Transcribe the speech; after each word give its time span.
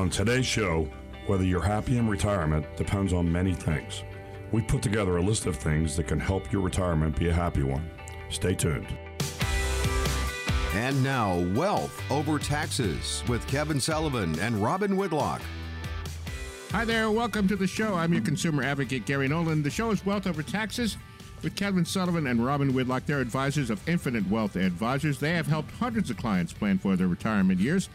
On 0.00 0.08
today's 0.08 0.46
show, 0.46 0.88
whether 1.26 1.44
you're 1.44 1.60
happy 1.60 1.98
in 1.98 2.08
retirement 2.08 2.64
depends 2.74 3.12
on 3.12 3.30
many 3.30 3.52
things. 3.52 4.02
We 4.50 4.62
put 4.62 4.80
together 4.80 5.18
a 5.18 5.22
list 5.22 5.44
of 5.44 5.56
things 5.56 5.94
that 5.96 6.04
can 6.04 6.18
help 6.18 6.50
your 6.50 6.62
retirement 6.62 7.18
be 7.18 7.28
a 7.28 7.32
happy 7.34 7.62
one. 7.62 7.86
Stay 8.30 8.54
tuned. 8.54 8.86
And 10.72 11.04
now, 11.04 11.40
Wealth 11.54 12.02
Over 12.10 12.38
Taxes 12.38 13.22
with 13.28 13.46
Kevin 13.46 13.78
Sullivan 13.78 14.38
and 14.38 14.56
Robin 14.62 14.96
Whitlock. 14.96 15.42
Hi 16.70 16.86
there, 16.86 17.10
welcome 17.10 17.46
to 17.48 17.56
the 17.56 17.66
show. 17.66 17.94
I'm 17.94 18.14
your 18.14 18.22
consumer 18.22 18.62
advocate, 18.62 19.04
Gary 19.04 19.28
Nolan. 19.28 19.62
The 19.62 19.68
show 19.68 19.90
is 19.90 20.06
Wealth 20.06 20.26
Over 20.26 20.42
Taxes 20.42 20.96
with 21.42 21.54
Kevin 21.56 21.84
Sullivan 21.84 22.26
and 22.26 22.42
Robin 22.42 22.72
Whitlock. 22.72 23.04
They're 23.04 23.20
advisors 23.20 23.68
of 23.68 23.86
Infinite 23.86 24.26
Wealth 24.30 24.56
Advisors. 24.56 25.18
They 25.18 25.32
have 25.32 25.46
helped 25.46 25.72
hundreds 25.72 26.08
of 26.08 26.16
clients 26.16 26.54
plan 26.54 26.78
for 26.78 26.96
their 26.96 27.06
retirement 27.06 27.60
years. 27.60 27.90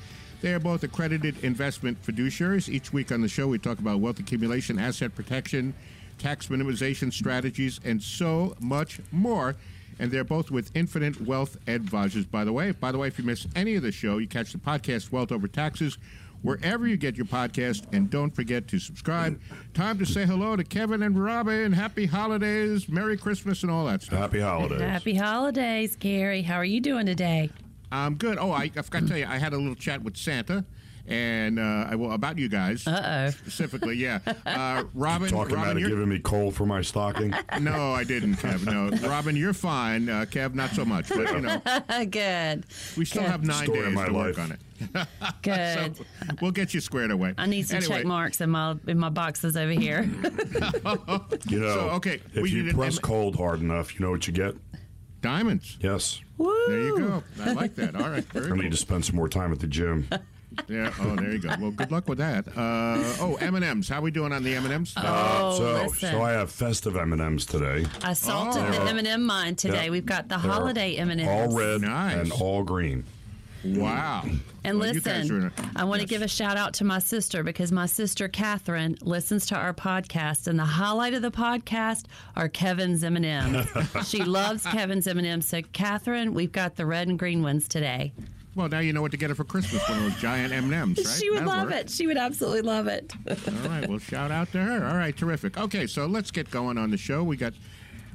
They 0.46 0.54
are 0.54 0.60
both 0.60 0.84
accredited 0.84 1.44
investment 1.44 2.00
fiduciaries. 2.06 2.70
Each 2.70 2.94
week 2.94 3.12
on 3.12 3.20
the 3.20 3.28
show, 3.28 3.48
we 3.48 3.58
talk 3.58 3.80
about 3.80 4.00
wealth 4.00 4.20
accumulation, 4.20 4.78
asset 4.78 5.16
protection, 5.16 5.74
tax 6.20 6.50
minimization 6.50 7.12
strategies, 7.12 7.80
and 7.84 8.00
so 8.00 8.56
much 8.60 9.00
more. 9.12 9.56
And 9.98 10.12
they're 10.12 10.24
both 10.24 10.52
with 10.52 10.70
Infinite 10.76 11.20
Wealth 11.20 11.58
Advisors, 11.68 12.28
by 12.28 12.44
the 12.44 12.54
way. 12.54 12.70
By 12.74 12.92
the 12.92 13.00
way, 13.00 13.08
if 13.08 13.18
you 13.18 13.26
miss 13.26 13.48
any 13.56 13.74
of 13.74 13.82
the 13.82 13.92
show, 13.92 14.20
you 14.20 14.28
catch 14.28 14.52
the 14.52 14.60
podcast 14.60 15.12
Wealth 15.12 15.32
Over 15.32 15.48
Taxes 15.48 15.98
wherever 16.44 16.86
you 16.86 16.96
get 16.96 17.16
your 17.16 17.26
podcast. 17.26 17.92
And 17.92 18.12
don't 18.12 18.30
forget 18.30 18.68
to 18.68 18.78
subscribe. 18.78 19.42
Time 19.74 19.98
to 19.98 20.06
say 20.06 20.28
hello 20.28 20.56
to 20.56 20.64
Kevin 20.64 21.02
and 21.02 21.20
Robin. 21.20 21.74
Happy 21.74 22.06
holidays, 22.06 22.88
Merry 22.88 23.18
Christmas, 23.18 23.64
and 23.64 23.72
all 23.72 23.88
that 23.88 24.04
stuff. 24.04 24.20
Happy 24.20 24.42
holidays. 24.42 24.80
Happy 24.80 25.16
holidays, 25.16 25.96
Gary. 25.96 26.44
How 26.44 26.58
are 26.58 26.66
you 26.66 26.82
doing 26.82 27.08
today? 27.08 27.50
I'm 27.92 28.16
good. 28.16 28.38
Oh, 28.40 28.52
I, 28.52 28.72
I 28.76 28.82
forgot 28.82 29.02
to 29.04 29.08
tell 29.08 29.18
you, 29.18 29.26
I 29.28 29.38
had 29.38 29.54
a 29.54 29.58
little 29.58 29.76
chat 29.76 30.04
with 30.04 30.18
Santa. 30.18 30.66
And 31.08 31.60
uh, 31.60 31.86
I, 31.92 31.96
well, 31.98 32.14
about 32.14 32.40
you 32.40 32.50
guys 32.50 32.88
Uh-oh. 32.88 33.30
specifically, 33.30 33.96
yeah. 33.96 34.20
Uh, 34.48 34.86
Robin, 34.96 35.30
Talking 35.30 35.54
Robin, 35.56 35.60
about 35.72 35.78
it 35.78 35.82
you're- 35.82 35.92
giving 35.92 36.10
me 36.10 36.18
coal 36.18 36.50
for 36.50 36.66
my 36.66 36.82
stocking. 36.82 37.32
no, 37.62 37.92
I 37.94 38.04
didn't, 38.04 38.38
Kev. 38.38 38.66
No, 38.66 38.90
Robin, 39.08 39.36
you're 39.36 39.54
fine. 39.54 40.10
Uh, 40.10 40.26
Kev, 40.28 40.56
not 40.56 40.72
so 40.72 40.84
much. 40.84 41.10
But 41.10 41.32
you 41.32 41.42
know, 41.42 41.62
Good. 42.10 42.66
we 42.98 43.06
still 43.06 43.22
Good. 43.22 43.30
have 43.32 43.44
nine 43.46 43.66
Story 43.66 43.80
of 43.82 43.86
days 43.86 43.94
my 43.96 44.06
to 44.08 44.14
work 44.14 44.40
on 44.40 44.52
it. 44.54 44.60
Good. 45.44 45.96
So 45.98 46.06
we'll 46.42 46.50
get 46.52 46.74
you 46.74 46.80
squared 46.82 47.12
away. 47.12 47.36
I 47.38 47.46
need 47.46 47.68
some 47.68 47.78
Anyway, 47.78 47.98
check 47.98 48.06
marks 48.08 48.42
in 48.42 48.50
my 48.50 48.76
in 48.88 48.98
my 48.98 49.10
boxes 49.10 49.56
over 49.56 49.72
here. 49.74 50.10
You 51.48 51.60
know, 51.60 51.74
So, 51.76 51.90
okay, 51.98 52.20
if 52.34 52.42
we 52.42 52.50
you 52.50 52.74
press 52.74 52.98
M- 52.98 53.02
cold 53.04 53.36
hard 53.36 53.60
enough, 53.62 53.94
you 53.94 54.04
know 54.04 54.12
what 54.12 54.26
you 54.26 54.34
get? 54.34 54.56
Diamonds. 55.26 55.78
Yes. 55.82 56.22
Woo! 56.38 56.54
There 56.68 56.80
you 56.80 57.00
go. 57.00 57.24
I 57.44 57.54
like 57.54 57.76
that. 57.76 57.96
All 57.96 58.10
right. 58.10 58.24
Very 58.26 58.46
I 58.46 58.50
cool. 58.50 58.58
need 58.58 58.72
to 58.72 58.78
spend 58.78 59.04
some 59.06 59.16
more 59.16 59.28
time 59.28 59.52
at 59.52 59.60
the 59.60 59.68
gym. 59.68 60.08
Yeah. 60.70 60.94
Oh, 61.02 61.18
there 61.18 61.34
you 61.34 61.40
go. 61.40 61.50
Well, 61.60 61.72
good 61.72 61.92
luck 61.92 62.08
with 62.08 62.20
that. 62.20 62.48
Uh, 62.48 62.96
oh, 63.20 63.38
M 63.42 63.56
and 63.56 63.66
M's. 63.66 63.90
How 63.90 64.00
are 64.00 64.02
we 64.04 64.10
doing 64.10 64.32
on 64.32 64.42
the 64.42 64.56
M 64.56 64.64
and 64.64 64.74
M's? 64.74 64.94
Oh, 64.96 65.58
so, 65.58 65.84
listen. 65.84 66.12
so 66.12 66.22
I 66.22 66.32
have 66.32 66.50
festive 66.50 66.96
M&Ms 66.96 67.46
today. 67.46 67.86
I 68.02 68.14
salted 68.14 68.64
Oh. 68.64 68.72
the 68.72 68.90
M&M 68.92 69.22
mine 69.26 69.56
today. 69.58 69.86
Yeah. 69.86 69.90
We've 69.92 70.06
got 70.06 70.30
the 70.30 70.38
They're 70.38 70.50
holiday 70.50 70.96
M&Ms. 70.96 71.28
All 71.28 71.54
red 71.58 71.82
Nice. 71.82 72.16
and 72.16 72.32
all 72.32 72.64
green. 72.64 73.04
Wow. 73.66 74.24
And 74.64 74.80
Well, 74.80 74.94
listen, 74.94 75.52
I 75.76 75.84
want 75.84 76.02
to 76.02 76.08
give 76.08 76.22
a 76.22 76.28
shout 76.28 76.58
out 76.58 76.74
to 76.76 76.84
my 76.84 77.00
sister 77.00 77.44
because 77.44 77.72
my 77.72 77.86
sister 77.86 78.28
Catherine 78.28 78.96
listens 79.02 79.46
to 79.48 79.56
our 79.56 79.74
podcast, 79.74 80.48
and 80.48 80.58
the 80.58 80.66
highlight 80.66 81.14
of 81.14 81.22
the 81.22 81.32
podcast 81.32 82.06
are 82.36 82.48
Kevin's 82.50 83.04
M&Ms. 83.04 83.68
she 84.08 84.24
loves 84.24 84.66
Kevin's 84.66 85.08
M&Ms. 85.08 85.48
So, 85.48 85.62
Catherine, 85.74 86.34
we've 86.34 86.52
got 86.52 86.76
the 86.76 86.86
red 86.86 87.08
and 87.08 87.18
green 87.20 87.42
ones 87.44 87.68
today. 87.68 88.14
Well, 88.56 88.70
now 88.70 88.80
you 88.80 88.94
know 88.94 89.02
what 89.02 89.12
to 89.12 89.18
get 89.18 89.30
her 89.30 89.36
for 89.36 89.44
Christmas. 89.44 89.88
One 89.90 89.98
of 89.98 90.04
those 90.06 90.22
giant 90.22 90.54
M 90.54 90.66
and 90.66 90.74
M's, 90.74 90.98
right? 91.06 91.08
She 91.18 91.30
would 91.30 91.40
That'll 91.40 91.54
love 91.54 91.68
work. 91.68 91.76
it. 91.76 91.90
She 91.90 92.08
would 92.08 92.18
absolutely 92.18 92.62
love 92.62 92.88
it. 92.88 93.14
All 93.28 93.70
right. 93.70 93.88
Well, 93.88 94.00
shout 94.00 94.32
out 94.32 94.50
to 94.54 94.60
her. 94.60 94.88
All 94.88 94.96
right. 94.96 95.16
Terrific. 95.16 95.58
Okay. 95.58 95.88
So 95.88 96.06
let's 96.06 96.32
get 96.32 96.50
going 96.52 96.78
on 96.78 96.90
the 96.90 96.98
show. 96.98 97.22
We 97.22 97.36
got 97.36 97.54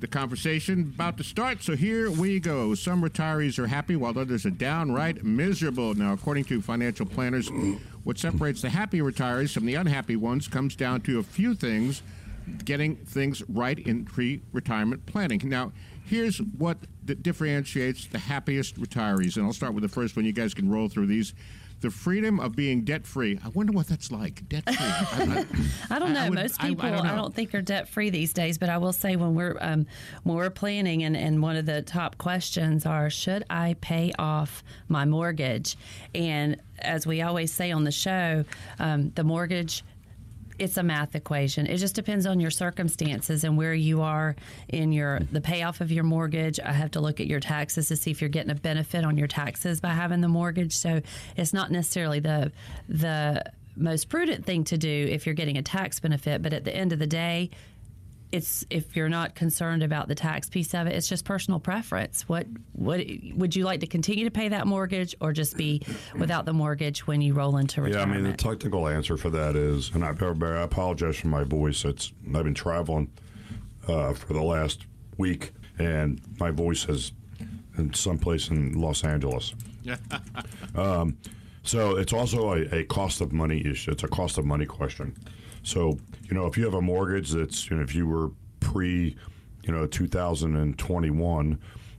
the 0.01 0.07
conversation 0.07 0.93
about 0.95 1.17
to 1.19 1.25
start. 1.25 1.63
So 1.63 1.77
here 1.77 2.11
we 2.11 2.41
go. 2.41 2.75
Some 2.75 3.03
retirees 3.03 3.59
are 3.59 3.67
happy 3.67 3.97
while 3.97 4.19
others 4.19 4.47
are 4.47 4.51
downright 4.51 5.25
miserable. 5.25 5.95
Now, 5.95 6.13
according 6.13 6.45
to 6.45 6.61
financial 6.63 7.07
planners, 7.07 7.51
what 8.05 8.19
separates 8.19 8.63
the 8.63 8.71
happy 8.71 9.01
retirees 9.01 9.53
from 9.53 9.67
the 9.67 9.75
unhappy 9.75 10.17
ones 10.17 10.49
comes 10.49 10.75
down 10.75 11.03
to 11.03 11.19
a 11.19 11.23
few 11.23 11.55
things 11.55 12.03
getting 12.65 12.97
things 12.97 13.43
right 13.49 13.79
in 13.79 14.05
pre 14.05 14.41
retirement 14.53 15.07
planning. 15.07 15.41
Now, 15.45 15.73
here's 16.05 16.39
what 16.39 16.79
differentiates 17.23 18.07
the 18.07 18.19
happiest 18.19 18.81
retirees. 18.81 19.37
And 19.37 19.47
I'll 19.47 19.53
start 19.53 19.75
with 19.75 19.83
the 19.83 19.89
first 19.89 20.17
one. 20.17 20.25
You 20.25 20.33
guys 20.33 20.55
can 20.55 20.71
roll 20.71 20.89
through 20.89 21.07
these. 21.07 21.35
The 21.81 21.91
freedom 21.91 22.41
of 22.41 22.55
being 22.55 22.83
debt 22.85 23.07
free. 23.07 23.39
I 23.43 23.49
wonder 23.49 23.73
what 23.73 23.87
that's 23.89 24.13
like. 24.13 24.47
Debt 24.49 24.65
free. 24.65 24.77
I, 24.79 25.47
I 25.91 25.99
don't 25.99 26.13
know. 26.13 26.21
I 26.21 26.29
would- 26.29 26.39
Most 26.39 26.63
I- 26.63 26.67
I 26.67 26.69
people, 26.69 26.85
I 26.87 26.91
don't 26.91 27.07
don't, 27.17 27.35
think 27.35 27.55
are 27.55 27.63
debt 27.63 27.89
free 27.89 28.11
these 28.11 28.33
days. 28.35 28.59
But 28.59 28.69
I 28.69 28.77
will 28.79 28.93
say, 28.93 29.17
when 29.17 29.35
we're 29.35 29.57
um, 29.61 29.87
when 30.25 30.37
we're 30.37 30.51
planning, 30.51 31.03
and, 31.05 31.17
and 31.17 31.43
one 31.43 31.57
of 31.57 31.65
the 31.67 31.81
top 31.83 32.19
questions 32.19 32.85
are, 32.85 33.09
should 33.09 33.45
I 33.49 33.77
pay 33.81 34.13
off 34.19 34.63
my 34.89 35.05
mortgage? 35.07 35.77
And 36.15 36.61
as 36.81 37.07
we 37.07 37.23
always 37.23 37.51
say 37.53 37.71
on 37.73 37.85
the 37.85 37.93
show, 37.93 38.45
um, 38.79 39.11
the 39.15 39.25
mortgage. 39.25 39.83
It's 40.61 40.77
a 40.77 40.83
math 40.83 41.15
equation. 41.15 41.67
It 41.67 41.79
just 41.79 41.95
depends 41.95 42.27
on 42.27 42.39
your 42.39 42.51
circumstances 42.51 43.45
and 43.45 43.57
where 43.57 43.73
you 43.73 44.03
are 44.03 44.37
in 44.69 44.93
your 44.93 45.21
the 45.33 45.41
payoff 45.41 45.81
of 45.81 45.91
your 45.91 46.05
mortgage. 46.05 46.61
I 46.61 46.73
have 46.73 46.91
to 46.93 47.01
look 47.01 47.19
at 47.19 47.27
your 47.27 47.41
taxes 47.41 47.89
to 47.89 47.97
see 47.97 48.11
if 48.11 48.21
you're 48.21 48.29
getting 48.29 48.51
a 48.51 48.55
benefit 48.55 49.03
on 49.03 49.17
your 49.17 49.27
taxes 49.27 49.81
by 49.81 49.89
having 49.89 50.21
the 50.21 50.29
mortgage. 50.29 50.77
So 50.77 51.01
it's 51.37 51.55
not 51.55 51.71
necessarily 51.71 52.21
the 52.21 52.53
the 52.89 53.43
most 53.75 54.11
prudent 54.11 54.45
thing 54.45 54.65
to 54.65 54.77
do 54.77 55.09
if 55.11 55.25
you're 55.25 55.35
getting 55.35 55.57
a 55.57 55.63
tax 55.63 55.99
benefit, 55.99 56.43
but 56.43 56.53
at 56.53 56.65
the 56.65 56.75
end 56.77 56.93
of 56.93 56.99
the 56.99 57.07
day, 57.07 57.51
it's 58.33 58.65
if 58.71 58.97
you're 58.97 59.09
not 59.09 59.35
concerned 59.35 59.83
about 59.83 60.09
the 60.09 60.15
tax 60.15 60.49
piece 60.49 60.75
of 60.75 60.87
it, 60.87 60.95
it's 60.95 61.09
just 61.09 61.25
personal 61.25 61.61
preference. 61.61 62.29
What 62.29 62.47
what 62.73 63.01
would 63.35 63.57
you 63.57 63.65
like 63.65 63.81
to 63.81 63.87
continue 63.87 64.25
to 64.25 64.31
pay 64.31 64.49
that 64.49 64.67
mortgage 64.67 65.15
or 65.21 65.33
just 65.33 65.57
be 65.57 65.83
without 66.17 66.45
the 66.45 66.53
mortgage 66.53 67.07
when 67.07 67.21
you 67.21 67.35
roll 67.35 67.57
into 67.57 67.83
retirement? 67.83 68.11
Yeah, 68.11 68.19
I 68.19 68.23
mean, 68.23 68.31
the 68.31 68.37
technical 68.37 68.89
answer 68.89 69.17
for 69.17 69.31
that 69.31 69.57
is, 69.57 69.91
and 69.95 70.05
I, 70.05 70.11
I 70.11 70.63
apologize 70.63 71.17
for 71.17 71.29
my 71.29 71.45
voice. 71.45 71.85
It's 71.85 72.13
I've 72.35 72.45
been 72.45 72.55
traveling 72.55 73.11
uh, 73.89 74.15
for 74.15 74.33
the 74.33 74.43
last 74.43 74.87
week, 75.17 75.53
and 75.79 76.21
my 76.39 76.51
voice 76.51 76.89
is 76.89 77.13
in 77.79 77.93
someplace 77.95 78.49
in 78.49 78.75
Los 78.81 79.05
Angeles. 79.05 79.55
um, 80.77 81.17
so 81.63 81.97
it's 81.97 82.13
also 82.13 82.53
a, 82.53 82.75
a 82.75 82.85
cost 82.85 83.21
of 83.21 83.33
money 83.33 83.65
issue. 83.65 83.91
It's 83.91 84.05
a 84.05 84.09
cost 84.09 84.39
of 84.39 84.45
money 84.45 84.67
question. 84.67 85.17
So 85.63 85.99
you 86.25 86.35
know, 86.35 86.47
if 86.47 86.57
you 86.57 86.65
have 86.65 86.75
a 86.75 86.83
mortgage 86.83 87.31
that's, 87.31 87.69
you 87.69 87.77
know, 87.77 87.83
if 87.83 87.95
you 87.95 88.07
were 88.07 88.31
pre, 88.61 89.17
you 89.65 89.73
know, 89.73 89.87
2021, 89.87 91.59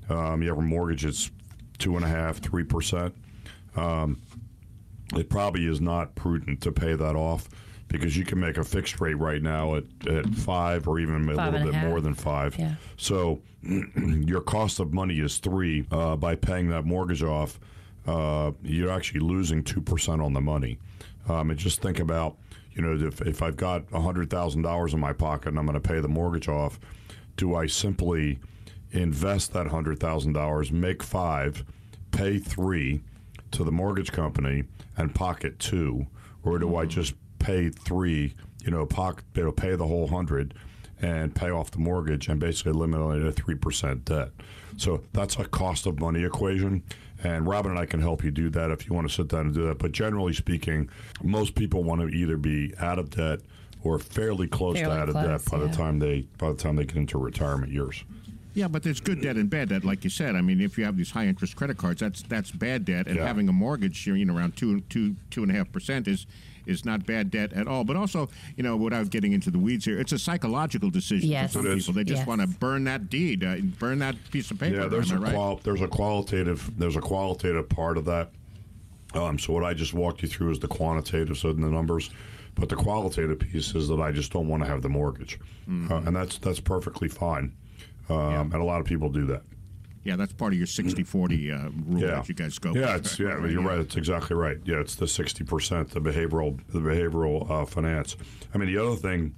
um, 0.09 0.41
you 0.41 0.49
have 0.49 0.57
a 0.57 0.61
mortgage 0.61 1.03
that's 1.03 1.29
two 1.77 1.95
and 1.95 2.05
a 2.05 2.07
half, 2.07 2.37
three 2.37 2.63
percent 2.63 3.13
it 5.15 5.29
probably 5.29 5.65
is 5.65 5.81
not 5.81 6.15
prudent 6.15 6.61
to 6.61 6.71
pay 6.71 6.95
that 6.95 7.15
off 7.15 7.49
because 7.87 8.15
you 8.15 8.23
can 8.23 8.39
make 8.39 8.57
a 8.57 8.63
fixed 8.63 9.01
rate 9.01 9.15
right 9.15 9.41
now 9.41 9.75
at, 9.75 9.83
at 10.07 10.25
five 10.33 10.87
or 10.87 10.99
even 10.99 11.15
a 11.15 11.33
little 11.33 11.55
a 11.55 11.71
bit 11.71 11.73
more 11.89 11.99
than 11.99 12.13
five. 12.13 12.57
Yeah. 12.57 12.75
So 12.95 13.41
your 13.95 14.41
cost 14.41 14.79
of 14.79 14.93
money 14.93 15.19
is 15.19 15.39
three. 15.39 15.85
Uh, 15.91 16.15
by 16.15 16.35
paying 16.35 16.69
that 16.69 16.85
mortgage 16.85 17.23
off, 17.23 17.59
uh, 18.07 18.51
you're 18.63 18.91
actually 18.91 19.19
losing 19.19 19.63
two 19.63 19.81
percent 19.81 20.21
on 20.21 20.33
the 20.33 20.41
money. 20.41 20.79
Um, 21.27 21.49
and 21.49 21.59
just 21.59 21.81
think 21.81 21.99
about, 21.99 22.37
you 22.73 22.81
know, 22.81 23.07
if, 23.07 23.21
if 23.21 23.41
I've 23.41 23.57
got 23.57 23.89
hundred 23.91 24.29
thousand 24.29 24.61
dollars 24.61 24.93
in 24.93 24.99
my 24.99 25.13
pocket 25.13 25.49
and 25.49 25.59
I'm 25.59 25.65
going 25.65 25.79
to 25.79 25.87
pay 25.87 25.99
the 25.99 26.07
mortgage 26.07 26.47
off, 26.47 26.79
do 27.37 27.55
I 27.55 27.67
simply 27.67 28.39
invest 28.91 29.53
that 29.53 29.67
hundred 29.67 29.99
thousand 29.99 30.33
dollars, 30.33 30.71
make 30.71 31.03
five, 31.03 31.63
pay 32.11 32.37
three 32.37 33.01
to 33.51 33.63
the 33.63 33.71
mortgage 33.71 34.11
company 34.11 34.63
and 34.97 35.13
pocket 35.13 35.59
two, 35.59 36.07
or 36.43 36.59
do 36.59 36.75
I 36.75 36.83
mm-hmm. 36.83 36.89
just 36.89 37.13
pay 37.39 37.69
three, 37.69 38.35
you 38.63 38.71
know, 38.71 38.85
pocket, 38.85 39.25
you 39.35 39.43
know, 39.43 39.51
pay 39.51 39.75
the 39.75 39.87
whole 39.87 40.07
hundred 40.07 40.53
and 41.01 41.33
pay 41.33 41.49
off 41.49 41.71
the 41.71 41.79
mortgage 41.79 42.27
and 42.27 42.39
basically 42.39 42.71
eliminate 42.71 43.23
a 43.23 43.31
three 43.31 43.55
percent 43.55 44.05
debt? 44.05 44.29
So 44.77 45.03
that's 45.13 45.37
a 45.37 45.45
cost 45.45 45.85
of 45.85 45.99
money 45.99 46.23
equation. 46.23 46.83
And 47.23 47.45
Robin 47.47 47.71
and 47.71 47.79
I 47.79 47.85
can 47.85 48.01
help 48.01 48.23
you 48.23 48.31
do 48.31 48.49
that 48.51 48.71
if 48.71 48.87
you 48.87 48.93
want 48.93 49.07
to 49.07 49.13
sit 49.13 49.27
down 49.27 49.41
and 49.47 49.53
do 49.53 49.65
that. 49.67 49.77
But 49.77 49.91
generally 49.91 50.33
speaking, 50.33 50.89
most 51.23 51.55
people 51.55 51.83
want 51.83 52.01
to 52.01 52.07
either 52.07 52.37
be 52.37 52.73
out 52.79 52.97
of 52.99 53.09
debt 53.11 53.39
or 53.83 53.99
fairly 53.99 54.47
close 54.47 54.77
Fairly 54.77 54.95
to 54.95 55.01
out 55.01 55.09
of 55.09 55.15
close, 55.15 55.43
debt 55.43 55.51
by 55.51 55.57
the 55.59 55.69
time 55.69 55.99
they 55.99 56.21
by 56.37 56.49
the 56.49 56.57
time 56.57 56.75
they 56.75 56.85
get 56.85 56.95
into 56.97 57.17
retirement 57.17 57.71
years. 57.71 58.03
Yeah, 58.53 58.67
but 58.67 58.83
there's 58.83 58.99
good 58.99 59.21
debt 59.21 59.37
and 59.37 59.49
bad 59.49 59.69
debt, 59.69 59.85
like 59.85 60.03
you 60.03 60.09
said. 60.09 60.35
I 60.35 60.41
mean, 60.41 60.59
if 60.59 60.77
you 60.77 60.83
have 60.83 60.97
these 60.97 61.11
high 61.11 61.25
interest 61.25 61.55
credit 61.55 61.77
cards, 61.77 62.01
that's 62.01 62.21
that's 62.23 62.51
bad 62.51 62.85
debt, 62.85 63.07
and 63.07 63.15
Yeah. 63.17 63.25
having 63.25 63.47
a 63.47 63.53
mortgage, 63.53 64.05
you 64.07 64.25
know, 64.25 64.35
around 64.35 64.57
two 64.57 64.81
two 64.89 65.15
two 65.29 65.43
and 65.43 65.51
a 65.51 65.55
half 65.55 65.71
percent 65.71 66.07
is 66.07 66.25
is 66.65 66.85
not 66.85 67.05
bad 67.05 67.31
debt 67.31 67.53
at 67.53 67.67
all. 67.67 67.83
But 67.83 67.95
also, 67.95 68.29
you 68.55 68.63
know, 68.63 68.75
without 68.77 69.09
getting 69.09 69.33
into 69.33 69.51
the 69.51 69.59
weeds 69.59 69.85
here, 69.85 69.99
it's 69.99 70.11
a 70.11 70.19
psychological 70.19 70.89
decision 70.89 71.29
Yes. 71.29 71.53
for 71.53 71.63
some 71.63 71.75
people. 71.77 71.93
They 71.93 72.03
just 72.03 72.19
Yes. 72.21 72.27
want 72.27 72.41
to 72.41 72.47
burn 72.47 72.83
that 72.85 73.09
deed, 73.09 73.43
uh, 73.43 73.57
burn 73.79 73.99
that 73.99 74.15
piece 74.31 74.51
of 74.51 74.59
paper. 74.59 74.81
Yeah, 74.81 74.87
there's 74.87 75.11
a 75.11 75.19
right? 75.19 75.33
qual- 75.33 75.59
there's 75.63 75.81
a 75.81 75.87
qualitative 75.87 76.71
there's 76.77 76.95
a 76.95 77.01
qualitative 77.01 77.67
part 77.69 77.97
of 77.97 78.05
that. 78.05 78.31
Um, 79.13 79.37
so 79.37 79.51
what 79.53 79.63
I 79.63 79.73
just 79.73 79.93
walked 79.93 80.21
you 80.21 80.27
through 80.29 80.51
is 80.51 80.59
the 80.59 80.67
quantitative, 80.69 81.37
so 81.37 81.51
the 81.51 81.61
numbers, 81.69 82.09
but 82.55 82.69
the 82.69 82.75
qualitative 82.77 83.39
piece 83.39 83.75
is 83.75 83.87
that 83.89 83.99
I 83.99 84.11
just 84.11 84.31
don't 84.31 84.47
want 84.47 84.63
to 84.63 84.69
have 84.69 84.81
the 84.81 84.89
mortgage, 84.89 85.37
uh, 85.89 85.95
and 86.05 86.15
that's 86.15 86.37
that's 86.37 86.59
perfectly 86.61 87.09
fine. 87.09 87.51
Um, 88.09 88.51
And 88.51 88.55
a 88.55 88.63
lot 88.63 88.79
of 88.81 88.87
people 88.87 89.09
do 89.09 89.25
that. 89.27 89.43
Yeah, 90.03 90.15
that's 90.15 90.33
part 90.33 90.51
of 90.53 90.57
your 90.57 90.67
60 90.67 91.03
40 91.03 91.51
uh, 91.51 91.57
rule 91.85 92.01
Yeah, 92.01 92.07
that 92.07 92.29
you 92.29 92.33
guys 92.33 92.57
go 92.57 92.73
Yeah, 92.73 92.95
it's 92.95 93.19
yeah, 93.19 93.45
you're 93.45 93.61
right. 93.61 93.79
It's 93.79 93.95
exactly 93.95 94.35
right. 94.35 94.57
Yeah, 94.65 94.79
it's 94.79 94.95
the 94.95 95.07
sixty 95.07 95.43
percent, 95.43 95.91
the 95.91 96.01
behavioral, 96.01 96.59
the 96.69 96.79
behavioral 96.79 97.49
uh, 97.49 97.65
finance. 97.65 98.17
I 98.53 98.57
mean, 98.57 98.73
the 98.73 98.81
other 98.81 98.95
thing 98.95 99.35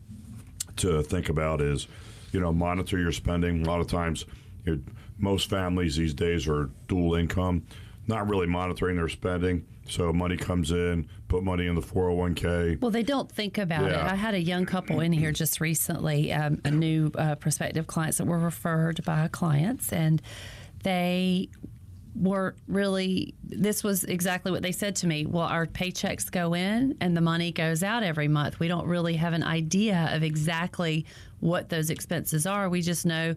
to 0.78 1.04
think 1.04 1.30
about 1.30 1.62
is, 1.62 1.88
you 2.32 2.40
know, 2.40 2.54
monitor 2.54 2.98
your 2.98 3.12
spending. 3.12 3.66
A 3.66 3.70
lot 3.70 3.82
of 3.82 3.88
times, 3.88 4.26
you 4.66 4.76
know, 4.78 4.82
most 5.18 5.50
families 5.50 5.96
these 5.98 6.14
days 6.14 6.48
are 6.48 6.70
dual 6.88 7.16
income, 7.16 7.66
not 8.08 8.28
really 8.30 8.48
monitoring 8.48 8.96
their 8.96 9.10
spending. 9.10 9.66
So 9.88 10.14
money 10.14 10.38
comes 10.38 10.72
in, 10.72 11.08
put 11.28 11.44
money 11.44 11.68
in 11.68 11.76
the 11.76 11.82
four 11.82 12.04
hundred 12.06 12.16
one 12.18 12.36
k. 12.36 12.78
Well, 12.82 12.92
they 12.92 13.04
don't 13.04 13.30
think 13.32 13.58
about 13.58 13.84
Yeah. 13.90 14.06
it. 14.08 14.12
I 14.12 14.16
had 14.16 14.34
a 14.34 14.42
young 14.42 14.66
couple 14.66 15.00
in 15.02 15.12
here 15.12 15.32
just 15.32 15.60
recently, 15.60 16.32
um, 16.32 16.62
a 16.64 16.72
new 16.72 17.12
uh, 17.16 17.36
prospective 17.36 17.86
clients 17.88 18.18
that 18.18 18.26
were 18.26 18.40
referred 18.40 19.04
by 19.04 19.28
clients, 19.28 19.92
and 19.92 20.22
they 20.84 21.50
were 22.16 22.56
really 22.68 23.34
this 23.44 23.84
was 23.84 24.04
exactly 24.04 24.52
what 24.52 24.62
they 24.62 24.72
said 24.72 24.96
to 24.96 25.08
me 25.08 25.26
well 25.26 25.48
our 25.48 25.66
paychecks 25.66 26.30
go 26.32 26.54
in 26.54 26.96
and 27.02 27.18
the 27.18 27.22
money 27.22 27.52
goes 27.52 27.82
out 27.82 28.04
every 28.04 28.28
month 28.28 28.60
we 28.60 28.68
don't 28.68 28.86
really 28.86 29.16
have 29.16 29.34
an 29.34 29.42
idea 29.42 30.08
of 30.12 30.22
exactly 30.22 31.08
what 31.40 31.70
those 31.70 31.90
expenses 31.90 32.46
are 32.46 32.70
we 32.70 32.84
just 32.84 33.04
know 33.04 33.34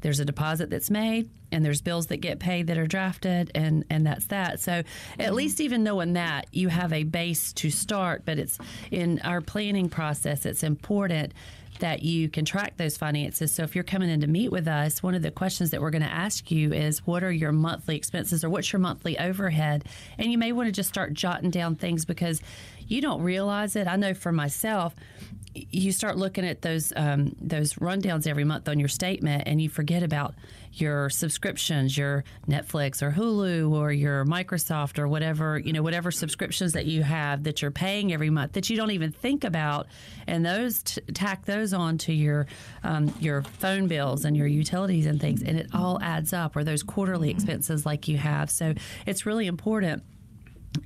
there's 0.00 0.20
a 0.20 0.24
deposit 0.24 0.70
that's 0.70 0.90
made 0.90 1.30
and 1.50 1.64
there's 1.64 1.80
bills 1.80 2.08
that 2.08 2.18
get 2.18 2.38
paid 2.38 2.66
that 2.66 2.78
are 2.78 2.86
drafted 2.86 3.50
and 3.54 3.84
and 3.90 4.06
that's 4.06 4.26
that 4.26 4.60
so 4.60 4.72
at 4.72 4.84
mm-hmm. 5.18 5.34
least 5.34 5.60
even 5.60 5.82
knowing 5.82 6.14
that 6.14 6.46
you 6.52 6.68
have 6.68 6.92
a 6.92 7.04
base 7.04 7.52
to 7.52 7.70
start 7.70 8.22
but 8.24 8.38
it's 8.38 8.58
in 8.90 9.20
our 9.20 9.40
planning 9.40 9.88
process 9.88 10.46
it's 10.46 10.62
important 10.62 11.32
that 11.78 12.02
you 12.02 12.28
can 12.28 12.44
track 12.44 12.76
those 12.76 12.96
finances. 12.96 13.52
So 13.52 13.62
if 13.62 13.74
you're 13.74 13.84
coming 13.84 14.10
in 14.10 14.20
to 14.20 14.26
meet 14.26 14.50
with 14.50 14.68
us, 14.68 15.02
one 15.02 15.14
of 15.14 15.22
the 15.22 15.30
questions 15.30 15.70
that 15.70 15.80
we're 15.80 15.90
going 15.90 16.02
to 16.02 16.12
ask 16.12 16.50
you 16.50 16.72
is 16.72 17.06
what 17.06 17.22
are 17.22 17.32
your 17.32 17.52
monthly 17.52 17.96
expenses 17.96 18.44
or 18.44 18.50
what's 18.50 18.72
your 18.72 18.80
monthly 18.80 19.18
overhead? 19.18 19.84
And 20.18 20.30
you 20.30 20.38
may 20.38 20.52
want 20.52 20.66
to 20.66 20.72
just 20.72 20.88
start 20.88 21.14
jotting 21.14 21.50
down 21.50 21.76
things 21.76 22.04
because 22.04 22.40
you 22.86 23.00
don't 23.00 23.22
realize 23.22 23.76
it. 23.76 23.86
I 23.86 23.96
know 23.96 24.14
for 24.14 24.32
myself, 24.32 24.94
you 25.54 25.92
start 25.92 26.16
looking 26.16 26.46
at 26.46 26.62
those 26.62 26.92
um, 26.96 27.34
those 27.40 27.74
rundowns 27.74 28.26
every 28.26 28.44
month 28.44 28.68
on 28.68 28.78
your 28.78 28.88
statement, 28.88 29.44
and 29.46 29.60
you 29.60 29.68
forget 29.68 30.02
about 30.02 30.34
your 30.72 31.10
subscriptions, 31.10 31.96
your 31.96 32.24
Netflix 32.46 33.02
or 33.02 33.10
Hulu 33.10 33.72
or 33.72 33.90
your 33.92 34.24
Microsoft 34.24 34.98
or 34.98 35.08
whatever 35.08 35.58
you 35.58 35.72
know, 35.72 35.82
whatever 35.82 36.10
subscriptions 36.10 36.72
that 36.72 36.86
you 36.86 37.02
have 37.02 37.44
that 37.44 37.62
you're 37.62 37.70
paying 37.70 38.12
every 38.12 38.30
month 38.30 38.52
that 38.52 38.68
you 38.70 38.76
don't 38.76 38.90
even 38.90 39.12
think 39.12 39.44
about, 39.44 39.86
and 40.26 40.44
those 40.44 40.82
t- 40.82 41.00
tack 41.14 41.44
those 41.46 41.72
on 41.72 41.98
to 41.98 42.12
your 42.12 42.46
um, 42.84 43.12
your 43.20 43.42
phone 43.42 43.88
bills 43.88 44.24
and 44.24 44.36
your 44.36 44.46
utilities 44.46 45.06
and 45.06 45.20
things, 45.20 45.42
and 45.42 45.58
it 45.58 45.68
all 45.74 46.00
adds 46.02 46.32
up. 46.32 46.56
Or 46.56 46.64
those 46.64 46.82
quarterly 46.82 47.30
expenses 47.30 47.84
like 47.86 48.08
you 48.08 48.18
have, 48.18 48.50
so 48.50 48.74
it's 49.06 49.26
really 49.26 49.46
important 49.46 50.02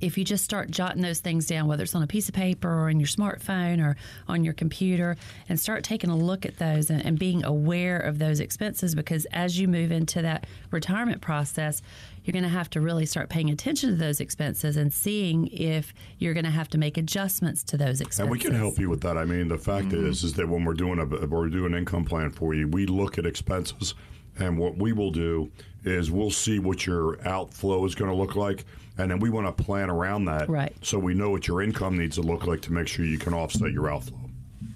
if 0.01 0.17
you 0.17 0.23
just 0.23 0.43
start 0.43 0.71
jotting 0.71 1.01
those 1.01 1.19
things 1.19 1.45
down, 1.45 1.67
whether 1.67 1.83
it's 1.83 1.95
on 1.95 2.03
a 2.03 2.07
piece 2.07 2.29
of 2.29 2.35
paper 2.35 2.69
or 2.69 2.89
in 2.89 2.99
your 2.99 3.07
smartphone 3.07 3.83
or 3.83 3.95
on 4.27 4.43
your 4.43 4.53
computer, 4.53 5.17
and 5.49 5.59
start 5.59 5.83
taking 5.83 6.09
a 6.09 6.15
look 6.17 6.45
at 6.45 6.57
those 6.57 6.89
and, 6.89 7.05
and 7.05 7.19
being 7.19 7.43
aware 7.43 7.97
of 7.97 8.17
those 8.17 8.39
expenses, 8.39 8.95
because 8.95 9.25
as 9.31 9.59
you 9.59 9.67
move 9.67 9.91
into 9.91 10.21
that 10.21 10.47
retirement 10.71 11.21
process, 11.21 11.81
you're 12.23 12.31
going 12.31 12.43
to 12.43 12.49
have 12.49 12.69
to 12.69 12.79
really 12.79 13.05
start 13.05 13.29
paying 13.29 13.49
attention 13.49 13.89
to 13.89 13.95
those 13.95 14.21
expenses 14.21 14.77
and 14.77 14.93
seeing 14.93 15.47
if 15.47 15.93
you're 16.19 16.33
going 16.33 16.45
to 16.45 16.51
have 16.51 16.69
to 16.69 16.77
make 16.77 16.97
adjustments 16.97 17.63
to 17.63 17.77
those 17.77 17.99
expenses. 17.99 18.19
And 18.19 18.31
we 18.31 18.39
can 18.39 18.53
help 18.53 18.79
you 18.79 18.89
with 18.89 19.01
that. 19.01 19.17
I 19.17 19.25
mean, 19.25 19.49
the 19.49 19.57
fact 19.57 19.87
mm-hmm. 19.89 20.07
is, 20.07 20.23
is 20.23 20.33
that 20.35 20.47
when 20.47 20.63
we're 20.63 20.73
doing 20.73 20.99
a 20.99 21.05
we're 21.05 21.49
doing 21.49 21.73
an 21.73 21.79
income 21.79 22.05
plan 22.05 22.31
for 22.31 22.53
you, 22.53 22.67
we 22.69 22.85
look 22.85 23.17
at 23.17 23.25
expenses, 23.25 23.95
and 24.39 24.57
what 24.57 24.77
we 24.77 24.93
will 24.93 25.11
do 25.11 25.51
is 25.83 26.09
we'll 26.09 26.31
see 26.31 26.59
what 26.59 26.85
your 26.85 27.21
outflow 27.27 27.83
is 27.83 27.93
going 27.93 28.09
to 28.09 28.15
look 28.15 28.37
like, 28.37 28.63
and 28.97 29.09
then 29.09 29.19
we 29.19 29.29
want 29.29 29.55
to 29.55 29.63
plan 29.63 29.89
around 29.89 30.25
that, 30.25 30.49
Right. 30.49 30.73
So 30.81 30.99
we 30.99 31.13
know 31.13 31.29
what 31.31 31.47
your 31.47 31.61
income 31.61 31.97
needs 31.97 32.15
to 32.15 32.21
look 32.21 32.45
like 32.45 32.61
to 32.61 32.73
make 32.73 32.87
sure 32.87 33.05
you 33.05 33.17
can 33.17 33.33
offset 33.33 33.71
your 33.71 33.91
outflow. 33.91 34.19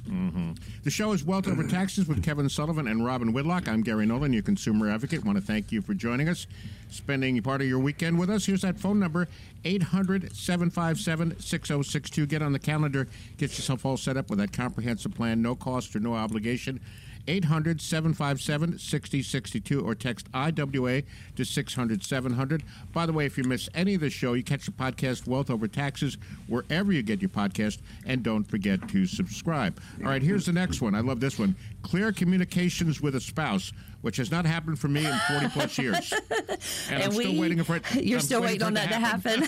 Mm-hmm. 0.07 0.53
The 0.83 0.89
show 0.89 1.11
is 1.11 1.23
Wealth 1.23 1.47
Over 1.47 1.67
Taxes 1.67 2.07
with 2.07 2.23
Kevin 2.23 2.47
Sullivan 2.47 2.87
and 2.87 3.05
Robin 3.05 3.33
Whitlock. 3.33 3.67
I'm 3.67 3.81
Gary 3.81 4.05
Nolan, 4.05 4.31
your 4.31 4.41
consumer 4.41 4.89
advocate. 4.89 5.25
Want 5.25 5.37
to 5.37 5.43
thank 5.43 5.71
you 5.71 5.81
for 5.81 5.93
joining 5.93 6.29
us, 6.29 6.47
spending 6.89 7.41
part 7.41 7.61
of 7.61 7.67
your 7.67 7.79
weekend 7.79 8.17
with 8.17 8.29
us. 8.29 8.45
Here's 8.45 8.61
that 8.61 8.79
phone 8.79 8.99
number 8.99 9.27
800 9.65 10.33
757 10.35 11.39
6062. 11.39 12.25
Get 12.25 12.41
on 12.41 12.53
the 12.53 12.59
calendar, 12.59 13.07
get 13.37 13.51
yourself 13.51 13.85
all 13.85 13.97
set 13.97 14.15
up 14.15 14.29
with 14.29 14.39
that 14.39 14.53
comprehensive 14.53 15.13
plan, 15.13 15.41
no 15.41 15.55
cost 15.55 15.95
or 15.95 15.99
no 15.99 16.13
obligation. 16.13 16.79
800 17.27 17.81
757 17.81 18.79
6062 18.79 19.81
or 19.85 19.95
text 19.95 20.27
IWA 20.33 21.03
to 21.35 21.45
600 21.45 22.03
700. 22.03 22.63
By 22.93 23.05
the 23.05 23.13
way, 23.13 23.25
if 23.25 23.37
you 23.37 23.43
miss 23.43 23.69
any 23.73 23.95
of 23.95 24.01
the 24.01 24.09
show, 24.09 24.33
you 24.33 24.43
catch 24.43 24.65
the 24.65 24.71
podcast 24.71 25.27
Wealth 25.27 25.49
Over 25.49 25.67
Taxes 25.67 26.17
wherever 26.47 26.91
you 26.91 27.03
get 27.03 27.21
your 27.21 27.29
podcast. 27.29 27.79
And 28.05 28.23
don't 28.23 28.43
forget 28.43 28.87
to 28.89 29.05
subscribe. 29.05 29.79
All 30.01 30.09
right, 30.09 30.21
here's 30.21 30.45
the 30.45 30.53
next 30.53 30.81
one. 30.81 30.95
I 30.95 31.01
love 31.01 31.19
this 31.19 31.37
one 31.37 31.55
Clear 31.83 32.11
communications 32.11 33.01
with 33.01 33.15
a 33.15 33.21
spouse, 33.21 33.71
which 34.01 34.17
has 34.17 34.31
not 34.31 34.45
happened 34.45 34.79
for 34.79 34.87
me 34.87 35.05
in 35.05 35.17
40 35.29 35.47
plus 35.49 35.77
years. 35.77 36.13
And, 36.89 37.03
I'm 37.03 37.11
still 37.11 37.39
waiting 37.39 37.63
for 37.63 37.77
it. 37.77 37.83
You're 37.95 38.19
I'm 38.19 38.25
still 38.25 38.41
waiting 38.41 38.59
for 38.59 38.65
on 38.65 38.73
that 38.75 38.89
to 38.89 38.95
happen. 38.95 39.47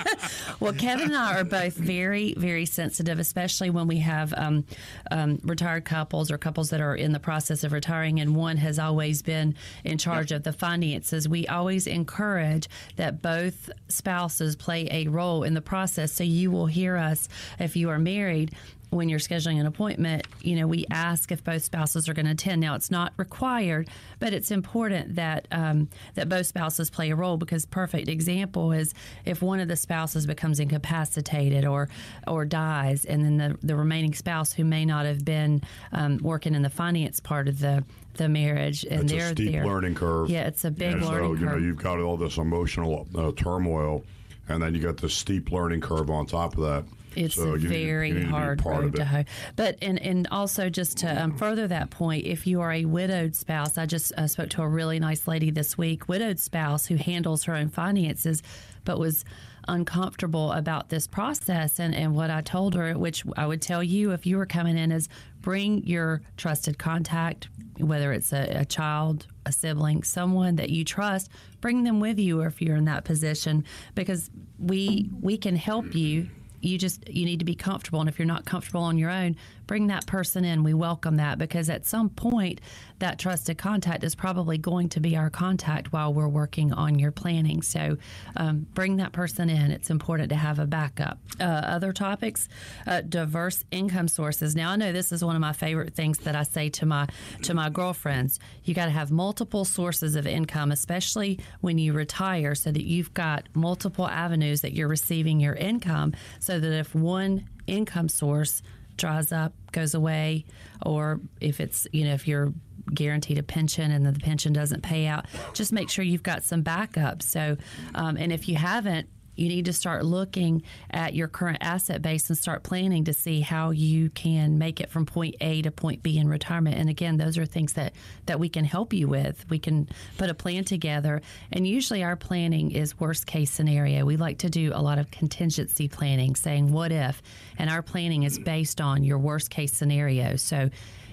well, 0.60 0.72
Kevin 0.72 1.06
and 1.06 1.16
I 1.16 1.40
are 1.40 1.44
both 1.44 1.74
very, 1.74 2.34
very 2.36 2.66
sensitive, 2.66 3.18
especially 3.18 3.70
when 3.70 3.86
we 3.86 3.98
have 3.98 4.32
um, 4.36 4.64
um, 5.10 5.40
retired 5.42 5.84
couples 5.84 6.30
or 6.30 6.38
couples 6.38 6.70
that 6.70 6.80
are 6.80 6.94
in 6.94 7.12
the 7.12 7.20
process 7.20 7.64
of 7.64 7.72
retiring, 7.72 8.20
and 8.20 8.36
one 8.36 8.56
has 8.58 8.78
always 8.78 9.22
been 9.22 9.54
in 9.84 9.98
charge 9.98 10.32
of 10.32 10.44
the 10.44 10.52
finances. 10.52 11.28
We 11.28 11.46
always 11.46 11.86
encourage 11.86 12.68
that 12.96 13.22
both 13.22 13.70
spouses 13.88 14.56
play 14.56 14.88
a 14.90 15.08
role 15.08 15.42
in 15.42 15.54
the 15.54 15.60
process. 15.60 16.12
So 16.12 16.24
you 16.24 16.50
will 16.50 16.66
hear 16.66 16.96
us 16.96 17.28
if 17.58 17.76
you 17.76 17.90
are 17.90 17.98
married 17.98 18.52
when 18.90 19.08
you're 19.08 19.20
scheduling 19.20 19.60
an 19.60 19.66
appointment, 19.66 20.26
you 20.42 20.56
know, 20.56 20.66
we 20.66 20.84
ask 20.90 21.30
if 21.30 21.42
both 21.44 21.62
spouses 21.62 22.08
are 22.08 22.14
going 22.14 22.26
to 22.26 22.32
attend. 22.32 22.60
Now, 22.60 22.74
it's 22.74 22.90
not 22.90 23.12
required, 23.16 23.88
but 24.18 24.32
it's 24.32 24.50
important 24.50 25.14
that 25.14 25.46
um, 25.52 25.88
that 26.14 26.28
both 26.28 26.46
spouses 26.46 26.90
play 26.90 27.10
a 27.10 27.16
role 27.16 27.36
because 27.36 27.66
perfect 27.66 28.08
example 28.08 28.72
is 28.72 28.92
if 29.24 29.42
one 29.42 29.60
of 29.60 29.68
the 29.68 29.76
spouses 29.76 30.26
becomes 30.26 30.60
incapacitated 30.60 31.64
or 31.64 31.88
or 32.26 32.44
dies, 32.44 33.04
and 33.04 33.24
then 33.24 33.36
the 33.36 33.58
the 33.62 33.76
remaining 33.76 34.12
spouse 34.12 34.52
who 34.52 34.64
may 34.64 34.84
not 34.84 35.06
have 35.06 35.24
been 35.24 35.62
um, 35.92 36.18
working 36.18 36.54
in 36.54 36.62
the 36.62 36.70
finance 36.70 37.20
part 37.20 37.48
of 37.48 37.60
the 37.60 37.84
the 38.14 38.28
marriage 38.28 38.84
and 38.84 39.02
It's 39.02 39.12
they're 39.12 39.28
a 39.28 39.30
steep 39.30 39.64
learning 39.64 39.94
curve. 39.94 40.28
Yeah, 40.28 40.46
it's 40.46 40.64
a 40.64 40.70
big 40.70 40.94
And 40.94 41.06
learning 41.06 41.36
so, 41.36 41.40
you 41.40 41.46
know, 41.46 41.56
you've 41.56 41.82
got 41.82 42.00
all 42.00 42.16
this 42.16 42.36
emotional 42.38 43.06
uh, 43.14 43.32
turmoil, 43.36 44.04
and 44.48 44.62
then 44.62 44.74
you 44.74 44.80
got 44.80 44.96
this 44.96 45.14
steep 45.14 45.52
learning 45.52 45.80
curve 45.80 46.10
on 46.10 46.26
top 46.26 46.56
of 46.58 46.64
that. 46.64 46.84
It's 47.16 47.34
so 47.34 47.54
a 47.54 47.58
very 47.58 48.12
need 48.12 48.24
hard 48.24 48.64
road 48.64 48.96
to 48.96 49.04
hoe. 49.04 49.24
But 49.56 49.78
and 49.82 50.00
and 50.00 50.28
also 50.30 50.68
just 50.68 50.98
to 50.98 51.22
um, 51.22 51.36
further 51.36 51.66
that 51.68 51.90
point, 51.90 52.26
if 52.26 52.46
you 52.46 52.60
are 52.60 52.72
a 52.72 52.84
widowed 52.84 53.34
spouse, 53.34 53.78
I 53.78 53.86
just 53.86 54.12
uh, 54.16 54.26
spoke 54.26 54.50
to 54.50 54.62
a 54.62 54.68
really 54.68 54.98
nice 54.98 55.26
lady 55.26 55.50
this 55.50 55.76
week, 55.76 56.08
widowed 56.08 56.38
spouse 56.38 56.86
who 56.86 56.96
handles 56.96 57.44
her 57.44 57.54
own 57.54 57.68
finances, 57.68 58.42
but 58.84 58.98
was 58.98 59.24
uncomfortable 59.68 60.52
about 60.52 60.88
this 60.88 61.06
process 61.06 61.78
and, 61.78 61.94
and 61.94 62.14
what 62.14 62.30
I 62.30 62.40
told 62.40 62.74
her, 62.74 62.96
which 62.98 63.24
I 63.36 63.46
would 63.46 63.62
tell 63.62 63.82
you 63.82 64.12
if 64.12 64.26
you 64.26 64.36
were 64.36 64.46
coming 64.46 64.76
in, 64.76 64.90
is 64.90 65.08
bring 65.40 65.84
your 65.86 66.22
trusted 66.36 66.78
contact, 66.78 67.48
whether 67.78 68.12
it's 68.12 68.32
a, 68.32 68.60
a 68.60 68.64
child, 68.64 69.26
a 69.46 69.52
sibling, 69.52 70.02
someone 70.02 70.56
that 70.56 70.70
you 70.70 70.84
trust, 70.84 71.30
bring 71.60 71.84
them 71.84 72.00
with 72.00 72.18
you 72.18 72.40
if 72.42 72.60
you're 72.60 72.76
in 72.76 72.86
that 72.86 73.04
position 73.04 73.64
because 73.94 74.30
we 74.58 75.08
we 75.20 75.36
can 75.36 75.56
help 75.56 75.94
you 75.94 76.28
you 76.60 76.78
just 76.78 77.08
you 77.08 77.24
need 77.24 77.38
to 77.38 77.44
be 77.44 77.54
comfortable 77.54 78.00
and 78.00 78.08
if 78.08 78.18
you're 78.18 78.26
not 78.26 78.44
comfortable 78.44 78.82
on 78.82 78.98
your 78.98 79.10
own 79.10 79.36
bring 79.70 79.86
that 79.86 80.04
person 80.04 80.44
in. 80.44 80.64
We 80.64 80.74
welcome 80.74 81.18
that 81.18 81.38
because 81.38 81.70
at 81.70 81.86
some 81.86 82.08
point 82.10 82.60
that 82.98 83.20
trusted 83.20 83.56
contact 83.56 84.02
is 84.02 84.16
probably 84.16 84.58
going 84.58 84.88
to 84.88 84.98
be 84.98 85.16
our 85.16 85.30
contact 85.30 85.92
while 85.92 86.12
we're 86.12 86.26
working 86.26 86.72
on 86.72 86.98
your 86.98 87.12
planning. 87.12 87.62
So 87.62 87.96
um, 88.34 88.66
bring 88.74 88.96
that 88.96 89.12
person 89.12 89.48
in. 89.48 89.70
It's 89.70 89.88
important 89.88 90.30
to 90.30 90.34
have 90.34 90.58
a 90.58 90.66
backup. 90.66 91.20
Uh, 91.38 91.44
other 91.44 91.92
topics 91.92 92.48
uh, 92.88 93.02
diverse 93.02 93.62
income 93.70 94.08
sources. 94.08 94.56
Now 94.56 94.70
i 94.70 94.76
know 94.76 94.90
this 94.90 95.12
is 95.12 95.24
one 95.24 95.36
of 95.36 95.40
my 95.40 95.52
favorite 95.52 95.94
things 95.94 96.18
that 96.18 96.34
i 96.34 96.42
say 96.42 96.68
to 96.70 96.84
my 96.84 97.06
to 97.42 97.54
my 97.54 97.70
girlfriends. 97.70 98.40
You 98.64 98.74
got 98.74 98.86
to 98.86 98.90
have 98.90 99.12
multiple 99.12 99.64
sources 99.64 100.16
of 100.16 100.26
income 100.26 100.72
especially 100.72 101.38
when 101.60 101.78
you 101.78 101.92
retire 101.92 102.56
so 102.56 102.72
that 102.72 102.82
you've 102.82 103.14
got 103.14 103.46
multiple 103.54 104.08
avenues 104.08 104.62
that 104.62 104.72
you're 104.72 104.88
receiving 104.88 105.38
your 105.38 105.54
income 105.54 106.12
so 106.40 106.58
that 106.58 106.72
if 106.72 106.92
one 106.92 107.48
income 107.68 108.08
source 108.08 108.62
dries 109.00 109.32
up 109.32 109.52
goes 109.72 109.94
away 109.94 110.44
or 110.84 111.20
if 111.40 111.60
it's 111.60 111.86
you 111.92 112.04
know 112.04 112.12
if 112.12 112.28
you're 112.28 112.52
guaranteed 112.94 113.38
a 113.38 113.42
pension 113.42 113.90
and 113.90 114.04
then 114.04 114.14
the 114.14 114.20
pension 114.20 114.52
doesn't 114.52 114.82
pay 114.82 115.06
out 115.06 115.26
just 115.52 115.72
make 115.72 115.88
sure 115.88 116.04
you've 116.04 116.22
got 116.22 116.42
some 116.42 116.62
backup. 116.62 117.22
So 117.22 117.56
um, 117.94 118.16
and 118.16 118.32
if 118.32 118.48
you 118.48 118.56
haven't 118.56 119.08
you 119.40 119.48
need 119.48 119.64
to 119.64 119.72
start 119.72 120.04
looking 120.04 120.62
at 120.90 121.14
your 121.14 121.26
current 121.26 121.58
asset 121.62 122.02
base 122.02 122.28
and 122.28 122.36
start 122.36 122.62
planning 122.62 123.04
to 123.04 123.14
see 123.14 123.40
how 123.40 123.70
you 123.70 124.10
can 124.10 124.58
make 124.58 124.80
it 124.80 124.90
from 124.90 125.06
point 125.06 125.36
A 125.40 125.62
to 125.62 125.70
point 125.70 126.02
B 126.02 126.18
in 126.18 126.28
retirement. 126.28 126.76
And 126.76 126.90
again, 126.90 127.16
those 127.16 127.38
are 127.38 127.46
things 127.46 127.72
that, 127.72 127.94
that 128.26 128.38
we 128.38 128.50
can 128.50 128.64
help 128.64 128.92
you 128.92 129.08
with. 129.08 129.44
We 129.48 129.58
can 129.58 129.88
put 130.18 130.28
a 130.28 130.34
plan 130.34 130.64
together. 130.64 131.22
And 131.52 131.66
usually 131.66 132.02
our 132.02 132.16
planning 132.16 132.72
is 132.72 133.00
worst 133.00 133.26
case 133.26 133.50
scenario. 133.50 134.04
We 134.04 134.18
like 134.18 134.38
to 134.38 134.50
do 134.50 134.72
a 134.74 134.82
lot 134.82 134.98
of 134.98 135.10
contingency 135.10 135.88
planning, 135.88 136.36
saying 136.36 136.70
what 136.70 136.92
if. 136.92 137.22
And 137.58 137.70
our 137.70 137.82
planning 137.82 138.24
is 138.24 138.38
based 138.38 138.80
on 138.80 139.04
your 139.04 139.18
worst 139.18 139.48
case 139.48 139.72
scenario. 139.72 140.36
So 140.36 140.68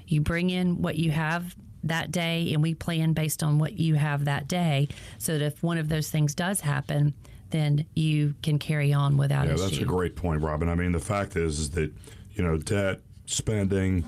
you 0.06 0.20
bring 0.20 0.50
in 0.50 0.82
what 0.82 0.98
you 0.98 1.12
have 1.12 1.56
that 1.84 2.12
day 2.12 2.52
and 2.54 2.62
we 2.62 2.74
plan 2.74 3.14
based 3.14 3.44
on 3.44 3.60
what 3.60 3.74
you 3.74 3.96
have 3.96 4.26
that 4.26 4.48
day 4.48 4.90
so 5.18 5.38
that 5.38 5.46
if 5.46 5.64
one 5.64 5.78
of 5.78 5.88
those 5.88 6.10
things 6.10 6.36
does 6.36 6.60
happen 6.60 7.14
then 7.50 7.86
you 7.96 8.34
can 8.44 8.60
carry 8.60 8.94
on 8.94 9.18
without 9.18 9.48
Yeah, 9.48 9.54
issue. 9.54 9.64
that's 9.64 9.78
a 9.80 9.86
great 9.86 10.16
point, 10.16 10.42
Robin. 10.42 10.70
I 10.70 10.76
mean, 10.76 10.92
the 10.92 11.00
fact 11.00 11.36
is, 11.36 11.60
is 11.60 11.70
that 11.72 11.92
you 12.34 12.44
know, 12.44 12.58
debt, 12.58 13.00
spending, 13.26 14.04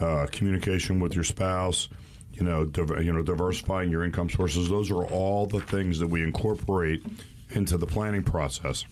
uh, 0.00 0.26
communication 0.32 1.00
with 1.00 1.14
your 1.14 1.24
spouse, 1.24 1.88
you 2.32 2.42
know, 2.42 2.64
div- 2.64 3.04
you 3.04 3.12
know, 3.12 3.22
diversifying 3.22 3.90
your 3.90 4.04
income 4.04 4.28
sources. 4.30 4.68
Those 4.68 4.90
are 4.90 5.04
all 5.04 5.46
the 5.46 5.60
things 5.60 5.98
that 5.98 6.06
we 6.08 6.22
incorporate 6.22 7.04
into 7.50 7.76
the 7.76 7.86
planning 7.86 8.22
process. 8.22 8.84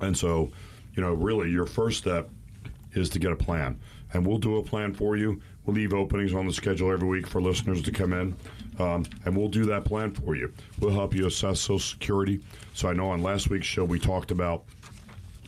And 0.00 0.16
so, 0.16 0.50
you 0.94 1.02
know, 1.02 1.12
really, 1.12 1.50
your 1.50 1.66
first 1.66 1.98
step 1.98 2.30
is 2.94 3.10
to 3.10 3.18
get 3.18 3.30
a 3.32 3.36
plan, 3.36 3.78
and 4.12 4.26
we'll 4.26 4.38
do 4.38 4.56
a 4.56 4.62
plan 4.62 4.94
for 4.94 5.16
you. 5.16 5.40
Leave 5.68 5.92
openings 5.92 6.32
on 6.32 6.46
the 6.46 6.52
schedule 6.52 6.90
every 6.90 7.06
week 7.06 7.26
for 7.26 7.42
listeners 7.42 7.82
to 7.82 7.92
come 7.92 8.14
in, 8.14 8.34
um, 8.78 9.04
and 9.26 9.36
we'll 9.36 9.48
do 9.48 9.66
that 9.66 9.84
plan 9.84 10.10
for 10.10 10.34
you. 10.34 10.50
We'll 10.80 10.94
help 10.94 11.14
you 11.14 11.26
assess 11.26 11.60
Social 11.60 11.78
Security. 11.78 12.40
So 12.72 12.88
I 12.88 12.94
know 12.94 13.10
on 13.10 13.22
last 13.22 13.50
week's 13.50 13.66
show 13.66 13.84
we 13.84 13.98
talked 13.98 14.30
about 14.30 14.64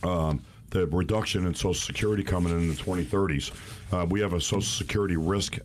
um, 0.03 0.45
the 0.71 0.87
reduction 0.89 1.47
in 1.47 1.55
Social 1.55 1.73
Security 1.73 2.23
coming 2.23 2.53
in 2.53 2.69
the 2.69 2.75
2030s. 2.75 3.51
Uh, 3.93 4.05
we 4.11 4.21
have 4.21 4.35
a 4.35 4.41
Social 4.43 4.61
Security 4.61 5.17
risk 5.17 5.59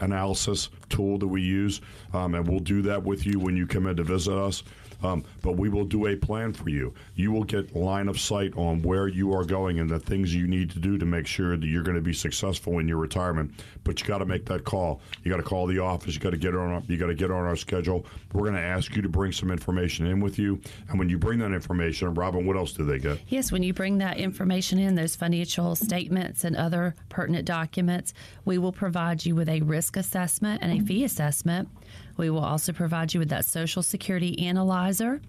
analysis 0.00 0.68
tool 0.90 1.16
that 1.16 1.28
we 1.28 1.40
use, 1.40 1.80
um, 2.12 2.34
and 2.34 2.46
we'll 2.46 2.60
do 2.60 2.82
that 2.82 3.02
with 3.02 3.24
you 3.24 3.40
when 3.40 3.56
you 3.56 3.66
come 3.66 3.86
in 3.86 3.96
to 3.96 4.04
visit 4.04 4.36
us. 4.36 4.62
Um, 5.02 5.24
but 5.40 5.52
we 5.56 5.70
will 5.70 5.84
do 5.86 6.06
a 6.08 6.16
plan 6.16 6.52
for 6.52 6.68
you. 6.68 6.92
You 7.14 7.30
will 7.32 7.44
get 7.44 7.76
line 7.76 8.08
of 8.08 8.18
sight 8.18 8.56
on 8.56 8.82
where 8.82 9.06
you 9.06 9.34
are 9.34 9.44
going 9.44 9.78
and 9.78 9.88
the 9.88 9.98
things 9.98 10.34
you 10.34 10.46
need 10.46 10.70
to 10.70 10.78
do 10.78 10.96
to 10.98 11.04
make 11.04 11.26
sure 11.26 11.56
that 11.56 11.66
you're 11.66 11.82
going 11.82 11.96
to 11.96 12.02
be 12.02 12.14
successful 12.14 12.78
in 12.78 12.88
your 12.88 12.96
retirement. 12.96 13.52
But 13.84 14.00
you 14.00 14.06
got 14.06 14.18
to 14.18 14.26
make 14.26 14.46
that 14.46 14.64
call. 14.64 15.00
You 15.22 15.30
got 15.30 15.36
to 15.36 15.42
call 15.42 15.66
the 15.66 15.78
office. 15.78 16.14
You 16.14 16.20
got 16.20 16.30
to 16.30 16.38
get 16.38 16.54
on. 16.54 16.84
You 16.88 16.96
got 16.96 17.06
to 17.06 17.14
get 17.14 17.30
on 17.30 17.44
our 17.44 17.56
schedule. 17.56 18.06
We're 18.32 18.42
going 18.42 18.54
to 18.54 18.60
ask 18.60 18.96
you 18.96 19.02
to 19.02 19.08
bring 19.08 19.32
some 19.32 19.50
information 19.50 20.06
in 20.06 20.20
with 20.20 20.38
you. 20.38 20.60
And 20.88 20.98
when 20.98 21.08
you 21.08 21.18
bring 21.18 21.38
that 21.40 21.52
information, 21.52 22.14
Robin, 22.14 22.46
what 22.46 22.56
else 22.56 22.72
do 22.72 22.84
they 22.84 22.98
get? 22.98 23.20
Yes, 23.28 23.52
when 23.52 23.62
you 23.62 23.74
bring 23.74 23.98
that 23.98 24.16
information 24.16 24.78
in, 24.78 24.94
those 24.94 25.14
financial 25.14 25.74
statements 25.76 26.44
and 26.44 26.56
other 26.56 26.94
pertinent 27.08 27.44
documents, 27.44 28.14
we 28.44 28.58
will 28.58 28.72
provide 28.72 29.24
you 29.24 29.34
with 29.34 29.48
a 29.48 29.60
risk 29.60 29.96
assessment 29.96 30.62
and 30.62 30.80
a 30.80 30.84
fee 30.84 31.04
assessment. 31.04 31.68
We 32.16 32.30
will 32.30 32.44
also 32.44 32.72
provide 32.72 33.12
you 33.12 33.20
with 33.20 33.30
that 33.30 33.44
Social 33.44 33.82
Security 33.82 34.38
analyzer. 34.46 35.20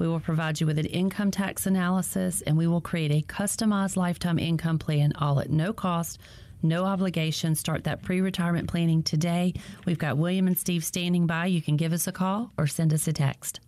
We 0.00 0.08
will 0.08 0.18
provide 0.18 0.58
you 0.58 0.66
with 0.66 0.78
an 0.78 0.86
income 0.86 1.30
tax 1.30 1.66
analysis, 1.66 2.40
and 2.40 2.56
we 2.56 2.66
will 2.66 2.80
create 2.80 3.12
a 3.12 3.20
customized 3.20 3.96
lifetime 3.96 4.38
income 4.38 4.78
plan, 4.78 5.12
all 5.18 5.40
at 5.40 5.50
no 5.50 5.74
cost, 5.74 6.18
no 6.62 6.86
obligation. 6.86 7.54
Start 7.54 7.84
that 7.84 8.02
pre 8.02 8.22
retirement 8.22 8.66
planning 8.66 9.02
today. 9.02 9.52
We've 9.84 9.98
got 9.98 10.16
William 10.16 10.46
and 10.46 10.58
Steve 10.58 10.86
standing 10.86 11.26
by. 11.26 11.46
You 11.46 11.60
can 11.60 11.76
give 11.76 11.92
us 11.92 12.06
a 12.06 12.12
call 12.12 12.50
or 12.56 12.66
send 12.66 12.94
us 12.94 13.06
a 13.08 13.12
text. 13.12 13.60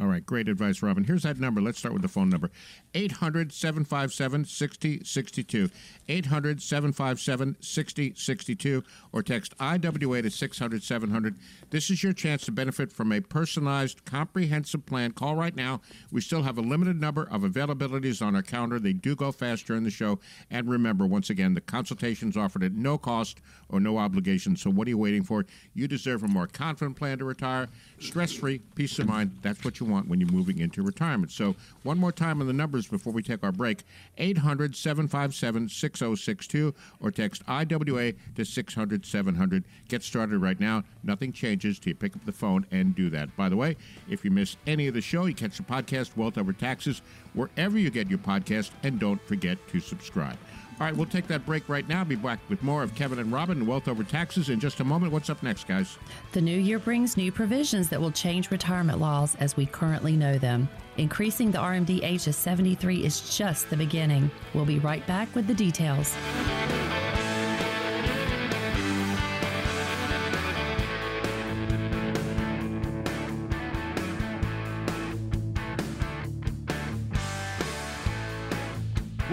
All 0.00 0.06
right, 0.06 0.26
great 0.26 0.48
advice, 0.48 0.82
Robin. 0.82 1.04
Here's 1.04 1.22
that 1.22 1.38
number. 1.38 1.60
Let's 1.60 1.78
start 1.78 1.92
with 1.92 2.02
the 2.02 2.08
phone 2.08 2.28
number 2.28 2.50
800 2.94 3.52
757 3.52 4.44
6062. 4.44 5.70
800 6.08 6.60
757 6.60 7.56
6062. 7.60 8.82
Or 9.12 9.22
text 9.22 9.54
IWA 9.60 10.22
to 10.22 10.30
600 10.30 10.82
700. 10.82 11.36
This 11.70 11.90
is 11.90 12.02
your 12.02 12.12
chance 12.12 12.44
to 12.46 12.52
benefit 12.52 12.92
from 12.92 13.12
a 13.12 13.20
personalized, 13.20 14.04
comprehensive 14.04 14.84
plan. 14.84 15.12
Call 15.12 15.36
right 15.36 15.54
now. 15.54 15.80
We 16.10 16.20
still 16.20 16.42
have 16.42 16.58
a 16.58 16.62
limited 16.62 17.00
number 17.00 17.28
of 17.30 17.42
availabilities 17.42 18.24
on 18.24 18.34
our 18.34 18.42
calendar. 18.42 18.80
They 18.80 18.92
do 18.92 19.14
go 19.14 19.30
fast 19.30 19.66
during 19.66 19.84
the 19.84 19.90
show. 19.90 20.18
And 20.50 20.68
remember, 20.68 21.06
once 21.06 21.30
again, 21.30 21.54
the 21.54 21.60
consultation's 21.60 22.36
offered 22.36 22.64
at 22.64 22.72
no 22.72 22.98
cost 22.98 23.40
or 23.68 23.78
no 23.78 23.98
obligation. 23.98 24.56
So 24.56 24.70
what 24.70 24.88
are 24.88 24.90
you 24.90 24.98
waiting 24.98 25.22
for? 25.22 25.46
You 25.72 25.86
deserve 25.86 26.24
a 26.24 26.28
more 26.28 26.48
confident 26.48 26.96
plan 26.96 27.18
to 27.18 27.24
retire, 27.24 27.68
stress 28.04 28.32
free, 28.32 28.60
peace 28.74 28.98
of 28.98 29.08
mind. 29.08 29.36
That's 29.42 29.64
what 29.64 29.80
you 29.80 29.86
want 29.86 30.08
when 30.08 30.20
you're 30.20 30.30
moving 30.30 30.58
into 30.58 30.82
retirement. 30.82 31.32
So, 31.32 31.56
one 31.82 31.98
more 31.98 32.12
time 32.12 32.40
on 32.40 32.46
the 32.46 32.52
numbers 32.52 32.86
before 32.86 33.12
we 33.12 33.22
take 33.22 33.42
our 33.42 33.52
break 33.52 33.84
800 34.18 34.76
757 34.76 35.68
6062 35.68 36.74
or 37.00 37.10
text 37.10 37.42
IWA 37.48 38.12
to 38.36 38.44
600 38.44 39.06
700. 39.06 39.64
Get 39.88 40.02
started 40.02 40.38
right 40.38 40.60
now. 40.60 40.84
Nothing 41.02 41.32
changes 41.32 41.78
till 41.78 41.90
you 41.90 41.94
pick 41.94 42.14
up 42.14 42.24
the 42.24 42.32
phone 42.32 42.66
and 42.70 42.94
do 42.94 43.10
that. 43.10 43.34
By 43.36 43.48
the 43.48 43.56
way, 43.56 43.76
if 44.08 44.24
you 44.24 44.30
miss 44.30 44.56
any 44.66 44.86
of 44.86 44.94
the 44.94 45.00
show, 45.00 45.26
you 45.26 45.34
catch 45.34 45.56
the 45.56 45.62
podcast 45.62 46.16
Wealth 46.16 46.38
Over 46.38 46.52
Taxes 46.52 47.02
wherever 47.34 47.78
you 47.78 47.90
get 47.90 48.08
your 48.08 48.18
podcast, 48.18 48.70
and 48.82 48.98
don't 48.98 49.20
forget 49.26 49.58
to 49.68 49.80
subscribe. 49.80 50.38
All 50.80 50.86
right, 50.86 50.96
we'll 50.96 51.06
take 51.06 51.28
that 51.28 51.46
break 51.46 51.68
right 51.68 51.88
now. 51.88 52.02
Be 52.02 52.16
back 52.16 52.40
with 52.48 52.62
more 52.62 52.82
of 52.82 52.94
Kevin 52.96 53.20
and 53.20 53.30
Robin 53.32 53.58
and 53.58 53.68
Wealth 53.68 53.86
Over 53.86 54.02
Taxes 54.02 54.48
in 54.48 54.58
just 54.58 54.80
a 54.80 54.84
moment. 54.84 55.12
What's 55.12 55.30
up 55.30 55.40
next, 55.42 55.68
guys? 55.68 55.98
The 56.32 56.40
new 56.40 56.58
year 56.58 56.80
brings 56.80 57.16
new 57.16 57.30
provisions 57.30 57.88
that 57.90 58.00
will 58.00 58.10
change 58.10 58.50
retirement 58.50 58.98
laws 58.98 59.36
as 59.36 59.56
we 59.56 59.66
currently 59.66 60.16
know 60.16 60.36
them. 60.36 60.68
Increasing 60.96 61.52
the 61.52 61.58
RMD 61.58 62.02
age 62.02 62.24
to 62.24 62.32
73 62.32 63.04
is 63.04 63.36
just 63.36 63.70
the 63.70 63.76
beginning. 63.76 64.30
We'll 64.52 64.64
be 64.64 64.80
right 64.80 65.06
back 65.06 65.32
with 65.34 65.46
the 65.46 65.54
details. 65.54 66.16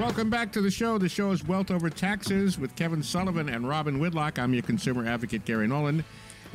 Welcome 0.01 0.31
back 0.31 0.51
to 0.53 0.62
the 0.62 0.72
show. 0.72 0.98
The 0.98 1.08
show 1.08 1.31
is 1.31 1.46
Wealth 1.46 1.70
Over 1.70 1.88
Taxes 1.88 2.58
with 2.58 2.75
Kevin 2.75 3.03
Sullivan 3.03 3.48
and 3.48 3.70
Robin 3.70 4.00
Whitlock. 4.00 4.39
I'm 4.39 4.51
your 4.51 4.63
consumer 4.63 5.05
advocate, 5.05 5.46
Gary 5.46 5.67
Nolan. 5.67 6.03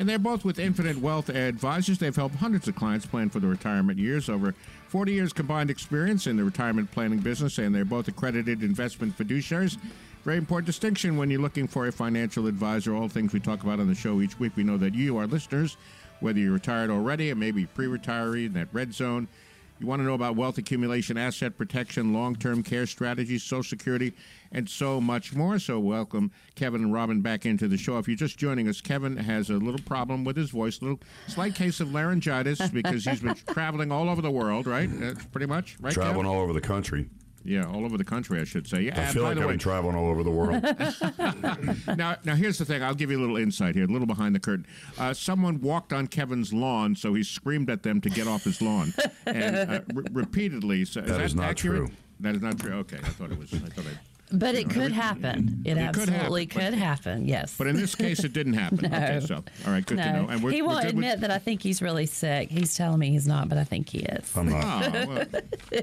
And 0.01 0.09
they're 0.09 0.19
both 0.19 0.45
with 0.45 0.59
Infinite 0.59 0.99
Wealth 0.99 1.29
Advisors. 1.29 1.99
They've 1.99 2.15
helped 2.15 2.35
hundreds 2.35 2.67
of 2.67 2.75
clients 2.75 3.07
plan 3.07 3.31
for 3.31 3.39
their 3.39 3.49
retirement 3.49 4.01
years, 4.01 4.29
over 4.29 4.53
40 4.89 5.13
years 5.13 5.33
combined 5.33 5.71
experience 5.71 6.27
in 6.27 6.37
the 6.37 6.43
retirement 6.43 6.91
planning 6.91 7.21
business, 7.21 7.59
and 7.59 7.73
they're 7.73 7.85
both 7.85 8.09
accredited 8.09 8.65
investment 8.65 9.17
fiduciaries. 9.17 9.79
Very 10.25 10.39
important 10.39 10.67
distinction 10.67 11.17
when 11.17 11.31
you're 11.31 11.41
looking 11.41 11.69
for 11.69 11.87
a 11.87 11.93
financial 11.93 12.49
advisor. 12.49 12.97
All 12.97 13.09
things 13.09 13.33
we 13.33 13.39
talk 13.39 13.63
about 13.63 13.79
on 13.79 13.87
the 13.87 13.95
show 13.95 14.21
each 14.21 14.41
week. 14.41 14.57
We 14.57 14.65
know 14.65 14.77
that 14.79 14.93
you, 14.93 15.19
our 15.19 15.29
listeners, 15.29 15.77
whether 16.19 16.41
you're 16.41 16.53
retired 16.53 16.91
already 16.91 17.31
or 17.31 17.37
maybe 17.37 17.67
pre 17.67 17.87
retiree 17.87 18.47
in 18.47 18.55
that 18.55 18.67
red 18.73 18.93
zone, 18.93 19.29
you 19.79 19.87
want 19.87 20.01
to 20.01 20.05
know 20.07 20.15
about 20.15 20.37
wealth 20.37 20.59
accumulation, 20.59 21.17
asset 21.19 21.57
protection, 21.59 22.13
long 22.13 22.37
term 22.37 22.63
care 22.63 22.87
strategies, 22.87 23.43
Social 23.43 23.63
Security, 23.63 24.13
and 24.53 24.69
so 24.69 25.01
much 25.01 25.35
more. 25.35 25.59
So, 25.59 25.79
welcome 25.79 26.31
Kevin 26.55 26.83
and 26.83 26.93
Robin 26.93 27.21
back 27.21 27.45
into 27.47 27.69
the 27.69 27.77
show. 27.77 27.99
If 27.99 28.09
you're 28.09 28.17
just 28.17 28.39
joining 28.39 28.69
us, 28.69 28.81
Kevin 28.81 29.17
has 29.17 29.51
a 29.51 29.55
little 29.55 29.81
problem 29.85 30.25
with 30.25 30.37
his 30.37 30.51
voice, 30.51 30.81
a 30.81 30.85
little 30.85 31.01
slight 31.29 31.55
case 31.55 31.81
of 31.81 31.93
laryngitis 31.93 32.69
because 32.71 33.05
he's 33.05 33.21
been 33.21 33.35
traveling 33.53 33.93
all 33.93 34.09
over 34.09 34.23
the 34.23 34.31
world, 34.31 34.67
right? 34.67 34.89
That's 34.93 35.25
pretty 35.27 35.47
much, 35.47 35.77
right? 35.81 35.93
Traveling 35.93 36.25
Kevin? 36.25 36.27
all 36.37 36.43
over 36.43 36.53
the 36.53 36.61
country. 36.61 37.09
Yeah, 37.47 37.67
all 37.67 37.85
over 37.85 37.97
the 37.97 38.05
country, 38.05 38.41
I 38.41 38.45
should 38.45 38.67
say. 38.67 38.83
Yeah, 38.83 39.01
I 39.01 39.13
feel 39.13 39.23
by 39.23 39.29
like 39.29 39.37
the 39.37 39.43
I've 39.43 39.47
way, 39.47 39.53
been 39.55 39.59
traveling 39.61 39.97
all 39.97 40.09
over 40.09 40.23
the 40.23 40.31
world. 40.31 40.63
now, 41.99 42.17
now 42.25 42.35
here's 42.35 42.59
the 42.59 42.65
thing. 42.65 42.83
I'll 42.83 42.95
give 42.95 43.11
you 43.11 43.19
a 43.19 43.21
little 43.23 43.37
insight 43.37 43.75
here, 43.75 43.85
a 43.85 43.89
little 43.89 44.07
behind 44.07 44.35
the 44.35 44.41
curtain. 44.41 44.67
Uh, 44.99 45.15
someone 45.15 45.61
walked 45.61 45.93
on 45.93 46.07
Kevin's 46.09 46.53
lawn, 46.53 46.95
so 46.97 47.15
he 47.15 47.23
screamed 47.23 47.71
at 47.71 47.83
them 47.83 48.01
to 48.01 48.11
get 48.11 48.27
off 48.27 48.45
his 48.45 48.61
lawn, 48.61 48.93
and 49.27 49.57
uh, 49.71 49.81
re- 49.95 50.05
repeatedly. 50.13 50.85
So, 50.85 51.01
is 51.01 51.07
That 51.07 51.19
that 51.19 51.25
is 51.25 51.35
not 51.35 51.51
accurate? 51.51 51.87
true. 51.87 51.97
That 52.21 52.35
is 52.35 52.43
not 52.43 52.59
true. 52.59 52.73
Okay, 52.75 52.97
I 52.99 53.09
thought 53.09 53.31
it 53.31 53.39
was. 53.39 53.53
I 53.55 53.59
thought 53.59 53.85
I. 53.87 53.99
But 54.33 54.57
it 54.57 54.69
could 54.69 54.93
happen. 54.93 55.63
It, 55.65 55.77
It 55.79 55.95
could 55.95 56.09
absolutely 56.09 56.47
happen, 56.47 56.65
could 56.65 56.75
happen, 56.75 57.29
yes. 57.29 57.55
But 57.57 57.69
in 57.69 57.77
this 57.77 57.95
case, 57.95 58.25
it 58.25 58.33
didn't 58.33 58.55
happen. 58.55 58.87
Okay, 58.97 59.21
so 59.21 59.37
all 59.67 59.73
right, 59.73 59.85
good 59.85 59.99
to 59.99 60.13
know. 60.13 60.27
no, 60.27 60.39
we're, 60.39 60.51
he 60.51 60.63
won't 60.63 60.79
good 60.79 60.87
with- 60.87 60.95
admit 60.95 61.21
that 61.21 61.31
I 61.31 61.39
think 61.39 61.63
he's 61.63 61.83
really 61.83 62.07
sick. 62.07 62.51
He's 62.51 62.75
telling 62.75 62.99
me 62.99 63.11
he's 63.11 63.27
not, 63.27 63.49
but 63.49 63.59
I 63.59 63.65
think 63.65 63.89
he 63.91 63.99
is. 63.99 64.35
I'm 64.37 64.49
not. 64.49 64.97
Oh, 64.97 65.07
well, 65.07 65.25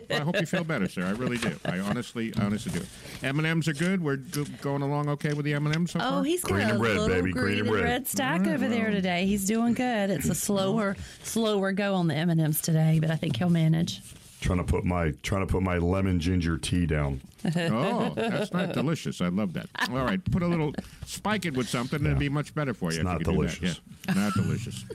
I 0.09 0.19
hope 0.23 0.39
you 0.39 0.45
feel 0.45 0.63
better, 0.63 0.87
sir. 0.87 1.05
I 1.05 1.11
really 1.11 1.37
do. 1.37 1.55
I 1.65 1.79
honestly, 1.79 2.33
honestly 2.39 2.71
do. 2.79 2.85
M 3.21 3.37
and 3.37 3.47
M's 3.47 3.67
are 3.67 3.73
good. 3.73 4.03
We're 4.03 4.17
go- 4.17 4.45
going 4.61 4.81
along 4.81 5.09
okay 5.09 5.33
with 5.33 5.45
the 5.45 5.53
M 5.53 5.65
and 5.67 5.75
M's 5.75 5.91
so 5.91 5.99
oh, 5.99 6.01
far. 6.01 6.19
Oh, 6.19 6.21
he's 6.23 6.41
got 6.43 6.53
Green 6.53 6.69
a 6.69 6.73
and 6.73 6.81
red, 6.81 6.97
little 6.97 7.07
baby, 7.07 7.31
green, 7.31 7.59
and 7.59 7.71
red, 7.71 8.07
stack 8.07 8.47
over 8.47 8.67
there 8.67 8.85
mm-hmm. 8.85 8.95
today. 8.95 9.25
He's 9.25 9.45
doing 9.45 9.73
good. 9.73 10.09
It's 10.09 10.25
a 10.25 10.29
mm-hmm. 10.29 10.33
slower, 10.33 10.95
slower 11.23 11.71
go 11.71 11.95
on 11.95 12.07
the 12.07 12.15
M 12.15 12.29
and 12.29 12.41
M's 12.41 12.61
today, 12.61 12.99
but 12.99 13.11
I 13.11 13.15
think 13.15 13.37
he'll 13.37 13.49
manage. 13.49 14.01
Trying 14.43 14.59
to 14.59 14.63
put 14.63 14.83
my 14.83 15.11
trying 15.23 15.45
to 15.45 15.51
put 15.51 15.63
my 15.63 15.77
lemon 15.77 16.19
ginger 16.19 16.57
tea 16.57 16.85
down. 16.85 17.21
Oh, 17.55 18.13
that's 18.15 18.53
not 18.53 18.71
delicious. 18.73 19.19
I 19.19 19.27
love 19.27 19.51
that. 19.53 19.67
All 19.89 19.97
right, 19.97 20.23
put 20.31 20.43
a 20.43 20.47
little, 20.47 20.73
spike 21.05 21.45
it 21.45 21.53
with 21.53 21.67
something, 21.67 21.97
and 21.97 22.07
it'd 22.07 22.19
be 22.19 22.29
much 22.29 22.55
better 22.55 22.73
for 22.73 22.91
you. 22.93 22.99
It's 22.99 23.03
not 23.03 23.19
you 23.19 23.25
could 23.25 23.35
do 23.35 23.41
that. 23.41 23.59
delicious. 23.59 23.81
Yeah, 24.07 24.13
not 24.13 24.33
delicious. 24.33 24.85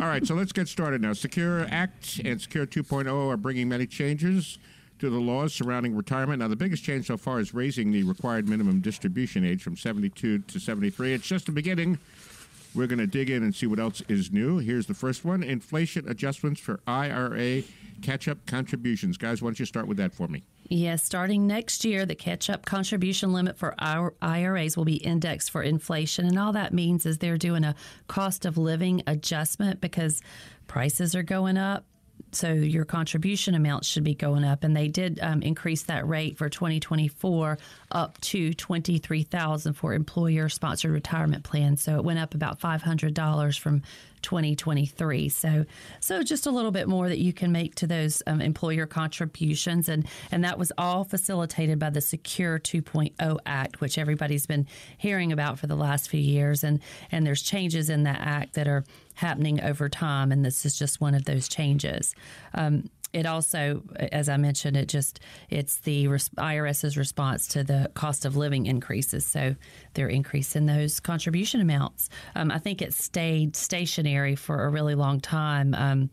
All 0.00 0.06
right, 0.06 0.24
so 0.24 0.34
let's 0.36 0.52
get 0.52 0.68
started 0.68 1.02
now. 1.02 1.14
Secure 1.14 1.66
Act 1.68 2.20
and 2.24 2.40
Secure 2.40 2.64
2.0 2.64 3.28
are 3.28 3.36
bringing 3.36 3.68
many 3.68 3.88
changes 3.88 4.58
to 5.00 5.10
the 5.10 5.18
laws 5.18 5.52
surrounding 5.52 5.96
retirement. 5.96 6.38
Now, 6.38 6.46
the 6.48 6.54
biggest 6.54 6.84
change 6.84 7.06
so 7.08 7.16
far 7.16 7.40
is 7.40 7.52
raising 7.52 7.90
the 7.90 8.04
required 8.04 8.48
minimum 8.48 8.80
distribution 8.80 9.44
age 9.44 9.62
from 9.62 9.76
72 9.76 10.38
to 10.38 10.60
73. 10.60 11.12
It's 11.12 11.26
just 11.26 11.46
the 11.46 11.52
beginning. 11.52 11.98
We're 12.76 12.86
going 12.86 12.98
to 12.98 13.06
dig 13.06 13.30
in 13.30 13.42
and 13.42 13.54
see 13.54 13.66
what 13.66 13.78
else 13.78 14.02
is 14.06 14.30
new. 14.30 14.58
Here's 14.58 14.86
the 14.86 14.92
first 14.94 15.24
one 15.24 15.42
inflation 15.42 16.06
adjustments 16.08 16.60
for 16.60 16.80
IRA 16.86 17.62
catch 18.02 18.28
up 18.28 18.44
contributions. 18.44 19.16
Guys, 19.16 19.40
why 19.40 19.48
don't 19.48 19.58
you 19.58 19.64
start 19.64 19.88
with 19.88 19.96
that 19.96 20.12
for 20.12 20.28
me? 20.28 20.44
Yes, 20.68 21.02
starting 21.02 21.46
next 21.46 21.84
year, 21.86 22.04
the 22.04 22.14
catch 22.14 22.50
up 22.50 22.66
contribution 22.66 23.32
limit 23.32 23.56
for 23.56 23.74
IRAs 23.80 24.76
will 24.76 24.84
be 24.84 24.96
indexed 24.96 25.50
for 25.50 25.62
inflation. 25.62 26.26
And 26.26 26.38
all 26.38 26.52
that 26.52 26.74
means 26.74 27.06
is 27.06 27.18
they're 27.18 27.38
doing 27.38 27.64
a 27.64 27.74
cost 28.08 28.44
of 28.44 28.58
living 28.58 29.02
adjustment 29.06 29.80
because 29.80 30.20
prices 30.66 31.14
are 31.14 31.22
going 31.22 31.56
up 31.56 31.86
so 32.32 32.52
your 32.52 32.84
contribution 32.84 33.54
amounts 33.54 33.88
should 33.88 34.04
be 34.04 34.14
going 34.14 34.44
up. 34.44 34.62
And 34.62 34.76
they 34.76 34.88
did 34.88 35.18
um, 35.22 35.42
increase 35.42 35.84
that 35.84 36.06
rate 36.06 36.36
for 36.36 36.48
2024 36.48 37.58
up 37.92 38.20
to 38.20 38.52
23000 38.52 39.72
for 39.72 39.94
employer 39.94 40.48
sponsored 40.48 40.90
retirement 40.90 41.44
plans. 41.44 41.82
So 41.82 41.96
it 41.96 42.04
went 42.04 42.18
up 42.18 42.34
about 42.34 42.60
$500 42.60 43.58
from 43.58 43.82
2023. 44.26 45.28
So, 45.28 45.64
so 46.00 46.22
just 46.22 46.46
a 46.46 46.50
little 46.50 46.72
bit 46.72 46.88
more 46.88 47.08
that 47.08 47.18
you 47.18 47.32
can 47.32 47.52
make 47.52 47.76
to 47.76 47.86
those 47.86 48.24
um, 48.26 48.40
employer 48.40 48.84
contributions, 48.84 49.88
and 49.88 50.04
and 50.32 50.42
that 50.42 50.58
was 50.58 50.72
all 50.76 51.04
facilitated 51.04 51.78
by 51.78 51.90
the 51.90 52.00
Secure 52.00 52.58
2.0 52.58 53.38
Act, 53.46 53.80
which 53.80 53.98
everybody's 53.98 54.44
been 54.44 54.66
hearing 54.98 55.30
about 55.30 55.60
for 55.60 55.68
the 55.68 55.76
last 55.76 56.10
few 56.10 56.20
years, 56.20 56.64
and 56.64 56.80
and 57.12 57.24
there's 57.24 57.40
changes 57.42 57.88
in 57.88 58.02
that 58.02 58.20
act 58.20 58.54
that 58.54 58.66
are 58.66 58.84
happening 59.16 59.60
over 59.62 59.88
time, 59.88 60.30
and 60.30 60.44
this 60.44 60.64
is 60.64 60.78
just 60.78 61.00
one 61.00 61.14
of 61.14 61.24
those 61.24 61.48
changes. 61.48 62.14
Um, 62.54 62.84
it 63.12 63.24
also, 63.24 63.82
as 64.12 64.28
I 64.28 64.36
mentioned, 64.36 64.76
it 64.76 64.88
just 64.88 65.20
it's 65.48 65.78
the 65.78 66.06
IRS's 66.06 66.96
response 66.98 67.48
to 67.48 67.64
the 67.64 67.90
cost 67.94 68.26
of 68.26 68.36
living 68.36 68.66
increases. 68.66 69.24
So 69.24 69.56
they're 69.94 70.08
increasing 70.08 70.66
those 70.66 71.00
contribution 71.00 71.60
amounts. 71.62 72.10
Um, 72.34 72.50
I 72.50 72.58
think 72.58 72.82
it 72.82 72.92
stayed 72.92 73.56
stationary 73.56 74.36
for 74.36 74.64
a 74.64 74.68
really 74.68 74.94
long 74.94 75.20
time. 75.20 75.74
Um, 75.74 76.10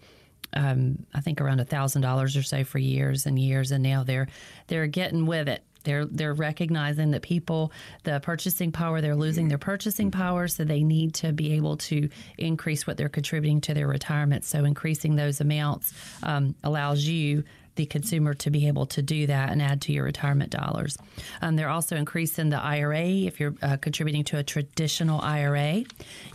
um, 0.54 1.06
I 1.14 1.20
think 1.20 1.42
around 1.42 1.60
a 1.60 1.66
thousand 1.66 2.04
dollars 2.04 2.38
or 2.38 2.44
so 2.44 2.64
for 2.64 2.78
years 2.78 3.26
and 3.26 3.38
years, 3.38 3.72
and 3.72 3.84
now 3.84 4.04
they're 4.04 4.28
they're 4.68 4.88
getting 4.88 5.26
with 5.26 5.50
it. 5.50 5.64
They're 5.84 6.06
they're 6.06 6.34
recognizing 6.34 7.12
that 7.12 7.22
people, 7.22 7.72
the 8.04 8.20
purchasing 8.20 8.72
power, 8.72 9.02
they're 9.02 9.16
losing 9.16 9.48
their 9.48 9.58
purchasing 9.58 10.12
power, 10.12 10.48
so 10.48 10.64
they 10.64 10.84
need 10.84 11.14
to 11.16 11.32
be 11.32 11.54
able 11.54 11.78
to 11.78 12.10
increase 12.38 12.88
what 12.88 12.98
they're 12.98 13.10
contributing 13.10 13.62
to 13.62 13.74
their 13.74 13.88
retirement. 13.88 14.46
So 14.46 14.66
increasing 14.66 15.16
those 15.16 15.42
amounts 15.42 15.94
um, 16.24 16.56
allows 16.64 17.04
you 17.06 17.44
the 17.76 17.86
consumer 17.86 18.34
to 18.36 18.50
be 18.50 18.68
able 18.68 18.86
to 18.88 19.02
do 19.02 19.28
that 19.28 19.52
and 19.52 19.62
add 19.62 19.82
to 19.82 19.92
your 19.92 20.04
retirement 20.04 20.52
dollars. 20.52 20.98
Um, 21.42 21.56
they're 21.56 21.70
also 21.70 21.96
increasing 21.96 22.50
the 22.50 22.62
IRA. 22.62 23.06
If 23.06 23.40
you're 23.40 23.56
uh, 23.62 23.78
contributing 23.78 24.24
to 24.26 24.38
a 24.38 24.44
traditional 24.44 25.22
IRA, 25.22 25.84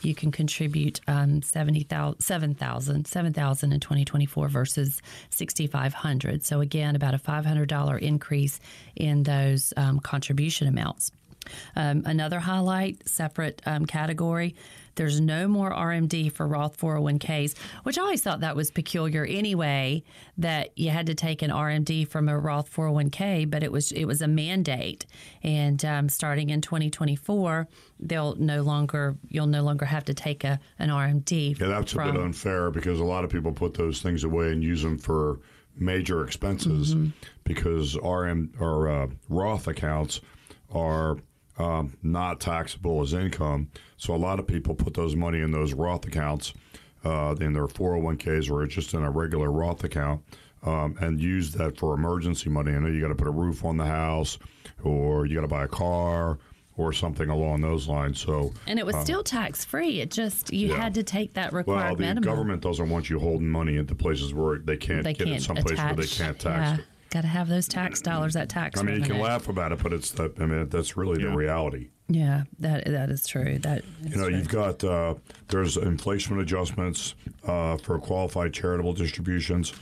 you 0.03 0.15
can 0.15 0.33
contribute 0.33 1.01
um, 1.07 1.43
70,000, 1.43 2.21
7,000, 2.21 3.07
7,000 3.07 3.73
in 3.73 3.81
2024 3.81 4.49
versus 4.49 5.03
6,500. 5.31 6.45
So 6.45 6.61
again, 6.61 6.97
about 6.97 7.15
a 7.15 7.19
$500 7.19 8.01
increase 8.01 8.61
in 8.97 9.23
those 9.23 9.73
um, 9.77 10.01
contribution 10.01 10.69
amounts. 10.69 11.13
Um, 11.77 12.03
another 12.05 12.41
highlight, 12.41 13.09
separate 13.09 13.63
um, 13.65 13.87
category, 13.87 14.55
there's 14.99 15.21
no 15.21 15.49
more 15.49 15.71
RMD 15.71 16.31
for 16.33 16.47
Roth 16.47 16.77
401ks, 16.77 17.57
which 17.85 17.97
I 17.97 18.03
always 18.03 18.21
thought 18.21 18.41
that 18.41 18.57
was 18.57 18.71
peculiar 18.71 19.25
anyway, 19.25 20.03
that 20.37 20.77
you 20.77 20.91
had 20.91 21.07
to 21.07 21.15
take 21.15 21.41
an 21.41 21.51
RMD 21.51 22.07
from 22.09 22.29
a 22.29 22.39
Roth 22.39 22.71
401k, 22.71 23.49
but 23.49 23.63
it 23.63 23.73
was 23.73 23.93
it 23.93 24.05
was 24.05 24.21
a 24.21 24.29
mandate. 24.29 25.07
And 25.43 25.83
um, 25.85 26.09
starting 26.09 26.51
in 26.51 26.61
2024, 26.61 27.69
they'll 28.01 28.35
no 28.37 28.63
longer 28.63 29.17
you'll 29.29 29.47
no 29.47 29.63
longer 29.63 29.87
have 29.87 30.05
to 30.07 30.15
take 30.15 30.45
a 30.45 30.59
an 30.79 30.91
RMD. 30.91 31.59
Yeah, 31.59 31.69
that's 31.69 31.93
from, 31.93 32.09
a 32.09 32.13
bit 32.13 32.21
unfair 32.21 32.71
because 32.71 33.01
a 33.01 33.05
lot 33.05 33.25
of 33.25 33.31
people 33.31 33.53
put 33.53 33.75
those 33.75 34.03
things 34.03 34.25
away 34.25 34.53
and 34.53 34.63
use 34.63 34.83
them 34.83 34.99
for 34.99 35.41
major 35.77 36.25
expenses 36.25 36.95
mm-hmm. 36.95 37.11
because 37.45 37.97
RM 38.03 38.53
or 38.59 38.89
uh, 38.89 39.07
Roth 39.29 39.69
accounts 39.69 40.21
are 40.73 41.19
um, 41.59 41.97
not 42.03 42.41
taxable 42.41 43.03
as 43.03 43.13
income. 43.13 43.69
So 43.97 44.15
a 44.15 44.17
lot 44.17 44.39
of 44.39 44.47
people 44.47 44.75
put 44.75 44.95
those 44.95 45.17
money 45.17 45.41
in 45.41 45.51
those 45.51 45.75
Roth 45.75 46.07
accounts, 46.07 46.55
uh, 47.05 47.35
in 47.41 47.53
their 47.53 47.67
401ks 47.67 48.51
or 48.51 48.67
just 48.67 48.95
in 48.95 49.03
a 49.03 49.11
regular 49.11 49.51
Roth 49.51 49.85
account, 49.85 50.23
um, 50.65 50.97
and 51.01 51.21
use 51.21 51.53
that 51.53 51.77
for 51.77 51.95
emergency 51.95 52.49
money. 52.51 52.73
I 52.73 52.79
know 52.79 52.89
you 52.89 53.01
got 53.01 53.09
to 53.09 53.15
put 53.15 53.29
a 53.29 53.33
roof 53.33 53.65
on 53.65 53.77
the 53.77 53.87
house, 53.87 54.39
or 54.83 55.27
you 55.27 55.35
got 55.35 55.43
to 55.43 55.49
buy 55.49 55.65
a 55.65 55.69
car, 55.69 56.39
or 56.79 56.93
something 56.93 57.29
along 57.29 57.61
those 57.61 57.89
lines. 57.89 58.21
So 58.21 58.53
and 58.67 58.79
it 58.79 58.87
was 58.87 58.95
uh, 58.95 59.05
still 59.05 59.23
tax 59.23 59.65
free. 59.65 60.01
It 60.01 60.11
just 60.11 60.53
you 60.53 60.69
yeah. 60.69 60.77
had 60.77 60.95
to 60.95 61.03
take 61.03 61.35
that 61.35 61.53
required 61.53 61.85
well, 61.85 61.95
the 61.97 62.03
minimum. 62.03 62.25
government 62.25 62.63
doesn't 62.63 62.89
want 62.89 63.11
you 63.11 63.19
holding 63.19 63.49
money 63.49 63.77
into 63.77 63.95
places 63.95 64.33
where 64.33 64.59
they 64.59 64.77
can't 64.77 65.05
they 65.05 65.13
get 65.13 65.27
can't 65.27 65.39
it 65.39 65.43
someplace 65.43 65.73
attach, 65.73 65.97
where 65.97 66.07
they 66.07 66.11
can't 66.11 66.39
tax 66.39 66.47
yeah. 66.47 66.75
it. 66.77 66.85
Got 67.11 67.23
to 67.23 67.29
have 67.29 67.49
those 67.49 67.69
tax 67.69 68.01
dollars. 68.01 68.35
That 68.35 68.49
tax. 68.49 68.79
I 68.79 68.83
mean, 68.83 68.97
you 68.97 69.03
can 69.03 69.19
laugh 69.19 69.49
about 69.49 69.73
it, 69.73 69.83
but 69.83 69.93
it's 69.93 70.11
the, 70.11 70.33
I 70.39 70.47
mean, 70.47 70.69
that's 70.69 70.97
really 70.97 71.23
yeah. 71.23 71.31
the 71.31 71.37
reality. 71.37 71.89
Yeah, 72.09 72.45
that 72.59 72.85
that 72.87 73.11
is 73.11 73.27
true. 73.27 73.59
That 73.59 73.85
is 74.03 74.11
you 74.11 74.17
know, 74.17 74.29
true. 74.29 74.37
you've 74.37 74.49
got 74.49 74.85
uh, 74.85 75.15
there's 75.49 75.77
inflation 75.77 76.39
adjustments 76.41 77.15
uh, 77.45 77.77
for 77.79 77.99
qualified 77.99 78.53
charitable 78.53 78.93
distributions. 78.93 79.73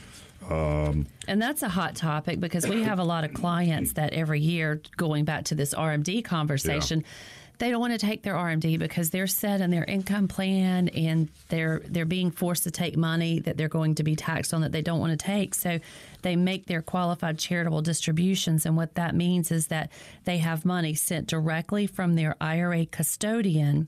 Um, 0.49 1.07
and 1.27 1.41
that's 1.41 1.61
a 1.63 1.69
hot 1.69 1.95
topic 1.95 2.39
because 2.39 2.65
we 2.67 2.83
have 2.83 2.99
a 2.99 3.03
lot 3.03 3.25
of 3.25 3.33
clients 3.33 3.93
that 3.93 4.13
every 4.13 4.39
year, 4.39 4.81
going 4.95 5.25
back 5.25 5.43
to 5.45 5.55
this 5.55 5.73
RMD 5.73 6.23
conversation, 6.23 7.01
yeah 7.01 7.07
they 7.59 7.71
don't 7.71 7.81
want 7.81 7.93
to 7.93 7.99
take 7.99 8.23
their 8.23 8.35
RMD 8.35 8.77
because 8.77 9.09
they're 9.09 9.27
set 9.27 9.61
in 9.61 9.71
their 9.71 9.83
income 9.83 10.27
plan 10.27 10.89
and 10.89 11.29
they're 11.49 11.81
they're 11.85 12.05
being 12.05 12.31
forced 12.31 12.63
to 12.63 12.71
take 12.71 12.95
money 12.95 13.39
that 13.39 13.57
they're 13.57 13.67
going 13.67 13.95
to 13.95 14.03
be 14.03 14.15
taxed 14.15 14.53
on 14.53 14.61
that 14.61 14.71
they 14.71 14.81
don't 14.81 14.99
want 14.99 15.17
to 15.17 15.25
take. 15.25 15.55
So 15.55 15.79
they 16.21 16.35
make 16.35 16.67
their 16.67 16.81
qualified 16.81 17.39
charitable 17.39 17.81
distributions 17.81 18.65
and 18.65 18.77
what 18.77 18.95
that 18.95 19.15
means 19.15 19.51
is 19.51 19.67
that 19.67 19.91
they 20.25 20.37
have 20.37 20.65
money 20.65 20.93
sent 20.93 21.27
directly 21.27 21.87
from 21.87 22.15
their 22.15 22.35
IRA 22.39 22.85
custodian 22.85 23.87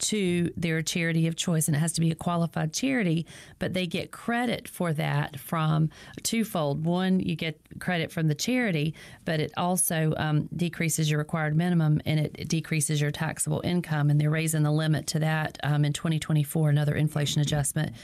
to 0.00 0.50
their 0.56 0.82
charity 0.82 1.26
of 1.26 1.36
choice, 1.36 1.68
and 1.68 1.76
it 1.76 1.80
has 1.80 1.92
to 1.92 2.00
be 2.00 2.10
a 2.10 2.14
qualified 2.14 2.72
charity, 2.72 3.26
but 3.58 3.74
they 3.74 3.86
get 3.86 4.10
credit 4.10 4.68
for 4.68 4.92
that 4.94 5.38
from 5.38 5.90
twofold. 6.22 6.84
One, 6.84 7.20
you 7.20 7.36
get 7.36 7.60
credit 7.78 8.10
from 8.10 8.28
the 8.28 8.34
charity, 8.34 8.94
but 9.24 9.40
it 9.40 9.52
also 9.56 10.14
um, 10.16 10.48
decreases 10.56 11.10
your 11.10 11.18
required 11.18 11.56
minimum 11.56 12.00
and 12.04 12.20
it, 12.20 12.36
it, 12.38 12.48
decreases 12.48 13.00
your 13.00 13.10
taxable 13.10 13.60
income, 13.64 14.10
and 14.10 14.20
they're 14.20 14.30
raising 14.30 14.62
the 14.62 14.72
limit 14.72 15.06
to 15.08 15.18
that 15.20 15.58
um, 15.62 15.84
in 15.84 15.92
2024, 15.92 16.70
another 16.70 16.94
inflation 16.94 17.40
adjustment. 17.40 17.94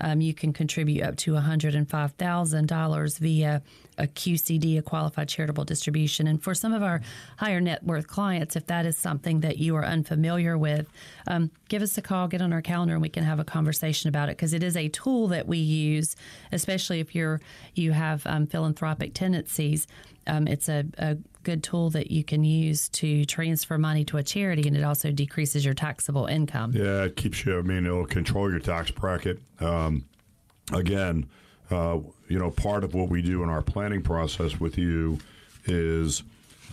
Um, 0.00 0.20
you 0.20 0.34
can 0.34 0.52
contribute 0.52 1.02
up 1.02 1.16
to 1.16 1.32
$105,000 1.32 3.18
via 3.18 3.62
a 3.98 4.06
QCD, 4.06 4.78
a 4.78 4.82
qualified 4.82 5.28
charitable 5.28 5.64
distribution. 5.64 6.26
And 6.26 6.42
for 6.42 6.54
some 6.54 6.72
of 6.72 6.82
our 6.82 7.00
higher 7.38 7.60
net 7.60 7.82
worth 7.82 8.06
clients, 8.06 8.56
if 8.56 8.66
that 8.66 8.86
is 8.86 8.96
something 8.96 9.40
that 9.40 9.58
you 9.58 9.76
are 9.76 9.84
unfamiliar 9.84 10.58
with, 10.58 10.88
um, 11.26 11.50
give 11.68 11.82
us 11.82 11.96
a 11.96 12.02
call, 12.02 12.28
get 12.28 12.42
on 12.42 12.52
our 12.52 12.62
calendar, 12.62 12.94
and 12.94 13.02
we 13.02 13.08
can 13.08 13.24
have 13.24 13.38
a 13.38 13.44
conversation 13.44 14.08
about 14.08 14.28
it 14.28 14.36
because 14.36 14.52
it 14.52 14.62
is 14.62 14.76
a 14.76 14.88
tool 14.88 15.28
that 15.28 15.46
we 15.46 15.58
use, 15.58 16.16
especially 16.52 17.00
if 17.00 17.14
you're 17.14 17.40
you 17.74 17.92
have 17.92 18.26
um, 18.26 18.46
philanthropic 18.46 19.14
tendencies. 19.14 19.86
Um, 20.26 20.48
it's 20.48 20.68
a, 20.68 20.84
a 20.98 21.16
good 21.44 21.62
tool 21.62 21.90
that 21.90 22.10
you 22.10 22.24
can 22.24 22.42
use 22.42 22.88
to 22.88 23.24
transfer 23.24 23.78
money 23.78 24.04
to 24.06 24.16
a 24.16 24.22
charity, 24.22 24.66
and 24.66 24.76
it 24.76 24.82
also 24.82 25.12
decreases 25.12 25.64
your 25.64 25.74
taxable 25.74 26.26
income. 26.26 26.72
Yeah, 26.74 27.04
it 27.04 27.16
keeps 27.16 27.46
you. 27.46 27.58
I 27.58 27.62
mean, 27.62 27.86
it'll 27.86 28.06
control 28.06 28.50
your 28.50 28.58
tax 28.58 28.90
bracket. 28.90 29.38
Um, 29.60 30.04
again, 30.72 31.28
uh, 31.70 31.98
you 32.28 32.38
know, 32.38 32.50
part 32.50 32.84
of 32.84 32.94
what 32.94 33.08
we 33.08 33.22
do 33.22 33.42
in 33.42 33.48
our 33.48 33.62
planning 33.62 34.02
process 34.02 34.60
with 34.60 34.78
you 34.78 35.18
is 35.64 36.22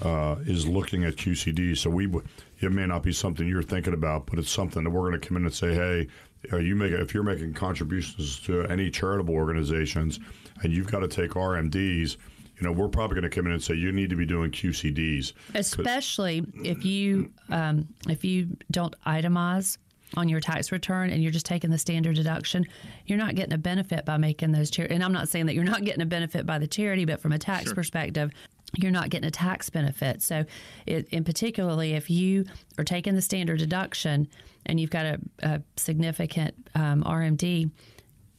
uh, 0.01 0.35
is 0.45 0.67
looking 0.67 1.03
at 1.03 1.15
QCD. 1.15 1.77
So 1.77 1.89
we, 1.89 2.11
it 2.59 2.71
may 2.71 2.85
not 2.85 3.03
be 3.03 3.13
something 3.13 3.47
you're 3.47 3.63
thinking 3.63 3.93
about, 3.93 4.25
but 4.25 4.39
it's 4.39 4.51
something 4.51 4.83
that 4.83 4.89
we're 4.89 5.09
going 5.09 5.19
to 5.19 5.27
come 5.27 5.37
in 5.37 5.45
and 5.45 5.53
say, 5.53 5.73
hey, 5.73 6.07
are 6.51 6.61
you 6.61 6.75
making 6.75 6.99
if 6.99 7.13
you're 7.13 7.23
making 7.23 7.53
contributions 7.53 8.39
to 8.41 8.63
any 8.65 8.89
charitable 8.89 9.33
organizations, 9.33 10.19
and 10.61 10.73
you've 10.73 10.91
got 10.91 10.99
to 10.99 11.07
take 11.07 11.31
RMDs. 11.31 12.17
You 12.59 12.67
know, 12.67 12.71
we're 12.71 12.87
probably 12.87 13.15
going 13.15 13.29
to 13.29 13.35
come 13.35 13.47
in 13.47 13.53
and 13.53 13.63
say 13.63 13.73
you 13.73 13.91
need 13.91 14.11
to 14.11 14.15
be 14.15 14.25
doing 14.25 14.51
QCDs, 14.51 15.33
especially 15.55 16.45
if 16.63 16.85
you 16.85 17.31
um, 17.49 17.87
if 18.07 18.23
you 18.23 18.55
don't 18.71 18.95
itemize 19.05 19.77
on 20.15 20.29
your 20.29 20.39
tax 20.39 20.71
return 20.71 21.09
and 21.09 21.21
you're 21.21 21.31
just 21.31 21.45
taking 21.45 21.69
the 21.69 21.77
standard 21.77 22.15
deduction, 22.15 22.65
you're 23.05 23.17
not 23.17 23.35
getting 23.35 23.53
a 23.53 23.57
benefit 23.57 24.05
by 24.05 24.17
making 24.17 24.51
those 24.51 24.69
charity. 24.69 24.95
And 24.95 25.03
I'm 25.03 25.13
not 25.13 25.29
saying 25.29 25.47
that 25.47 25.55
you're 25.55 25.63
not 25.63 25.83
getting 25.83 26.01
a 26.01 26.05
benefit 26.05 26.45
by 26.45 26.59
the 26.59 26.67
charity, 26.67 27.05
but 27.05 27.21
from 27.21 27.31
a 27.31 27.39
tax 27.39 27.65
sure. 27.65 27.75
perspective, 27.75 28.31
you're 28.75 28.91
not 28.91 29.09
getting 29.09 29.27
a 29.27 29.31
tax 29.31 29.69
benefit. 29.69 30.21
So, 30.21 30.45
it, 30.87 31.07
in 31.09 31.23
particularly, 31.23 31.93
if 31.93 32.09
you 32.09 32.45
are 32.77 32.83
taking 32.83 33.13
the 33.15 33.21
standard 33.21 33.59
deduction 33.59 34.27
and 34.65 34.79
you've 34.79 34.89
got 34.89 35.05
a, 35.05 35.19
a 35.43 35.61
significant 35.77 36.55
um, 36.73 37.03
RMD, 37.03 37.69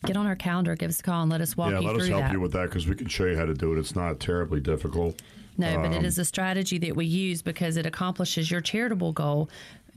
get 0.07 0.17
on 0.17 0.27
our 0.27 0.37
calendar, 0.37 0.75
give 0.75 0.91
us 0.91 1.01
a 1.01 1.03
call, 1.03 1.23
and 1.23 1.31
let 1.31 1.41
us 1.41 1.57
walk 1.57 1.71
yeah, 1.71 1.81
you 1.81 1.87
let 1.87 1.95
through 1.95 2.05
us 2.05 2.09
help 2.09 2.23
that. 2.23 2.33
you 2.33 2.41
with 2.41 2.53
that 2.53 2.65
because 2.65 2.87
we 2.87 2.95
can 2.95 3.09
show 3.09 3.27
you 3.27 3.37
how 3.37 3.45
to 3.45 3.55
do 3.55 3.73
it. 3.73 3.79
It's 3.79 3.95
not 3.95 4.21
terribly 4.21 4.61
difficult. 4.61 5.21
No, 5.57 5.77
but 5.77 5.87
Um, 5.87 5.93
it 5.93 6.05
is 6.05 6.19
a 6.19 6.25
strategy 6.25 6.79
that 6.79 6.97
we 6.97 7.07
use 7.07 7.41
because 7.43 7.77
it 7.77 7.87
accomplishes 7.87 8.51
your 8.51 8.61
charitable 8.61 9.13
goal 9.13 9.49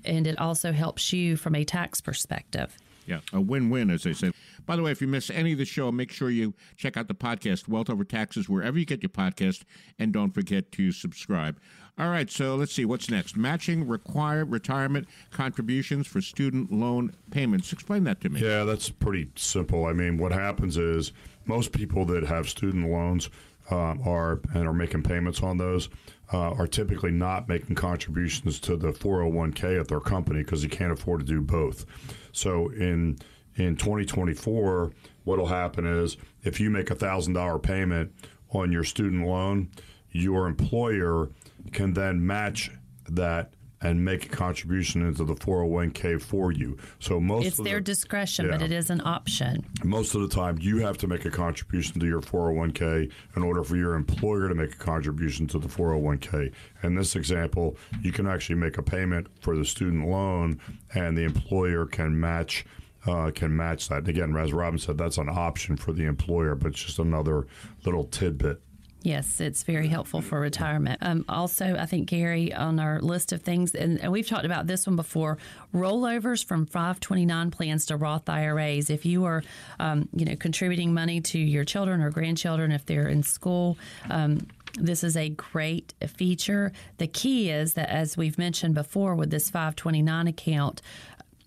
and 0.07 0.25
it 0.25 0.39
also 0.39 0.71
helps 0.71 1.13
you 1.13 1.37
from 1.37 1.55
a 1.55 1.63
tax 1.63 2.01
perspective. 2.01 2.75
Yeah, 3.05 3.19
a 3.31 3.39
win-win, 3.39 3.89
as 3.89 4.03
they 4.03 4.13
say. 4.13 4.31
By 4.65 4.75
the 4.75 4.81
way, 4.81 4.91
if 4.91 5.01
you 5.01 5.07
miss 5.07 5.29
any 5.29 5.53
of 5.53 5.57
the 5.57 5.65
show, 5.65 5.91
make 5.93 6.11
sure 6.11 6.29
you 6.29 6.53
check 6.75 6.97
out 6.97 7.07
the 7.07 7.15
podcast, 7.15 7.69
Wealth 7.69 7.89
Over 7.89 8.03
Taxes, 8.03 8.49
wherever 8.49 8.77
you 8.77 8.85
get 8.85 9.01
your 9.01 9.09
podcast, 9.09 9.63
and 9.97 10.11
don't 10.11 10.31
forget 10.33 10.73
to 10.73 10.91
subscribe. 10.91 11.57
All 11.97 12.09
right, 12.09 12.29
so 12.29 12.55
let's 12.55 12.73
see 12.73 12.85
what's 12.85 13.09
next. 13.09 13.37
Matching 13.37 13.87
required 13.87 14.51
retirement 14.51 15.07
contributions 15.31 16.05
for 16.05 16.21
student 16.21 16.71
loan 16.71 17.13
payments. 17.31 17.71
Explain 17.71 18.03
that 18.03 18.21
to 18.21 18.29
me. 18.29 18.41
Yeah, 18.41 18.65
that's 18.65 18.89
pretty 18.89 19.29
simple. 19.35 19.85
I 19.85 19.93
mean, 19.93 20.17
what 20.17 20.31
happens 20.31 20.77
is 20.77 21.13
most 21.45 21.71
people 21.71 22.05
that 22.05 22.23
have 22.25 22.49
student 22.49 22.91
loans 22.91 23.29
um, 23.71 24.01
are 24.05 24.41
and 24.53 24.67
are 24.67 24.73
making 24.73 25.03
payments 25.03 25.41
on 25.41 25.57
those 25.57 25.89
uh, 26.33 26.51
are 26.51 26.67
typically 26.67 27.11
not 27.11 27.47
making 27.47 27.75
contributions 27.75 28.59
to 28.59 28.75
the 28.75 28.91
401k 28.91 29.79
at 29.79 29.87
their 29.87 29.99
company 29.99 30.43
because 30.43 30.63
you 30.63 30.69
can't 30.69 30.91
afford 30.91 31.21
to 31.21 31.25
do 31.25 31.41
both. 31.41 31.85
So 32.31 32.69
in 32.69 33.17
in 33.55 33.75
2024, 33.75 34.91
what'll 35.23 35.47
happen 35.47 35.85
is 35.85 36.17
if 36.43 36.59
you 36.59 36.69
make 36.69 36.91
a 36.91 36.95
thousand 36.95 37.33
dollar 37.33 37.57
payment 37.57 38.13
on 38.51 38.71
your 38.71 38.83
student 38.83 39.25
loan, 39.25 39.71
your 40.11 40.47
employer 40.47 41.29
can 41.71 41.93
then 41.93 42.25
match 42.25 42.71
that 43.09 43.51
and 43.81 44.03
make 44.03 44.25
a 44.25 44.29
contribution 44.29 45.05
into 45.05 45.23
the 45.23 45.35
401k 45.35 46.19
for 46.21 46.51
you. 46.51 46.77
So 46.99 47.19
most 47.19 47.45
It's 47.45 47.59
of 47.59 47.65
their 47.65 47.77
the, 47.77 47.83
discretion, 47.83 48.49
but 48.49 48.61
it 48.61 48.71
is 48.71 48.89
an 48.89 49.01
option. 49.05 49.65
most 49.83 50.15
of 50.15 50.21
the 50.21 50.27
time 50.27 50.57
you 50.59 50.79
have 50.79 50.97
to 50.99 51.07
make 51.07 51.25
a 51.25 51.29
contribution 51.29 51.99
to 51.99 52.07
your 52.07 52.21
401k 52.21 53.11
in 53.35 53.43
order 53.43 53.63
for 53.63 53.75
your 53.77 53.93
employer 53.95 54.49
to 54.49 54.55
make 54.55 54.73
a 54.73 54.77
contribution 54.77 55.45
to 55.47 55.59
the 55.59 55.67
401k. 55.67 56.51
In 56.83 56.95
this 56.95 57.15
example, 57.15 57.77
you 58.01 58.11
can 58.11 58.25
actually 58.27 58.55
make 58.55 58.77
a 58.77 58.83
payment 58.83 59.27
for 59.41 59.55
the 59.55 59.65
student 59.65 60.07
loan, 60.07 60.59
and 60.95 61.17
the 61.17 61.23
employer 61.23 61.85
can 61.85 62.19
match. 62.19 62.65
Uh, 63.05 63.31
can 63.31 63.55
match 63.55 63.87
that. 63.87 63.99
And 63.99 64.09
again, 64.09 64.35
as 64.35 64.51
Robin 64.51 64.77
said, 64.77 64.97
that's 64.97 65.17
an 65.17 65.29
option 65.29 65.77
for 65.77 65.93
the 65.93 66.03
employer, 66.03 66.55
but 66.55 66.69
it's 66.73 66.83
just 66.83 66.99
another 66.99 67.47
little 67.85 68.03
tidbit. 68.03 68.59
Yes, 69.03 69.39
it's 69.39 69.63
very 69.63 69.87
helpful 69.87 70.21
for 70.21 70.39
retirement. 70.39 70.99
Um, 71.01 71.23
also, 71.29 71.75
I 71.77 71.85
think 71.85 72.09
Gary 72.09 72.53
on 72.53 72.79
our 72.79 72.99
list 72.99 73.31
of 73.31 73.41
things, 73.41 73.75
and, 73.75 74.11
we've 74.11 74.27
talked 74.27 74.45
about 74.45 74.67
this 74.67 74.87
one 74.87 74.95
before: 74.95 75.37
rollovers 75.73 76.43
from 76.43 76.65
529 76.65 77.51
plans 77.51 77.85
to 77.85 77.95
Roth 77.95 78.27
IRAs. 78.27 78.89
If 78.89 79.05
you 79.05 79.25
are, 79.25 79.43
um, 79.79 80.09
you 80.13 80.25
know, 80.25 80.35
contributing 80.35 80.93
money 80.93 81.21
to 81.21 81.39
your 81.39 81.63
children 81.63 82.01
or 82.01 82.09
grandchildren 82.09 82.71
if 82.71 82.85
they're 82.85 83.07
in 83.07 83.23
school. 83.23 83.77
Um, 84.09 84.47
this 84.79 85.03
is 85.03 85.15
a 85.15 85.29
great 85.29 85.93
feature. 86.07 86.71
The 86.97 87.07
key 87.07 87.49
is 87.49 87.73
that, 87.75 87.89
as 87.89 88.17
we've 88.17 88.37
mentioned 88.37 88.75
before, 88.75 89.15
with 89.15 89.31
this 89.31 89.49
529 89.49 90.27
account, 90.27 90.81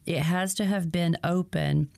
it 0.07 0.21
has 0.21 0.55
to 0.57 0.65
have 0.65 0.91
been 0.91 1.17
open 1.23 1.91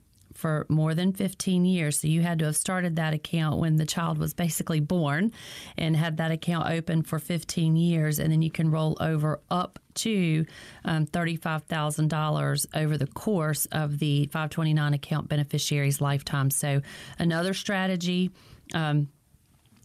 for 0.43 0.65
more 0.67 0.93
than 0.93 1.13
15 1.13 1.63
years. 1.63 2.01
So 2.01 2.09
you 2.09 2.21
had 2.21 2.39
to 2.39 2.45
have 2.47 2.57
started 2.57 2.97
that 2.97 3.13
account 3.13 3.61
when 3.61 3.77
the 3.77 3.85
child 3.85 4.17
was 4.17 4.33
basically 4.33 4.81
born 4.81 5.31
and 5.77 5.95
had 5.95 6.17
that 6.17 6.31
account 6.31 6.69
open 6.69 7.01
for 7.01 7.17
15 7.17 7.77
years. 7.77 8.19
And 8.19 8.29
then 8.29 8.41
you 8.41 8.51
can 8.51 8.69
roll 8.69 8.97
over 8.99 9.39
up 9.49 9.79
to 9.93 10.45
um, 10.83 11.05
$35,000 11.05 12.65
over 12.75 12.97
the 12.97 13.07
course 13.07 13.67
of 13.71 13.99
the 13.99 14.25
529 14.33 14.93
account 14.93 15.29
beneficiary's 15.29 16.01
lifetime. 16.01 16.51
So 16.51 16.81
another 17.17 17.53
strategy 17.53 18.29
um, 18.73 19.07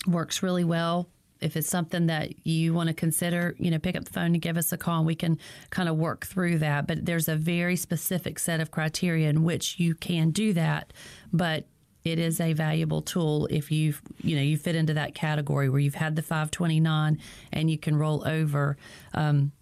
works 0.09 0.43
really 0.43 0.65
well 0.65 1.09
if 1.41 1.57
it's 1.57 1.69
something 1.69 2.07
that 2.07 2.47
you 2.47 2.75
want 2.75 2.89
to 2.89 2.95
consider, 2.95 3.55
you 3.59 3.71
know, 3.71 3.79
pick 3.79 3.97
up 3.97 4.05
the 4.05 4.13
phone 4.13 4.27
and 4.27 4.41
give 4.41 4.57
us 4.57 4.73
a 4.73 4.77
call 4.77 4.99
and 4.99 5.07
we 5.07 5.15
can 5.15 5.39
kind 5.71 5.89
of 5.89 5.97
work 5.97 6.27
through 6.27 6.59
that. 6.59 6.87
But 6.87 7.05
there's 7.07 7.29
a 7.29 7.37
very 7.37 7.77
specific 7.77 8.39
set 8.39 8.61
of 8.61 8.71
criteria 8.71 9.29
in 9.29 9.45
which 9.45 9.79
you 9.79 9.95
can 9.95 10.31
do 10.31 10.53
that. 10.55 10.93
But 11.33 11.67
it 12.05 12.19
is 12.19 12.41
a 12.41 12.53
valuable 12.53 13.03
tool 13.03 13.47
if 13.51 13.71
you 13.71 13.95
you 14.23 14.37
know 14.37 14.43
you 14.43 14.57
fit 14.57 14.75
into 14.75 14.95
that 14.95 15.15
category 15.15 15.69
where 15.69 15.81
you've 15.81 15.95
had 15.95 16.17
the 16.17 16.23
529 16.23 17.19
and 17.53 17.71
you 17.71 17.77
can 17.77 17.97
roll 17.97 18.27
over 18.27 18.77
um, 19.15 19.53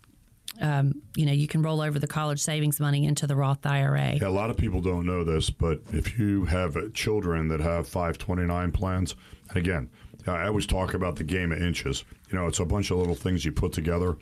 um, 0.60 1.02
you 1.16 1.26
know 1.26 1.32
you 1.32 1.46
can 1.46 1.62
roll 1.62 1.80
over 1.80 1.98
the 1.98 2.06
college 2.06 2.40
savings 2.40 2.80
money 2.80 3.04
into 3.04 3.26
the 3.26 3.36
Roth 3.36 3.64
IRA. 3.66 4.14
Yeah, 4.14 4.28
a 4.28 4.30
lot 4.30 4.50
of 4.50 4.56
people 4.56 4.80
don't 4.80 5.06
know 5.06 5.24
this, 5.24 5.50
but 5.50 5.80
if 5.92 6.18
you 6.18 6.44
have 6.46 6.92
children 6.94 7.48
that 7.48 7.60
have 7.60 7.88
529 7.88 8.72
plans, 8.72 9.14
and 9.48 9.58
again, 9.58 9.90
I 10.26 10.46
always 10.46 10.66
talk 10.66 10.94
about 10.94 11.16
the 11.16 11.24
game 11.24 11.52
of 11.52 11.62
inches. 11.62 12.04
You 12.30 12.38
know, 12.38 12.46
it's 12.46 12.60
a 12.60 12.64
bunch 12.64 12.90
of 12.90 12.98
little 12.98 13.14
things 13.14 13.44
you 13.44 13.52
put 13.52 13.72
together, 13.72 14.16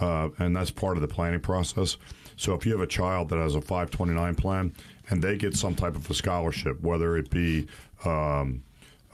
uh, 0.00 0.28
and 0.38 0.54
that's 0.54 0.70
part 0.70 0.96
of 0.96 1.00
the 1.00 1.08
planning 1.08 1.40
process. 1.40 1.96
So 2.36 2.54
if 2.54 2.64
you 2.64 2.72
have 2.72 2.80
a 2.80 2.86
child 2.86 3.28
that 3.30 3.38
has 3.38 3.54
a 3.54 3.60
529 3.60 4.34
plan 4.34 4.72
and 5.10 5.22
they 5.22 5.36
get 5.36 5.54
some 5.56 5.74
type 5.74 5.96
of 5.96 6.08
a 6.10 6.14
scholarship, 6.14 6.80
whether 6.80 7.16
it 7.16 7.28
be 7.30 7.66
um, 8.04 8.62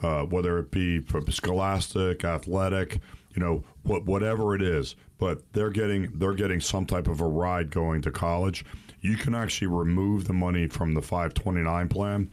uh, 0.01 0.23
whether 0.23 0.59
it 0.59 0.71
be 0.71 1.03
scholastic, 1.29 2.23
athletic, 2.23 2.99
you 3.33 3.41
know, 3.41 3.63
what, 3.83 4.05
whatever 4.05 4.55
it 4.55 4.61
is, 4.61 4.95
but 5.17 5.41
they're 5.53 5.69
getting 5.69 6.11
they're 6.15 6.33
getting 6.33 6.61
some 6.61 6.85
type 6.85 7.07
of 7.07 7.21
a 7.21 7.27
ride 7.27 7.71
going 7.71 8.01
to 8.03 8.11
college. 8.11 8.63
You 9.01 9.15
can 9.15 9.35
actually 9.35 9.67
remove 9.67 10.27
the 10.27 10.33
money 10.33 10.67
from 10.67 10.93
the 10.93 11.01
529 11.01 11.89
plan. 11.89 12.29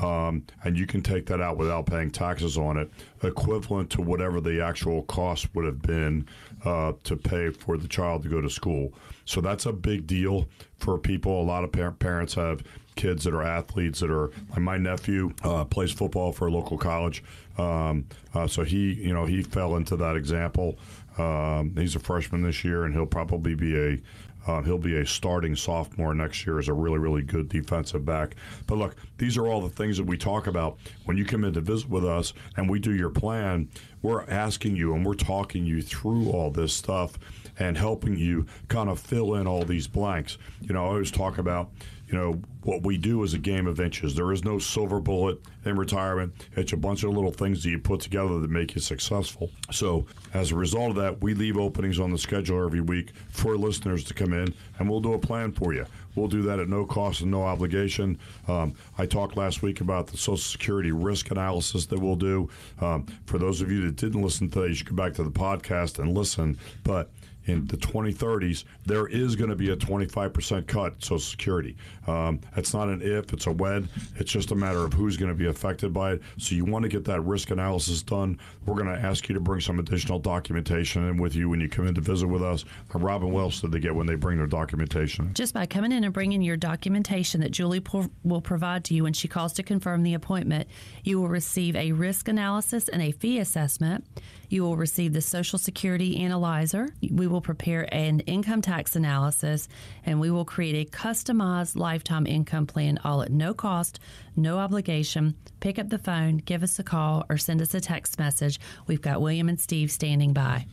Um, 0.00 0.44
and 0.64 0.78
you 0.78 0.86
can 0.86 1.02
take 1.02 1.26
that 1.26 1.40
out 1.40 1.56
without 1.56 1.86
paying 1.86 2.10
taxes 2.10 2.56
on 2.56 2.76
it, 2.76 2.90
equivalent 3.22 3.90
to 3.90 4.02
whatever 4.02 4.40
the 4.40 4.62
actual 4.62 5.02
cost 5.02 5.52
would 5.54 5.64
have 5.64 5.82
been 5.82 6.26
uh, 6.64 6.92
to 7.04 7.16
pay 7.16 7.50
for 7.50 7.76
the 7.76 7.88
child 7.88 8.22
to 8.22 8.28
go 8.28 8.40
to 8.40 8.48
school. 8.48 8.92
So 9.24 9.40
that's 9.40 9.66
a 9.66 9.72
big 9.72 10.06
deal 10.06 10.48
for 10.78 10.98
people. 10.98 11.40
A 11.40 11.42
lot 11.42 11.64
of 11.64 11.72
par- 11.72 11.90
parents 11.92 12.34
have 12.34 12.62
kids 12.94 13.24
that 13.24 13.34
are 13.34 13.42
athletes 13.42 14.00
that 14.00 14.10
are 14.10 14.30
like 14.50 14.60
my 14.60 14.76
nephew 14.76 15.32
uh, 15.44 15.64
plays 15.64 15.92
football 15.92 16.32
for 16.32 16.48
a 16.48 16.50
local 16.50 16.78
college. 16.78 17.22
Um, 17.56 18.06
uh, 18.34 18.46
so 18.46 18.62
he, 18.62 18.94
you 18.94 19.12
know, 19.12 19.24
he 19.24 19.42
fell 19.42 19.76
into 19.76 19.96
that 19.96 20.16
example. 20.16 20.78
Um, 21.16 21.74
he's 21.76 21.96
a 21.96 22.00
freshman 22.00 22.42
this 22.42 22.62
year, 22.62 22.84
and 22.84 22.94
he'll 22.94 23.06
probably 23.06 23.54
be 23.54 23.76
a 23.76 24.00
uh, 24.48 24.62
he'll 24.62 24.78
be 24.78 24.96
a 24.96 25.06
starting 25.06 25.54
sophomore 25.54 26.14
next 26.14 26.46
year 26.46 26.58
as 26.58 26.68
a 26.68 26.72
really, 26.72 26.98
really 26.98 27.22
good 27.22 27.48
defensive 27.48 28.04
back. 28.04 28.34
But 28.66 28.78
look, 28.78 28.96
these 29.18 29.36
are 29.36 29.46
all 29.46 29.60
the 29.60 29.68
things 29.68 29.98
that 29.98 30.04
we 30.04 30.16
talk 30.16 30.46
about 30.46 30.78
when 31.04 31.16
you 31.16 31.24
come 31.24 31.44
in 31.44 31.52
to 31.52 31.60
visit 31.60 31.88
with 31.88 32.04
us 32.04 32.32
and 32.56 32.68
we 32.68 32.78
do 32.78 32.94
your 32.94 33.10
plan. 33.10 33.68
We're 34.00 34.24
asking 34.24 34.76
you 34.76 34.94
and 34.94 35.04
we're 35.04 35.14
talking 35.14 35.66
you 35.66 35.82
through 35.82 36.30
all 36.30 36.50
this 36.50 36.72
stuff 36.72 37.18
and 37.58 37.76
helping 37.76 38.16
you 38.16 38.46
kind 38.68 38.88
of 38.88 38.98
fill 38.98 39.34
in 39.34 39.46
all 39.46 39.64
these 39.64 39.86
blanks. 39.86 40.38
You 40.62 40.72
know, 40.72 40.84
I 40.84 40.88
always 40.88 41.10
talk 41.10 41.38
about 41.38 41.70
you 42.08 42.16
know, 42.16 42.40
what 42.62 42.82
we 42.82 42.96
do 42.96 43.22
is 43.22 43.34
a 43.34 43.38
game 43.38 43.66
of 43.66 43.80
inches. 43.80 44.14
There 44.14 44.32
is 44.32 44.44
no 44.44 44.58
silver 44.58 44.98
bullet 44.98 45.38
in 45.64 45.76
retirement. 45.76 46.32
It's 46.56 46.72
a 46.72 46.76
bunch 46.76 47.02
of 47.02 47.10
little 47.10 47.30
things 47.30 47.62
that 47.62 47.70
you 47.70 47.78
put 47.78 48.00
together 48.00 48.38
that 48.40 48.50
make 48.50 48.74
you 48.74 48.80
successful. 48.80 49.50
So, 49.70 50.06
as 50.32 50.50
a 50.50 50.56
result 50.56 50.90
of 50.90 50.96
that, 50.96 51.20
we 51.20 51.34
leave 51.34 51.58
openings 51.58 51.98
on 51.98 52.10
the 52.10 52.18
schedule 52.18 52.64
every 52.64 52.80
week 52.80 53.12
for 53.30 53.56
listeners 53.56 54.04
to 54.04 54.14
come 54.14 54.32
in, 54.32 54.54
and 54.78 54.88
we'll 54.88 55.00
do 55.00 55.12
a 55.12 55.18
plan 55.18 55.52
for 55.52 55.74
you. 55.74 55.84
We'll 56.14 56.28
do 56.28 56.42
that 56.42 56.58
at 56.58 56.68
no 56.68 56.84
cost 56.84 57.20
and 57.20 57.30
no 57.30 57.42
obligation. 57.42 58.18
Um, 58.48 58.74
I 58.96 59.06
talked 59.06 59.36
last 59.36 59.62
week 59.62 59.80
about 59.80 60.06
the 60.06 60.16
Social 60.16 60.36
Security 60.38 60.90
risk 60.90 61.30
analysis 61.30 61.86
that 61.86 61.98
we'll 61.98 62.16
do. 62.16 62.48
Um, 62.80 63.06
for 63.26 63.38
those 63.38 63.60
of 63.60 63.70
you 63.70 63.82
that 63.82 63.96
didn't 63.96 64.22
listen 64.22 64.48
today, 64.48 64.68
you 64.68 64.74
should 64.74 64.88
go 64.88 64.96
back 64.96 65.14
to 65.14 65.22
the 65.22 65.30
podcast 65.30 65.98
and 65.98 66.16
listen. 66.16 66.58
But 66.82 67.10
in 67.48 67.66
the 67.66 67.76
2030s, 67.76 68.64
there 68.84 69.06
is 69.06 69.34
going 69.34 69.50
to 69.50 69.56
be 69.56 69.70
a 69.70 69.76
25% 69.76 70.66
cut 70.66 71.02
Social 71.02 71.18
Security. 71.18 71.76
Um, 72.06 72.40
it's 72.56 72.74
not 72.74 72.88
an 72.88 73.00
if, 73.02 73.32
it's 73.32 73.46
a 73.46 73.52
when. 73.52 73.88
It's 74.16 74.30
just 74.30 74.50
a 74.50 74.54
matter 74.54 74.84
of 74.84 74.92
who's 74.92 75.16
going 75.16 75.30
to 75.30 75.34
be 75.34 75.46
affected 75.46 75.92
by 75.92 76.12
it. 76.12 76.22
So 76.36 76.54
you 76.54 76.64
want 76.64 76.82
to 76.82 76.88
get 76.88 77.04
that 77.06 77.22
risk 77.22 77.50
analysis 77.50 78.02
done. 78.02 78.38
We're 78.66 78.74
going 78.74 78.94
to 78.94 79.00
ask 79.00 79.28
you 79.28 79.34
to 79.34 79.40
bring 79.40 79.60
some 79.60 79.78
additional 79.78 80.18
documentation 80.18 81.08
in 81.08 81.16
with 81.16 81.34
you 81.34 81.48
when 81.48 81.60
you 81.60 81.68
come 81.68 81.86
in 81.86 81.94
to 81.94 82.00
visit 82.00 82.26
with 82.26 82.42
us. 82.42 82.64
And 82.92 83.02
Robin, 83.02 83.32
what 83.32 83.40
else 83.40 83.60
did 83.60 83.72
they 83.72 83.80
get 83.80 83.94
when 83.94 84.06
they 84.06 84.14
bring 84.14 84.36
their 84.36 84.46
documentation? 84.46 85.32
Just 85.34 85.54
by 85.54 85.64
coming 85.64 85.92
in 85.92 86.04
and 86.04 86.12
bringing 86.12 86.42
your 86.42 86.56
documentation 86.56 87.40
that 87.40 87.50
Julie 87.50 87.80
po- 87.80 88.10
will 88.24 88.42
provide 88.42 88.84
to 88.84 88.94
you 88.94 89.04
when 89.04 89.14
she 89.14 89.26
calls 89.26 89.54
to 89.54 89.62
confirm 89.62 90.02
the 90.02 90.14
appointment, 90.14 90.68
you 91.02 91.18
will 91.18 91.28
receive 91.28 91.74
a 91.76 91.92
risk 91.92 92.28
analysis 92.28 92.88
and 92.88 93.00
a 93.00 93.12
fee 93.12 93.38
assessment. 93.38 94.04
You 94.48 94.62
will 94.62 94.76
receive 94.76 95.12
the 95.12 95.20
Social 95.20 95.58
Security 95.58 96.18
Analyzer. 96.18 96.88
We 97.10 97.26
will 97.26 97.42
prepare 97.42 97.92
an 97.94 98.20
income 98.20 98.62
tax 98.62 98.96
analysis, 98.96 99.68
and 100.06 100.20
we 100.20 100.30
will 100.30 100.46
create 100.46 100.86
a 100.86 100.90
customized 100.90 101.76
lifetime 101.76 102.26
income 102.26 102.66
plan, 102.66 102.98
all 103.04 103.22
at 103.22 103.30
no 103.30 103.52
cost, 103.52 104.00
no 104.36 104.58
obligation. 104.58 105.34
Pick 105.60 105.78
up 105.78 105.90
the 105.90 105.98
phone, 105.98 106.38
give 106.38 106.62
us 106.62 106.78
a 106.78 106.82
call, 106.82 107.24
or 107.28 107.36
send 107.36 107.60
us 107.60 107.74
a 107.74 107.80
text 107.80 108.18
message. 108.18 108.58
We've 108.86 109.02
got 109.02 109.20
William 109.20 109.48
and 109.50 109.60
Steve 109.60 109.90
standing 109.90 110.32
by. 110.32 110.66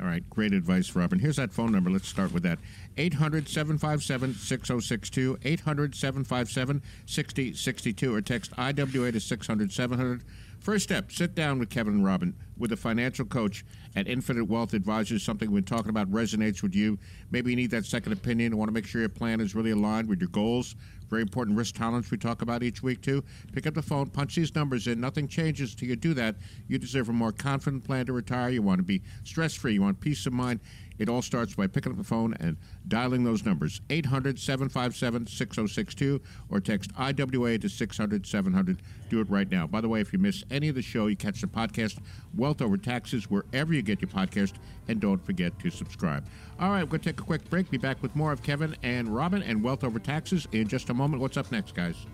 All 0.00 0.06
right, 0.06 0.28
great 0.30 0.52
advice, 0.52 0.94
Robin. 0.94 1.18
Here's 1.18 1.36
that 1.36 1.52
phone 1.52 1.72
number. 1.72 1.90
Let's 1.90 2.08
start 2.08 2.32
with 2.32 2.42
that 2.44 2.58
800 2.96 3.48
757 3.48 4.34
6062, 4.34 5.38
800 5.42 5.94
757 5.94 6.82
6062, 7.06 8.14
or 8.14 8.20
text 8.20 8.52
IWA 8.56 9.12
to 9.12 9.20
600 9.20 9.72
700. 9.72 10.22
First 10.64 10.84
step 10.84 11.12
sit 11.12 11.34
down 11.34 11.58
with 11.58 11.68
Kevin 11.68 11.92
and 11.92 12.04
Robin 12.06 12.34
with 12.56 12.72
a 12.72 12.76
financial 12.78 13.26
coach 13.26 13.66
at 13.96 14.08
Infinite 14.08 14.46
Wealth 14.46 14.72
Advisors. 14.72 15.22
Something 15.22 15.50
we've 15.50 15.62
been 15.62 15.76
talking 15.76 15.90
about 15.90 16.10
resonates 16.10 16.62
with 16.62 16.74
you. 16.74 16.98
Maybe 17.30 17.50
you 17.50 17.56
need 17.56 17.70
that 17.72 17.84
second 17.84 18.12
opinion 18.12 18.52
and 18.52 18.58
want 18.58 18.70
to 18.70 18.72
make 18.72 18.86
sure 18.86 19.02
your 19.02 19.10
plan 19.10 19.42
is 19.42 19.54
really 19.54 19.72
aligned 19.72 20.08
with 20.08 20.20
your 20.20 20.30
goals. 20.30 20.74
Very 21.10 21.20
important 21.20 21.58
risk 21.58 21.74
tolerance 21.74 22.10
we 22.10 22.16
talk 22.16 22.40
about 22.40 22.62
each 22.62 22.82
week, 22.82 23.02
too. 23.02 23.22
Pick 23.52 23.66
up 23.66 23.74
the 23.74 23.82
phone, 23.82 24.08
punch 24.08 24.36
these 24.36 24.54
numbers 24.54 24.86
in. 24.86 24.98
Nothing 24.98 25.28
changes 25.28 25.74
till 25.74 25.88
you 25.88 25.96
do 25.96 26.14
that. 26.14 26.36
You 26.66 26.78
deserve 26.78 27.10
a 27.10 27.12
more 27.12 27.30
confident 27.30 27.84
plan 27.84 28.06
to 28.06 28.14
retire. 28.14 28.48
You 28.48 28.62
want 28.62 28.78
to 28.78 28.84
be 28.84 29.02
stress 29.24 29.54
free. 29.54 29.74
You 29.74 29.82
want 29.82 30.00
peace 30.00 30.24
of 30.24 30.32
mind. 30.32 30.60
It 30.98 31.08
all 31.08 31.22
starts 31.22 31.54
by 31.54 31.66
picking 31.66 31.92
up 31.92 31.98
the 31.98 32.04
phone 32.04 32.34
and 32.40 32.56
dialing 32.88 33.24
those 33.24 33.44
numbers 33.44 33.80
800 33.90 34.38
757 34.38 35.26
6062 35.26 36.20
or 36.50 36.60
text 36.60 36.90
IWA 36.98 37.58
to 37.58 37.68
600 37.68 38.26
700. 38.26 38.82
Do 39.10 39.20
it 39.20 39.30
right 39.30 39.50
now. 39.50 39.66
By 39.66 39.80
the 39.80 39.88
way, 39.88 40.00
if 40.00 40.12
you 40.12 40.18
miss 40.18 40.44
any 40.50 40.68
of 40.68 40.74
the 40.74 40.82
show, 40.82 41.06
you 41.06 41.16
catch 41.16 41.40
the 41.40 41.46
podcast 41.46 41.98
Wealth 42.36 42.62
Over 42.62 42.76
Taxes 42.76 43.30
wherever 43.30 43.72
you 43.72 43.82
get 43.82 44.00
your 44.00 44.10
podcast. 44.10 44.54
And 44.88 45.00
don't 45.00 45.24
forget 45.24 45.58
to 45.60 45.70
subscribe. 45.70 46.26
All 46.60 46.70
right, 46.70 46.82
we're 46.82 46.90
going 46.90 47.00
to 47.00 47.12
take 47.12 47.20
a 47.20 47.24
quick 47.24 47.48
break. 47.50 47.70
Be 47.70 47.78
back 47.78 48.02
with 48.02 48.14
more 48.14 48.32
of 48.32 48.42
Kevin 48.42 48.76
and 48.82 49.14
Robin 49.14 49.42
and 49.42 49.62
Wealth 49.62 49.84
Over 49.84 49.98
Taxes 49.98 50.46
in 50.52 50.68
just 50.68 50.90
a 50.90 50.94
moment. 50.94 51.20
What's 51.20 51.36
up 51.36 51.50
next, 51.50 51.74
guys? 51.74 52.06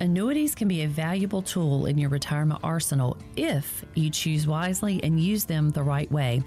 Annuities 0.00 0.54
can 0.54 0.68
be 0.68 0.82
a 0.82 0.88
valuable 0.88 1.42
tool 1.42 1.86
in 1.86 1.98
your 1.98 2.08
retirement 2.08 2.60
arsenal 2.62 3.16
if 3.36 3.84
you 3.94 4.10
choose 4.10 4.46
wisely 4.46 5.02
and 5.02 5.18
use 5.18 5.44
them 5.44 5.70
the 5.70 5.82
right 5.82 6.10
way. 6.12 6.40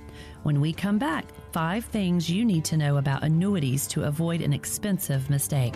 When 0.43 0.61
we 0.61 0.71
come 0.71 0.97
back, 0.97 1.25
five 1.51 1.83
things 1.83 2.29
you 2.29 2.45
need 2.45 2.63
to 2.65 2.77
know 2.77 2.95
about 2.95 3.23
annuities 3.23 3.87
to 3.87 4.03
avoid 4.03 4.41
an 4.41 4.53
expensive 4.53 5.29
mistake. 5.29 5.75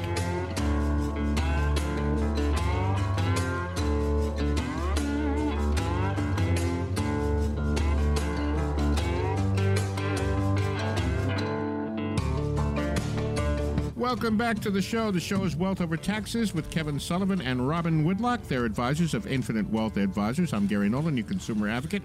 Welcome 14.15 14.38
back 14.38 14.60
to 14.60 14.71
the 14.71 14.82
show. 14.82 15.12
The 15.12 15.19
show 15.19 15.43
is 15.43 15.58
Wealth 15.58 15.82
Over 15.82 15.97
Taxes 15.97 16.56
with 16.56 16.71
Kevin 16.71 17.01
Sullivan 17.01 17.41
and 17.41 17.67
Robin 17.67 18.06
Whitlock. 18.06 18.43
They're 18.43 18.63
advisors 18.63 19.13
of 19.13 19.28
Infinite 19.28 19.69
Wealth 19.69 19.97
Advisors. 19.97 20.54
I'm 20.54 20.67
Gary 20.67 20.88
Nolan, 20.88 21.17
your 21.17 21.25
consumer 21.25 21.67
advocate. 21.67 22.01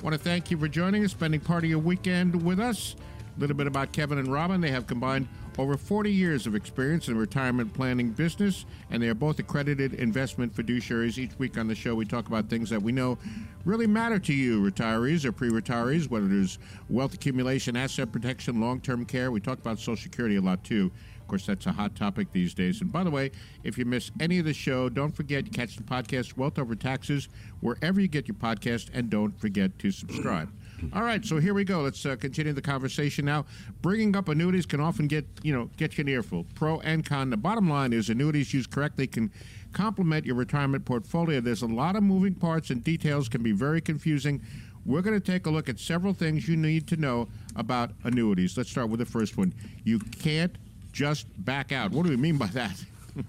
Want 0.00 0.14
to 0.14 0.20
thank 0.20 0.52
you 0.52 0.56
for 0.56 0.68
joining 0.68 1.04
us, 1.04 1.10
spending 1.10 1.40
part 1.40 1.64
of 1.64 1.70
your 1.70 1.80
weekend 1.80 2.44
with 2.44 2.60
us. 2.60 2.94
A 3.36 3.40
little 3.40 3.56
bit 3.56 3.66
about 3.66 3.90
Kevin 3.90 4.18
and 4.18 4.32
Robin. 4.32 4.60
They 4.60 4.70
have 4.70 4.86
combined 4.86 5.26
over 5.58 5.76
40 5.76 6.12
years 6.12 6.46
of 6.46 6.54
experience 6.54 7.08
in 7.08 7.18
retirement 7.18 7.74
planning 7.74 8.10
business, 8.10 8.64
and 8.92 9.02
they 9.02 9.08
are 9.08 9.14
both 9.14 9.40
accredited 9.40 9.94
investment 9.94 10.54
fiduciaries. 10.54 11.18
Each 11.18 11.36
week 11.38 11.58
on 11.58 11.66
the 11.66 11.74
show, 11.74 11.96
we 11.96 12.04
talk 12.04 12.28
about 12.28 12.48
things 12.48 12.70
that 12.70 12.80
we 12.80 12.92
know 12.92 13.18
really 13.64 13.88
matter 13.88 14.20
to 14.20 14.32
you, 14.32 14.62
retirees 14.62 15.24
or 15.24 15.32
pre 15.32 15.50
retirees, 15.50 16.08
whether 16.08 16.26
it 16.26 16.32
is 16.32 16.60
wealth 16.88 17.14
accumulation, 17.14 17.76
asset 17.76 18.12
protection, 18.12 18.60
long 18.60 18.80
term 18.80 19.04
care. 19.04 19.32
We 19.32 19.40
talk 19.40 19.58
about 19.58 19.80
Social 19.80 19.96
Security 19.96 20.36
a 20.36 20.40
lot 20.40 20.62
too. 20.62 20.92
Course, 21.28 21.44
that's 21.44 21.66
a 21.66 21.72
hot 21.72 21.94
topic 21.94 22.32
these 22.32 22.54
days. 22.54 22.80
And 22.80 22.90
by 22.90 23.04
the 23.04 23.10
way, 23.10 23.30
if 23.62 23.76
you 23.76 23.84
miss 23.84 24.10
any 24.18 24.38
of 24.38 24.46
the 24.46 24.54
show, 24.54 24.88
don't 24.88 25.14
forget 25.14 25.44
to 25.44 25.50
catch 25.50 25.76
the 25.76 25.82
podcast 25.82 26.38
Wealth 26.38 26.58
Over 26.58 26.74
Taxes 26.74 27.28
wherever 27.60 28.00
you 28.00 28.08
get 28.08 28.26
your 28.26 28.34
podcast, 28.34 28.88
and 28.94 29.10
don't 29.10 29.38
forget 29.38 29.78
to 29.80 29.90
subscribe. 29.90 30.50
All 30.92 31.02
right, 31.02 31.24
so 31.24 31.38
here 31.38 31.54
we 31.54 31.64
go. 31.64 31.82
Let's 31.82 32.06
uh, 32.06 32.16
continue 32.16 32.52
the 32.52 32.62
conversation 32.62 33.24
now. 33.24 33.44
Bringing 33.82 34.16
up 34.16 34.28
annuities 34.28 34.64
can 34.64 34.80
often 34.80 35.06
get 35.06 35.26
you 35.42 35.52
know 35.52 35.70
get 35.76 35.98
you 35.98 36.02
an 36.02 36.08
earful. 36.08 36.46
Pro 36.54 36.80
and 36.80 37.04
con. 37.04 37.30
The 37.30 37.36
bottom 37.36 37.68
line 37.68 37.92
is 37.92 38.08
annuities 38.08 38.54
used 38.54 38.70
correctly 38.70 39.06
can 39.06 39.30
complement 39.72 40.24
your 40.24 40.36
retirement 40.36 40.84
portfolio. 40.84 41.40
There's 41.40 41.62
a 41.62 41.66
lot 41.66 41.96
of 41.96 42.02
moving 42.02 42.34
parts 42.34 42.70
and 42.70 42.82
details 42.82 43.28
can 43.28 43.42
be 43.42 43.52
very 43.52 43.80
confusing. 43.80 44.40
We're 44.86 45.02
going 45.02 45.20
to 45.20 45.32
take 45.32 45.46
a 45.46 45.50
look 45.50 45.68
at 45.68 45.78
several 45.78 46.14
things 46.14 46.48
you 46.48 46.56
need 46.56 46.86
to 46.88 46.96
know 46.96 47.28
about 47.56 47.90
annuities. 48.04 48.56
Let's 48.56 48.70
start 48.70 48.88
with 48.88 49.00
the 49.00 49.06
first 49.06 49.36
one. 49.36 49.52
You 49.84 49.98
can't 49.98 50.56
just 50.92 51.26
back 51.44 51.72
out. 51.72 51.90
What 51.92 52.04
do 52.04 52.10
we 52.10 52.16
mean 52.16 52.36
by 52.36 52.46
that? 52.48 52.84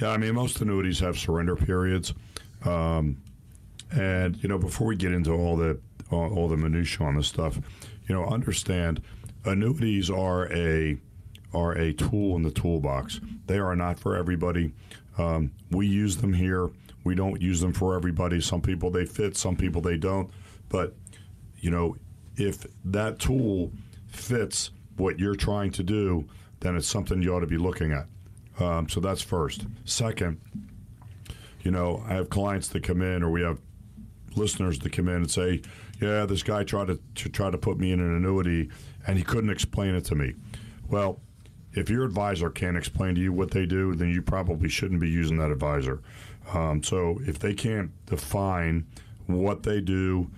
Yeah, 0.00 0.10
I 0.10 0.18
mean, 0.18 0.34
most 0.34 0.60
annuities 0.60 1.00
have 1.00 1.18
surrender 1.18 1.56
periods. 1.56 2.12
Um, 2.66 3.16
and, 3.90 4.36
you 4.42 4.48
know, 4.48 4.58
before 4.58 4.88
we 4.88 4.96
get 4.96 5.12
into 5.12 5.32
all 5.32 5.56
the 5.56 5.78
all, 6.10 6.36
all 6.36 6.48
the 6.48 6.56
minutia 6.56 7.06
on 7.06 7.16
this 7.16 7.28
stuff, 7.28 7.58
you 8.06 8.14
know, 8.14 8.26
understand 8.26 9.00
annuities 9.44 10.10
are 10.10 10.52
a 10.52 10.98
are 11.54 11.72
a 11.72 11.92
tool 11.94 12.36
in 12.36 12.42
the 12.42 12.50
toolbox. 12.50 13.20
They 13.46 13.58
are 13.58 13.74
not 13.74 13.98
for 13.98 14.16
everybody. 14.16 14.72
Um, 15.16 15.52
we 15.70 15.86
use 15.86 16.18
them 16.18 16.34
here. 16.34 16.68
We 17.04 17.14
don't 17.14 17.40
use 17.40 17.60
them 17.60 17.72
for 17.72 17.94
everybody. 17.96 18.40
Some 18.40 18.60
people 18.60 18.90
they 18.90 19.06
fit, 19.06 19.36
some 19.36 19.56
people 19.56 19.80
they 19.80 19.96
don't. 19.96 20.30
But 20.68 20.94
you 21.58 21.70
know, 21.70 21.96
if 22.36 22.66
that 22.84 23.18
tool 23.18 23.72
fits 24.08 24.70
what 24.96 25.18
you're 25.18 25.36
trying 25.36 25.70
to 25.72 25.82
do, 25.82 26.28
then 26.66 26.76
it's 26.76 26.88
something 26.88 27.22
you 27.22 27.34
ought 27.34 27.40
to 27.40 27.46
be 27.46 27.58
looking 27.58 27.92
at. 27.92 28.06
Um, 28.58 28.88
so 28.88 29.00
that's 29.00 29.22
first. 29.22 29.66
Second, 29.84 30.40
you 31.62 31.70
know, 31.70 32.02
I 32.08 32.14
have 32.14 32.30
clients 32.30 32.68
that 32.68 32.82
come 32.82 33.02
in, 33.02 33.22
or 33.22 33.30
we 33.30 33.42
have 33.42 33.58
listeners 34.34 34.78
that 34.80 34.92
come 34.92 35.08
in 35.08 35.16
and 35.16 35.30
say, 35.30 35.62
"Yeah, 36.00 36.26
this 36.26 36.42
guy 36.42 36.64
tried 36.64 36.88
to, 36.88 36.98
to 37.16 37.28
try 37.28 37.50
to 37.50 37.58
put 37.58 37.78
me 37.78 37.92
in 37.92 38.00
an 38.00 38.16
annuity, 38.16 38.70
and 39.06 39.18
he 39.18 39.24
couldn't 39.24 39.50
explain 39.50 39.94
it 39.94 40.04
to 40.06 40.14
me." 40.14 40.34
Well, 40.88 41.20
if 41.74 41.90
your 41.90 42.04
advisor 42.04 42.48
can't 42.50 42.76
explain 42.76 43.14
to 43.16 43.20
you 43.20 43.32
what 43.32 43.50
they 43.50 43.66
do, 43.66 43.94
then 43.94 44.08
you 44.08 44.22
probably 44.22 44.68
shouldn't 44.68 45.00
be 45.00 45.08
using 45.08 45.36
that 45.38 45.50
advisor. 45.50 46.00
Um, 46.52 46.82
so 46.82 47.20
if 47.26 47.38
they 47.38 47.54
can't 47.54 47.90
define 48.06 48.86
what 49.26 49.62
they 49.62 49.80
do, 49.80 50.30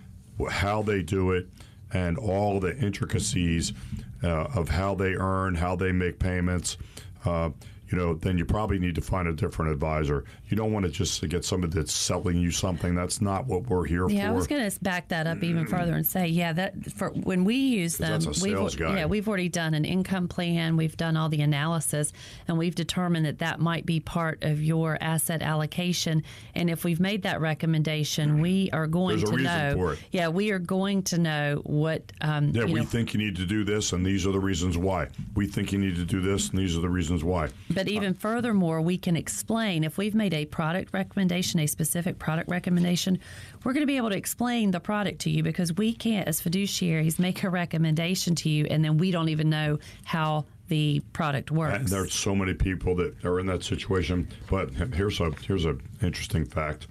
how 0.50 0.82
they 0.82 1.02
do 1.02 1.30
it, 1.32 1.46
and 1.92 2.18
all 2.18 2.60
the 2.60 2.76
intricacies 2.76 3.72
uh, 4.22 4.48
of 4.54 4.68
how 4.70 4.94
they 4.94 5.14
earn, 5.14 5.54
how 5.54 5.76
they 5.76 5.92
make 5.92 6.18
payments, 6.18 6.76
uh, 7.24 7.50
you 7.90 7.96
know, 7.96 8.14
then 8.14 8.36
you 8.36 8.44
probably 8.44 8.78
need 8.78 8.94
to 8.96 9.00
find 9.00 9.28
a 9.28 9.32
different 9.32 9.72
advisor. 9.72 10.24
You 10.48 10.56
don't 10.56 10.72
want 10.72 10.84
to 10.84 10.90
just 10.90 11.26
get 11.28 11.44
somebody 11.44 11.72
that's 11.72 11.92
selling 11.92 12.36
you 12.36 12.50
something. 12.50 12.94
That's 12.94 13.20
not 13.20 13.46
what 13.46 13.66
we're 13.66 13.86
here 13.86 14.06
for. 14.06 14.14
Yeah, 14.14 14.26
for. 14.26 14.32
I 14.32 14.36
was 14.36 14.46
going 14.46 14.70
to 14.70 14.80
back 14.80 15.08
that 15.08 15.26
up 15.26 15.42
even 15.42 15.66
further 15.66 15.94
and 15.94 16.06
say, 16.06 16.26
yeah, 16.26 16.52
that 16.52 16.92
for 16.92 17.10
when 17.10 17.44
we 17.44 17.56
use 17.56 17.96
them, 17.96 18.20
we've 18.42 18.76
guy. 18.76 18.96
yeah, 18.96 19.06
we've 19.06 19.26
already 19.26 19.48
done 19.48 19.74
an 19.74 19.84
income 19.84 20.28
plan, 20.28 20.76
we've 20.76 20.96
done 20.96 21.16
all 21.16 21.28
the 21.28 21.40
analysis, 21.40 22.12
and 22.46 22.58
we've 22.58 22.74
determined 22.74 23.26
that 23.26 23.38
that 23.38 23.60
might 23.60 23.86
be 23.86 24.00
part 24.00 24.42
of 24.42 24.62
your 24.62 24.98
asset 25.00 25.42
allocation. 25.42 26.22
And 26.54 26.68
if 26.68 26.84
we've 26.84 27.00
made 27.00 27.22
that 27.22 27.40
recommendation, 27.40 28.40
we 28.40 28.70
are 28.72 28.86
going 28.86 29.18
There's 29.18 29.30
to 29.30 29.36
know. 29.38 29.94
Yeah, 30.12 30.28
we 30.28 30.50
are 30.50 30.58
going 30.58 31.02
to 31.04 31.18
know 31.18 31.62
what. 31.64 32.02
Um, 32.20 32.50
Yeah, 32.50 32.64
we 32.64 32.80
know, 32.80 32.84
think 32.84 33.14
you 33.14 33.18
need 33.18 33.36
to 33.36 33.46
do 33.46 33.64
this, 33.64 33.92
and 33.92 34.04
these 34.04 34.26
are 34.26 34.32
the 34.32 34.40
reasons 34.40 34.76
why. 34.76 35.08
We 35.34 35.46
think 35.46 35.72
you 35.72 35.78
need 35.78 35.96
to 35.96 36.04
do 36.04 36.20
this, 36.20 36.50
and 36.50 36.58
these 36.58 36.76
are 36.76 36.80
the 36.80 36.88
reasons 36.88 37.24
why. 37.24 37.48
But 37.78 37.86
even 37.86 38.12
furthermore, 38.12 38.80
we 38.80 38.98
can 38.98 39.14
explain 39.14 39.84
if 39.84 39.98
we've 39.98 40.14
made 40.14 40.34
a 40.34 40.46
product 40.46 40.92
recommendation, 40.92 41.60
a 41.60 41.68
specific 41.68 42.18
product 42.18 42.50
recommendation, 42.50 43.20
we're 43.62 43.72
going 43.72 43.82
to 43.82 43.86
be 43.86 43.96
able 43.96 44.10
to 44.10 44.16
explain 44.16 44.72
the 44.72 44.80
product 44.80 45.20
to 45.20 45.30
you 45.30 45.44
because 45.44 45.72
we 45.74 45.92
can't, 45.92 46.26
as 46.26 46.42
fiduciaries, 46.42 47.20
make 47.20 47.44
a 47.44 47.48
recommendation 47.48 48.34
to 48.34 48.48
you 48.48 48.66
and 48.68 48.84
then 48.84 48.98
we 48.98 49.12
don't 49.12 49.28
even 49.28 49.48
know 49.48 49.78
how 50.04 50.44
the 50.66 51.00
product 51.12 51.50
And 51.50 51.58
works. 51.60 51.88
there's 51.88 52.12
so 52.12 52.34
many 52.34 52.52
people 52.52 52.96
that 52.96 53.24
are 53.24 53.38
in 53.38 53.46
that 53.46 53.62
situation. 53.62 54.26
But 54.50 54.72
here's 54.72 55.20
a 55.20 55.30
here's 55.46 55.64
an 55.64 55.80
interesting 56.02 56.46
fact. 56.46 56.88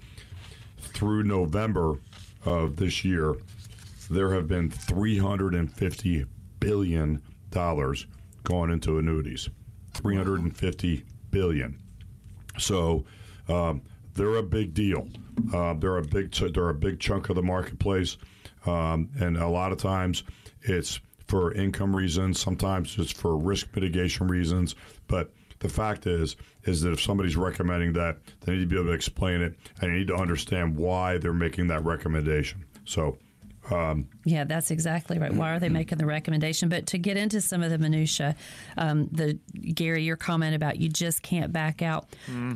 Through 0.78 1.24
November 1.24 1.98
of 2.46 2.76
this 2.76 3.04
year, 3.04 3.36
there 4.08 4.32
have 4.32 4.48
been 4.48 4.70
350 4.70 6.24
billion 6.60 7.20
dollars 7.50 8.06
gone 8.44 8.70
into 8.70 8.96
annuities. 8.98 9.50
350 9.98 11.04
billion. 11.30 11.78
So 12.58 13.04
um, 13.48 13.82
they're 14.14 14.36
a 14.36 14.42
big 14.42 14.74
deal. 14.74 15.08
Uh, 15.52 15.74
they're 15.74 15.98
a 15.98 16.02
big 16.02 16.32
ch- 16.32 16.52
they're 16.52 16.68
a 16.68 16.74
big 16.74 17.00
chunk 17.00 17.28
of 17.28 17.36
the 17.36 17.42
marketplace, 17.42 18.16
um, 18.66 19.08
and 19.20 19.36
a 19.36 19.48
lot 19.48 19.72
of 19.72 19.78
times 19.78 20.24
it's 20.62 21.00
for 21.26 21.52
income 21.52 21.94
reasons. 21.94 22.40
Sometimes 22.40 22.96
it's 22.98 23.12
for 23.12 23.36
risk 23.36 23.68
mitigation 23.74 24.28
reasons. 24.28 24.74
But 25.06 25.30
the 25.60 25.68
fact 25.68 26.06
is 26.06 26.36
is 26.64 26.80
that 26.82 26.92
if 26.92 27.00
somebody's 27.00 27.36
recommending 27.36 27.92
that, 27.94 28.18
they 28.40 28.52
need 28.52 28.60
to 28.60 28.66
be 28.66 28.76
able 28.76 28.86
to 28.86 28.92
explain 28.92 29.40
it, 29.40 29.54
and 29.80 29.92
you 29.92 29.98
need 29.98 30.08
to 30.08 30.16
understand 30.16 30.76
why 30.76 31.18
they're 31.18 31.32
making 31.32 31.68
that 31.68 31.84
recommendation. 31.84 32.64
So. 32.84 33.18
Yeah, 34.24 34.44
that's 34.44 34.70
exactly 34.70 35.18
right. 35.18 35.32
Why 35.32 35.54
are 35.54 35.58
they 35.58 35.68
making 35.68 35.98
the 35.98 36.06
recommendation? 36.06 36.68
But 36.68 36.86
to 36.88 36.98
get 36.98 37.16
into 37.16 37.40
some 37.40 37.62
of 37.62 37.70
the 37.70 37.78
minutia, 37.78 38.34
um, 38.76 39.08
the 39.12 39.38
Gary, 39.74 40.04
your 40.04 40.16
comment 40.16 40.54
about 40.54 40.78
you 40.78 40.88
just 40.88 41.22
can't 41.22 41.52
back 41.52 41.82
out. 41.82 42.06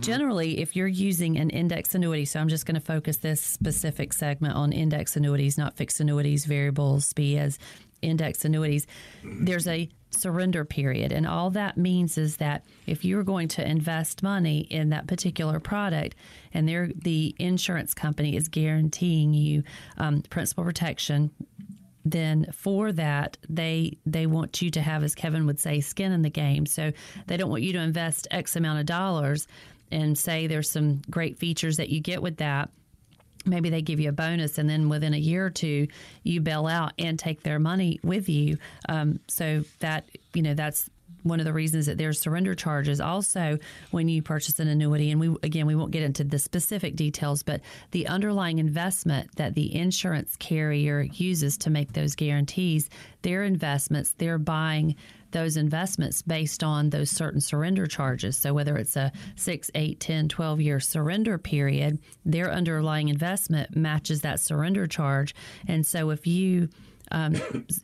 Generally, 0.00 0.58
if 0.60 0.74
you're 0.76 0.86
using 0.88 1.36
an 1.38 1.50
index 1.50 1.94
annuity, 1.94 2.24
so 2.24 2.40
I'm 2.40 2.48
just 2.48 2.66
going 2.66 2.74
to 2.74 2.80
focus 2.80 3.18
this 3.18 3.40
specific 3.40 4.12
segment 4.12 4.54
on 4.54 4.72
index 4.72 5.16
annuities, 5.16 5.58
not 5.58 5.76
fixed 5.76 6.00
annuities, 6.00 6.44
variables, 6.44 7.06
SPIAs. 7.06 7.58
index 8.02 8.44
annuities, 8.44 8.86
there's 9.22 9.66
a 9.68 9.88
surrender 10.14 10.64
period. 10.64 11.12
And 11.12 11.26
all 11.26 11.50
that 11.50 11.76
means 11.76 12.18
is 12.18 12.36
that 12.36 12.64
if 12.86 13.04
you're 13.04 13.22
going 13.22 13.48
to 13.48 13.66
invest 13.66 14.22
money 14.22 14.60
in 14.60 14.90
that 14.90 15.06
particular 15.06 15.60
product 15.60 16.16
and 16.52 16.68
the 16.68 17.34
insurance 17.38 17.94
company 17.94 18.36
is 18.36 18.48
guaranteeing 18.48 19.34
you 19.34 19.62
um, 19.98 20.22
principal 20.22 20.64
protection, 20.64 21.30
then 22.04 22.46
for 22.52 22.90
that 22.92 23.36
they 23.48 23.96
they 24.04 24.26
want 24.26 24.60
you 24.60 24.70
to 24.70 24.80
have 24.80 25.04
as 25.04 25.14
Kevin 25.14 25.46
would 25.46 25.60
say 25.60 25.80
skin 25.80 26.12
in 26.12 26.22
the 26.22 26.30
game. 26.30 26.66
So 26.66 26.92
they 27.26 27.36
don't 27.36 27.50
want 27.50 27.62
you 27.62 27.72
to 27.74 27.78
invest 27.80 28.26
X 28.30 28.56
amount 28.56 28.80
of 28.80 28.86
dollars 28.86 29.46
and 29.90 30.16
say 30.18 30.46
there's 30.46 30.70
some 30.70 31.02
great 31.10 31.38
features 31.38 31.76
that 31.76 31.90
you 31.90 32.00
get 32.00 32.22
with 32.22 32.38
that 32.38 32.70
maybe 33.44 33.70
they 33.70 33.82
give 33.82 34.00
you 34.00 34.08
a 34.08 34.12
bonus 34.12 34.58
and 34.58 34.68
then 34.68 34.88
within 34.88 35.14
a 35.14 35.18
year 35.18 35.46
or 35.46 35.50
two 35.50 35.88
you 36.22 36.40
bail 36.40 36.66
out 36.66 36.92
and 36.98 37.18
take 37.18 37.42
their 37.42 37.58
money 37.58 37.98
with 38.02 38.28
you. 38.28 38.58
Um, 38.88 39.20
so 39.28 39.64
that 39.80 40.06
you 40.34 40.42
know 40.42 40.54
that's 40.54 40.88
one 41.22 41.38
of 41.38 41.46
the 41.46 41.52
reasons 41.52 41.86
that 41.86 41.98
there's 41.98 42.18
surrender 42.18 42.54
charges 42.54 43.00
also 43.00 43.58
when 43.90 44.08
you 44.08 44.22
purchase 44.22 44.58
an 44.58 44.68
annuity. 44.68 45.10
And 45.10 45.20
we 45.20 45.36
again 45.42 45.66
we 45.66 45.74
won't 45.74 45.92
get 45.92 46.02
into 46.02 46.24
the 46.24 46.38
specific 46.38 46.96
details 46.96 47.42
but 47.42 47.60
the 47.90 48.06
underlying 48.08 48.58
investment 48.58 49.34
that 49.36 49.54
the 49.54 49.74
insurance 49.74 50.36
carrier 50.36 51.02
uses 51.12 51.56
to 51.58 51.70
make 51.70 51.92
those 51.92 52.14
guarantees 52.14 52.88
their 53.22 53.44
investments 53.44 54.14
they're 54.18 54.38
buying 54.38 54.96
those 55.32 55.56
investments 55.56 56.22
based 56.22 56.62
on 56.62 56.90
those 56.90 57.10
certain 57.10 57.40
surrender 57.40 57.86
charges. 57.86 58.36
So 58.36 58.54
whether 58.54 58.76
it's 58.76 58.96
a 58.96 59.12
6, 59.36 59.70
8, 59.74 60.00
10, 60.00 60.28
12 60.28 60.60
year 60.60 60.80
surrender 60.80 61.38
period, 61.38 61.98
their 62.24 62.50
underlying 62.52 63.08
investment 63.08 63.76
matches 63.76 64.20
that 64.22 64.40
surrender 64.40 64.86
charge. 64.86 65.34
And 65.66 65.86
so 65.86 66.10
if 66.10 66.26
you 66.26 66.68
um, 67.12 67.34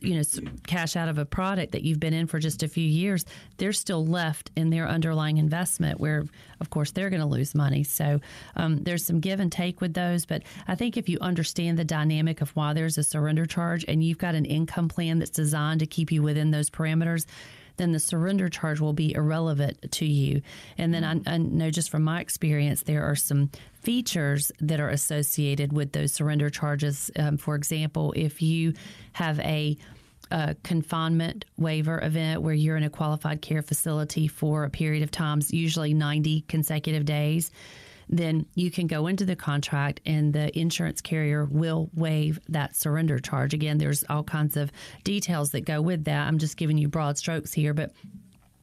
you 0.01 0.15
know, 0.15 0.23
cash 0.67 0.95
out 0.95 1.07
of 1.07 1.17
a 1.17 1.25
product 1.25 1.71
that 1.71 1.83
you've 1.83 1.99
been 1.99 2.13
in 2.13 2.27
for 2.27 2.39
just 2.39 2.63
a 2.63 2.67
few 2.67 2.83
years, 2.83 3.25
they're 3.57 3.71
still 3.71 4.05
left 4.05 4.51
in 4.55 4.71
their 4.71 4.87
underlying 4.87 5.37
investment 5.37 5.99
where, 5.99 6.25
of 6.59 6.69
course, 6.69 6.91
they're 6.91 7.09
going 7.09 7.21
to 7.21 7.27
lose 7.27 7.55
money. 7.55 7.83
So 7.83 8.19
um, 8.55 8.83
there's 8.83 9.05
some 9.05 9.19
give 9.19 9.39
and 9.39 9.51
take 9.51 9.79
with 9.79 9.93
those. 9.93 10.25
But 10.25 10.43
I 10.67 10.75
think 10.75 10.97
if 10.97 11.07
you 11.07 11.19
understand 11.21 11.77
the 11.77 11.85
dynamic 11.85 12.41
of 12.41 12.49
why 12.55 12.73
there's 12.73 12.97
a 12.97 13.03
surrender 13.03 13.45
charge 13.45 13.85
and 13.87 14.03
you've 14.03 14.17
got 14.17 14.35
an 14.35 14.45
income 14.45 14.89
plan 14.89 15.19
that's 15.19 15.29
designed 15.29 15.79
to 15.81 15.85
keep 15.85 16.11
you 16.11 16.23
within 16.23 16.51
those 16.51 16.69
parameters, 16.69 17.25
then 17.79 17.91
the 17.93 17.99
surrender 17.99 18.49
charge 18.49 18.79
will 18.79 18.93
be 18.93 19.13
irrelevant 19.13 19.91
to 19.91 20.05
you. 20.05 20.41
And 20.77 20.93
then 20.93 21.03
I, 21.03 21.33
I, 21.33 21.37
know 21.37 21.71
just 21.71 21.89
from 21.89 22.03
my 22.03 22.19
experience, 22.19 22.83
there 22.83 23.03
are 23.03 23.15
some 23.15 23.49
features 23.81 24.51
that 24.59 24.79
are 24.79 24.89
associated 24.89 25.73
with 25.73 25.91
those 25.91 26.13
surrender 26.13 26.49
charges. 26.49 27.09
Um, 27.17 27.37
for 27.37 27.55
example, 27.55 28.13
if 28.15 28.41
you 28.41 28.73
have 29.13 29.39
a 29.39 29.77
a 30.31 30.55
confinement 30.63 31.45
waiver 31.57 31.99
event 32.03 32.43
where 32.43 32.53
you're 32.53 32.77
in 32.77 32.83
a 32.83 32.89
qualified 32.89 33.41
care 33.41 33.63
facility 33.63 34.27
for 34.27 34.63
a 34.63 34.69
period 34.69 35.01
of 35.01 35.09
times, 35.09 35.51
usually 35.51 35.91
90 35.91 36.41
consecutive 36.41 37.03
days, 37.03 37.49
then 38.09 38.45
you 38.55 38.71
can 38.71 38.87
go 38.87 39.07
into 39.07 39.25
the 39.25 39.35
contract 39.35 40.01
and 40.05 40.33
the 40.33 40.57
insurance 40.57 40.99
carrier 40.99 41.45
will 41.45 41.89
waive 41.93 42.39
that 42.49 42.75
surrender 42.75 43.19
charge. 43.19 43.53
Again, 43.53 43.77
there's 43.77 44.03
all 44.09 44.23
kinds 44.23 44.57
of 44.57 44.71
details 45.03 45.51
that 45.51 45.61
go 45.61 45.81
with 45.81 46.03
that. 46.05 46.27
I'm 46.27 46.39
just 46.39 46.57
giving 46.57 46.77
you 46.77 46.87
broad 46.87 47.17
strokes 47.17 47.53
here, 47.53 47.73
but 47.73 47.91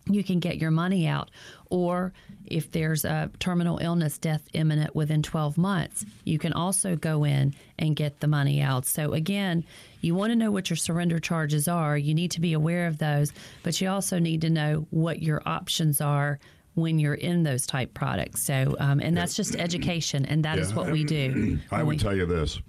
you 0.08 0.22
can 0.22 0.38
get 0.38 0.58
your 0.58 0.70
money 0.70 1.06
out. 1.06 1.30
Or 1.70 2.12
if 2.44 2.70
there's 2.70 3.04
a 3.04 3.30
terminal 3.40 3.78
illness, 3.78 4.18
death 4.18 4.46
imminent 4.52 4.94
within 4.94 5.22
12 5.22 5.58
months, 5.58 6.04
you 6.24 6.38
can 6.38 6.52
also 6.52 6.96
go 6.96 7.24
in 7.24 7.54
and 7.78 7.96
get 7.96 8.20
the 8.20 8.28
money 8.28 8.62
out. 8.62 8.86
So, 8.86 9.12
again, 9.12 9.64
you 10.00 10.14
want 10.14 10.30
to 10.30 10.36
know 10.36 10.50
what 10.50 10.70
your 10.70 10.76
surrender 10.76 11.18
charges 11.18 11.66
are. 11.66 11.98
You 11.98 12.14
need 12.14 12.30
to 12.32 12.40
be 12.40 12.52
aware 12.52 12.86
of 12.86 12.98
those, 12.98 13.32
but 13.62 13.80
you 13.80 13.88
also 13.88 14.18
need 14.18 14.42
to 14.42 14.50
know 14.50 14.86
what 14.90 15.22
your 15.22 15.42
options 15.44 16.00
are 16.00 16.38
when 16.74 16.98
you're 16.98 17.14
in 17.14 17.42
those 17.42 17.66
type 17.66 17.94
products. 17.94 18.42
So, 18.42 18.76
um, 18.78 19.00
and 19.00 19.16
that's 19.16 19.34
just 19.34 19.56
education, 19.56 20.24
and 20.26 20.44
that 20.44 20.58
yeah. 20.58 20.62
is 20.62 20.74
what 20.74 20.92
we 20.92 21.04
do. 21.04 21.58
I 21.72 21.82
would 21.82 21.96
we, 21.96 21.98
tell 21.98 22.14
you 22.14 22.26
this: 22.26 22.60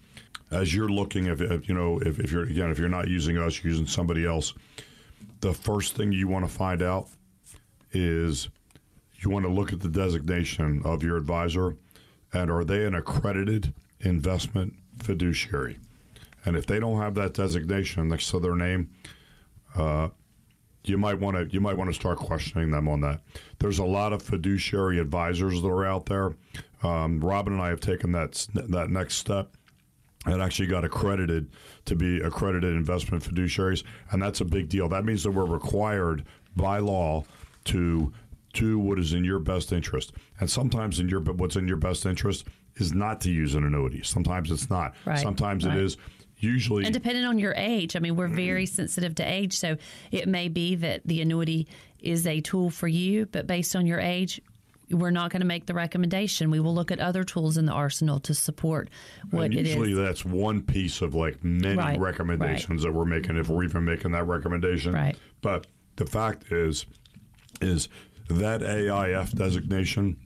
as 0.50 0.74
you're 0.74 0.90
looking, 0.90 1.28
if, 1.28 1.42
if 1.42 1.68
you 1.68 1.76
know, 1.76 2.00
if, 2.00 2.20
if 2.20 2.32
you're 2.32 2.44
again, 2.44 2.72
if 2.72 2.80
you're 2.80 2.90
not 2.90 3.08
using 3.10 3.38
us, 3.38 3.62
you're 3.64 3.72
using 3.72 3.86
somebody 3.86 4.26
else, 4.26 4.54
the 5.42 5.54
first 5.54 5.94
thing 5.96 6.12
you 6.12 6.28
want 6.28 6.48
to 6.48 6.52
find 6.52 6.82
out 6.82 7.10
is 7.98 8.50
you 9.20 9.30
want 9.30 9.46
to 9.46 9.52
look 9.52 9.74
at 9.74 9.80
the 9.80 9.90
designation 9.90 10.82
of 10.86 11.04
your 11.04 11.18
advisor 11.18 11.76
and 12.32 12.52
are 12.52 12.64
they 12.64 12.86
an 12.86 12.94
accredited 12.94 13.74
investment 14.00 14.76
fiduciary? 15.00 15.80
And 16.46 16.56
if 16.56 16.66
they 16.66 16.80
don't 16.80 17.02
have 17.02 17.16
that 17.16 17.34
designation 17.34 18.08
next 18.08 18.30
to 18.32 18.40
their 18.40 18.56
name, 18.56 18.92
uh, 19.76 20.10
you 20.84 20.98
might 20.98 21.20
want 21.20 21.36
to 21.36 21.54
you 21.54 21.60
might 21.60 21.76
want 21.76 21.90
to 21.90 21.94
start 21.94 22.18
questioning 22.18 22.72
them 22.72 22.88
on 22.88 23.02
that. 23.02 23.20
There's 23.60 23.80
a 23.80 23.86
lot 23.86 24.14
of 24.14 24.22
fiduciary 24.22 25.00
advisors 25.00 25.62
that 25.62 25.68
are 25.68 25.86
out 25.86 26.06
there. 26.06 26.36
Um, 26.84 27.20
Robin 27.20 27.54
and 27.54 27.62
I 27.62 27.70
have 27.70 27.82
taken 27.82 28.14
that 28.14 28.48
that 28.54 28.90
next 28.90 29.16
step 29.16 29.50
and 30.26 30.42
actually 30.42 30.68
got 30.68 30.86
accredited 30.86 31.50
to 31.86 31.96
be 31.96 32.22
accredited 32.22 32.74
investment 32.74 33.24
fiduciaries, 33.24 33.84
and 34.12 34.22
that's 34.22 34.40
a 34.40 34.46
big 34.46 34.70
deal. 34.70 34.88
That 34.88 35.04
means 35.04 35.24
that 35.24 35.32
we're 35.32 35.46
required 35.46 36.24
by 36.56 36.80
law 36.80 37.26
to 37.68 38.12
do 38.54 38.80
what 38.80 39.00
is 39.00 39.14
in 39.14 39.24
your 39.24 39.40
best 39.40 39.72
interest. 39.72 40.14
And 40.40 40.50
sometimes 40.50 41.00
in 41.00 41.10
your 41.10 41.22
what's 41.22 41.56
in 41.56 41.68
your 41.68 41.78
best 41.78 42.06
interest 42.06 42.46
is 42.76 42.94
not 42.94 43.22
to 43.22 43.32
use 43.32 43.56
an 43.56 43.64
annuity. 43.64 44.02
Sometimes 44.04 44.52
it's 44.52 44.70
not. 44.70 44.94
Right. 45.06 45.20
Sometimes 45.20 45.66
right. 45.66 45.78
it 45.78 45.84
is. 45.84 45.98
Usually, 46.40 46.86
and 46.86 46.94
depending 46.94 47.26
on 47.26 47.40
your 47.40 47.56
age, 47.58 47.96
I 47.96 48.00
mean, 48.00 48.16
we're 48.16 48.28
very 48.28 48.68
sensitive 48.68 49.16
to 49.16 49.24
age, 49.24 49.54
so 49.58 49.76
it 50.12 50.28
may 50.28 50.50
be 50.50 50.76
that 50.76 51.02
the 51.04 51.20
annuity 51.20 51.68
is 52.00 52.28
a 52.28 52.42
tool 52.42 52.70
for 52.70 52.88
you, 52.88 53.26
but 53.26 53.48
based 53.48 53.76
on 53.76 53.88
your 53.88 54.00
age, 54.00 54.40
we're 54.92 55.10
not 55.10 55.32
going 55.32 55.42
to 55.42 55.48
make 55.48 55.66
the 55.66 55.74
recommendation. 55.74 56.52
We 56.52 56.60
will 56.60 56.76
look 56.76 56.92
at 56.92 57.00
other 57.00 57.24
tools 57.24 57.58
in 57.58 57.66
the 57.66 57.72
arsenal 57.72 58.20
to 58.22 58.34
support 58.34 58.90
what 59.32 59.46
and 59.46 59.54
usually 59.56 59.94
that's 59.94 60.24
one 60.24 60.62
piece 60.62 61.02
of 61.02 61.16
like 61.16 61.44
many 61.44 61.76
right, 61.76 62.00
recommendations 62.00 62.86
right. 62.86 62.92
that 62.92 62.98
we're 62.98 63.06
making 63.06 63.38
if 63.38 63.50
we're 63.50 63.64
even 63.64 63.84
making 63.84 64.12
that 64.12 64.28
recommendation. 64.28 64.94
Right. 64.94 65.18
But 65.42 65.66
the 65.96 66.06
fact 66.06 66.52
is, 66.52 66.86
is 67.62 67.90
that 68.30 68.62
AIF 68.62 69.34
designation 69.34 70.18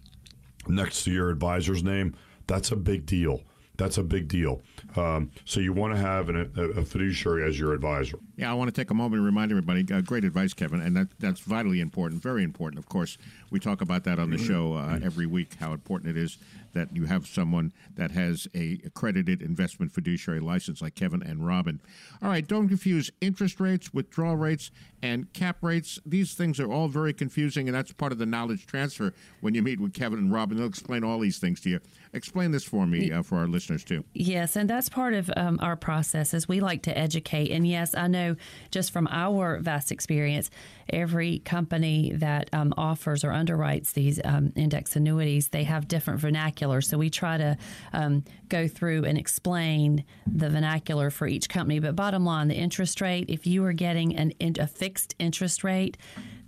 next 0.67 1.03
to 1.03 1.11
your 1.11 1.29
advisor's 1.29 1.83
name, 1.83 2.15
that's 2.47 2.71
a 2.71 2.75
big 2.75 3.05
deal. 3.05 3.41
That's 3.77 3.97
a 3.97 4.03
big 4.03 4.27
deal. 4.27 4.61
Um, 4.95 5.31
so 5.45 5.59
you 5.59 5.73
want 5.73 5.95
to 5.95 5.99
have 5.99 6.29
an, 6.29 6.51
a, 6.55 6.61
a, 6.61 6.85
fiduciary 6.85 7.47
as 7.47 7.57
your 7.57 7.73
advisor. 7.73 8.19
Yeah, 8.35 8.51
I 8.51 8.53
want 8.53 8.67
to 8.67 8.79
take 8.79 8.91
a 8.91 8.93
moment 8.93 9.15
and 9.15 9.25
remind 9.25 9.51
everybody. 9.51 9.85
Uh, 9.91 10.01
great 10.01 10.23
advice, 10.23 10.53
Kevin, 10.53 10.81
and 10.81 10.95
that, 10.95 11.07
that's 11.19 11.39
vitally 11.39 11.79
important, 11.79 12.21
very 12.21 12.43
important. 12.43 12.77
Of 12.77 12.87
course, 12.89 13.17
we 13.49 13.59
talk 13.59 13.81
about 13.81 14.03
that 14.03 14.19
on 14.19 14.29
the 14.29 14.37
show 14.37 14.73
uh, 14.73 14.99
every 15.01 15.25
week. 15.25 15.55
How 15.59 15.73
important 15.73 16.15
it 16.15 16.21
is 16.21 16.37
that 16.73 16.95
you 16.95 17.05
have 17.05 17.27
someone 17.27 17.73
that 17.95 18.11
has 18.11 18.47
a 18.55 18.79
accredited 18.85 19.41
investment 19.41 19.91
fiduciary 19.91 20.39
license 20.39 20.81
like 20.81 20.95
Kevin 20.95 21.21
and 21.23 21.45
Robin. 21.45 21.81
All 22.21 22.29
right, 22.29 22.47
don't 22.47 22.67
confuse 22.67 23.11
interest 23.21 23.59
rates, 23.59 23.93
withdrawal 23.93 24.35
rates, 24.35 24.71
and 25.03 25.31
cap 25.33 25.57
rates. 25.61 25.99
These 26.05 26.33
things 26.33 26.59
are 26.59 26.71
all 26.71 26.87
very 26.87 27.13
confusing, 27.13 27.67
and 27.67 27.75
that's 27.75 27.91
part 27.91 28.11
of 28.11 28.17
the 28.17 28.25
knowledge 28.25 28.65
transfer 28.65 29.13
when 29.41 29.55
you 29.55 29.61
meet 29.61 29.79
with 29.79 29.93
Kevin 29.93 30.19
and 30.19 30.31
Robin. 30.31 30.57
They'll 30.57 30.67
explain 30.67 31.03
all 31.03 31.19
these 31.19 31.39
things 31.39 31.59
to 31.61 31.69
you. 31.69 31.79
Explain 32.13 32.51
this 32.51 32.63
for 32.63 32.85
me, 32.85 33.11
uh, 33.11 33.23
for 33.23 33.37
our 33.37 33.47
listeners 33.47 33.83
too. 33.83 34.03
Yes, 34.13 34.55
and 34.55 34.69
that's 34.69 34.89
part 34.89 35.13
of 35.13 35.31
um, 35.35 35.59
our 35.61 35.75
process. 35.75 36.33
Is 36.33 36.47
we 36.47 36.59
like 36.59 36.83
to 36.83 36.97
educate, 36.97 37.51
and 37.51 37.65
yes, 37.65 37.95
I 37.95 38.07
know 38.07 38.35
just 38.69 38.91
from 38.91 39.07
our 39.09 39.59
vast 39.59 39.91
experience, 39.91 40.49
every 40.91 41.39
company 41.39 42.11
that 42.15 42.49
um, 42.53 42.73
offers 42.77 43.23
or 43.23 43.29
underwrites 43.29 43.93
these 43.93 44.19
um, 44.23 44.53
index 44.55 44.95
annuities, 44.95 45.49
they 45.49 45.63
have 45.63 45.87
different 45.87 46.19
vernacular. 46.19 46.81
So 46.81 46.97
we 46.97 47.09
try 47.09 47.37
to 47.37 47.57
um, 47.93 48.23
go 48.49 48.67
through 48.67 49.05
and 49.05 49.17
explain 49.17 50.03
the 50.25 50.49
vernacular 50.49 51.09
for 51.09 51.27
each 51.27 51.49
company. 51.49 51.79
But 51.79 51.95
bottom 51.95 52.25
line, 52.25 52.47
the 52.47 52.55
interest 52.55 53.01
rate, 53.01 53.25
if 53.29 53.47
you 53.47 53.63
are 53.65 53.73
getting 53.73 54.15
an, 54.15 54.33
a 54.59 54.67
fixed 54.67 55.15
interest 55.19 55.63
rate, 55.63 55.97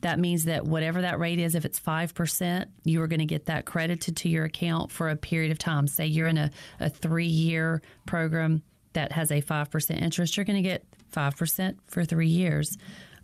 that 0.02 0.20
means 0.20 0.46
that 0.46 0.66
whatever 0.66 1.02
that 1.02 1.18
rate 1.18 1.40
is, 1.40 1.56
if 1.56 1.64
it's 1.64 1.80
5%, 1.80 2.66
you 2.84 3.02
are 3.02 3.08
going 3.08 3.20
to 3.20 3.26
get 3.26 3.46
that 3.46 3.66
credited 3.66 4.18
to 4.18 4.30
your 4.30 4.46
account 4.46 4.92
for 4.92 5.10
a 5.10 5.16
period 5.16 5.52
of 5.52 5.58
time. 5.58 5.88
Say 5.88 6.08
you're 6.08 6.28
in 6.28 6.38
a, 6.38 6.52
a 6.80 6.90
three 6.90 7.26
year 7.26 7.82
program 8.06 8.64
that 8.94 9.12
has 9.12 9.32
a 9.32 9.42
5% 9.42 10.02
interest, 10.02 10.38
you're 10.38 10.46
going 10.46 10.62
to 10.62 10.70
get 10.70 10.86
5% 11.14 11.76
for 11.88 12.06
three 12.06 12.28
years 12.28 12.78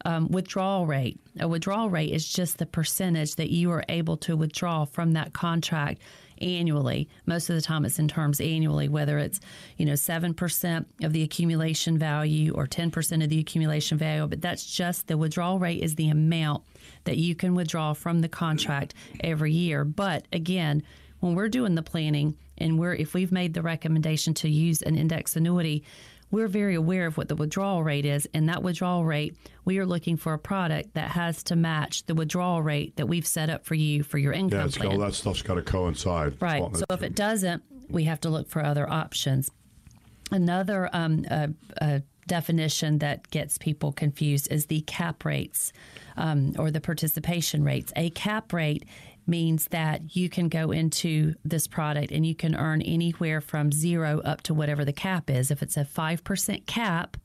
um, 0.05 0.27
withdrawal 0.29 0.85
rate. 0.85 1.19
A 1.39 1.47
withdrawal 1.47 1.89
rate 1.89 2.11
is 2.11 2.27
just 2.27 2.57
the 2.57 2.65
percentage 2.65 3.35
that 3.35 3.49
you 3.49 3.71
are 3.71 3.83
able 3.89 4.17
to 4.17 4.35
withdraw 4.35 4.85
from 4.85 5.13
that 5.13 5.33
contract 5.33 6.01
annually. 6.41 7.09
Most 7.25 7.49
of 7.49 7.55
the 7.55 7.61
time, 7.61 7.85
it's 7.85 7.99
in 7.99 8.07
terms 8.07 8.39
annually, 8.39 8.87
whether 8.87 9.17
it's 9.17 9.39
you 9.77 9.85
know 9.85 9.95
seven 9.95 10.33
percent 10.33 10.87
of 11.01 11.13
the 11.13 11.23
accumulation 11.23 11.97
value 11.97 12.53
or 12.53 12.67
ten 12.67 12.91
percent 12.91 13.23
of 13.23 13.29
the 13.29 13.39
accumulation 13.39 13.97
value. 13.97 14.27
But 14.27 14.41
that's 14.41 14.65
just 14.65 15.07
the 15.07 15.17
withdrawal 15.17 15.59
rate 15.59 15.83
is 15.83 15.95
the 15.95 16.09
amount 16.09 16.63
that 17.03 17.17
you 17.17 17.35
can 17.35 17.55
withdraw 17.55 17.93
from 17.93 18.21
the 18.21 18.29
contract 18.29 18.93
every 19.21 19.53
year. 19.53 19.83
But 19.83 20.25
again, 20.31 20.83
when 21.19 21.35
we're 21.35 21.49
doing 21.49 21.75
the 21.75 21.83
planning 21.83 22.37
and 22.57 22.79
we're 22.79 22.93
if 22.93 23.13
we've 23.13 23.31
made 23.31 23.53
the 23.53 23.61
recommendation 23.61 24.33
to 24.35 24.49
use 24.49 24.81
an 24.81 24.95
index 24.95 25.35
annuity 25.35 25.83
we're 26.31 26.47
very 26.47 26.75
aware 26.75 27.05
of 27.05 27.17
what 27.17 27.27
the 27.27 27.35
withdrawal 27.35 27.83
rate 27.83 28.05
is, 28.05 28.27
and 28.33 28.49
that 28.49 28.61
withdrawal 28.63 29.03
rate, 29.05 29.35
we 29.65 29.79
are 29.79 29.85
looking 29.85 30.17
for 30.17 30.33
a 30.33 30.39
product 30.39 30.93
that 30.93 31.11
has 31.11 31.43
to 31.43 31.55
match 31.55 32.05
the 32.05 32.13
withdrawal 32.15 32.61
rate 32.61 32.95
that 32.97 33.07
we've 33.07 33.25
set 33.27 33.49
up 33.49 33.65
for 33.65 33.75
you 33.75 34.03
for 34.03 34.17
your 34.17 34.33
income 34.33 34.59
Yeah, 34.59 34.65
it's 34.65 34.77
plan. 34.77 34.91
all 34.91 34.97
that 34.99 35.13
stuff's 35.13 35.41
got 35.41 35.55
to 35.55 35.61
coincide. 35.61 36.39
Right. 36.41 36.63
So 36.75 36.85
if 36.91 37.01
it 37.01 37.15
doesn't, 37.15 37.63
we 37.89 38.03
have 38.03 38.21
to 38.21 38.29
look 38.29 38.47
for 38.47 38.63
other 38.63 38.89
options. 38.89 39.49
Another 40.31 40.89
um, 40.93 41.25
uh, 41.29 41.47
uh, 41.81 41.99
definition 42.27 42.99
that 42.99 43.29
gets 43.31 43.57
people 43.57 43.91
confused 43.91 44.47
is 44.51 44.67
the 44.67 44.81
cap 44.81 45.25
rates 45.25 45.73
um, 46.15 46.53
or 46.59 46.69
the 46.69 46.79
participation 46.79 47.63
rates. 47.63 47.91
A 47.95 48.11
cap 48.11 48.53
rate 48.53 48.85
means 49.29 49.67
that 49.69 50.15
you 50.15 50.29
can 50.29 50.49
go 50.49 50.71
into 50.71 51.35
this 51.45 51.67
product 51.67 52.11
and 52.11 52.25
you 52.25 52.35
can 52.35 52.55
earn 52.55 52.81
anywhere 52.81 53.39
from 53.39 53.71
zero 53.71 54.21
up 54.25 54.41
to 54.41 54.53
whatever 54.53 54.83
the 54.83 54.93
cap 54.93 55.29
is. 55.29 55.51
If 55.51 55.61
it's 55.61 55.77
a 55.77 55.85
5% 55.85 56.65
cap, 56.65 57.17